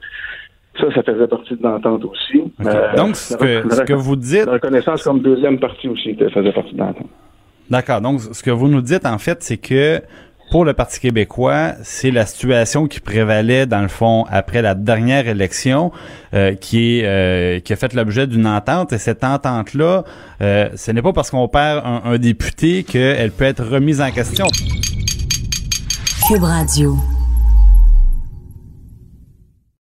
Ça, 0.81 0.87
ça 0.95 1.03
faisait 1.03 1.27
partie 1.27 1.55
de 1.55 1.63
l'entente 1.63 2.05
aussi. 2.05 2.43
Euh, 2.65 2.97
Donc, 2.97 3.15
ce 3.17 3.37
que, 3.37 3.93
vous 3.93 4.17
dites... 4.17 4.47
La 4.47 4.53
reconnaissance 4.53 5.05
comme 5.05 5.21
deuxième 5.21 5.59
partie 5.59 5.89
aussi 5.89 6.15
faisait 6.15 6.53
partie 6.53 6.75
de 6.75 6.79
l'entente. 6.79 7.11
D'accord. 7.71 8.01
Donc, 8.01 8.21
ce 8.21 8.43
que 8.43 8.51
vous 8.51 8.69
nous 8.69 8.81
dites, 8.81 9.05
en 9.07 9.19
fait, 9.19 9.43
c'est 9.43 9.59
que 9.59 10.01
pour 10.53 10.67
le 10.67 10.75
Parti 10.75 11.01
québécois, 11.01 11.73
c'est 11.83 12.11
la 12.11 12.27
situation 12.27 12.87
qui 12.87 13.01
prévalait 13.01 13.65
dans 13.65 13.81
le 13.81 13.89
fond 13.89 14.27
après 14.29 14.61
la 14.61 14.75
dernière 14.75 15.27
élection, 15.27 15.93
euh, 16.35 16.55
qui 16.55 16.99
est 16.99 17.07
euh, 17.07 17.59
qui 17.61 17.73
a 17.73 17.77
fait 17.77 17.95
l'objet 17.95 18.27
d'une 18.27 18.47
entente. 18.47 18.93
Et 18.93 18.99
cette 18.99 19.25
entente-là, 19.25 20.05
euh, 20.43 20.69
ce 20.77 20.91
n'est 20.91 21.01
pas 21.01 21.15
parce 21.15 21.31
qu'on 21.31 21.49
perd 21.49 21.83
un, 21.87 22.03
un 22.05 22.19
député 22.19 22.85
qu'elle 22.85 23.31
peut 23.31 23.47
être 23.47 23.65
remise 23.65 24.03
en 24.03 24.11
question. 24.11 24.47
Radio. 26.29 26.99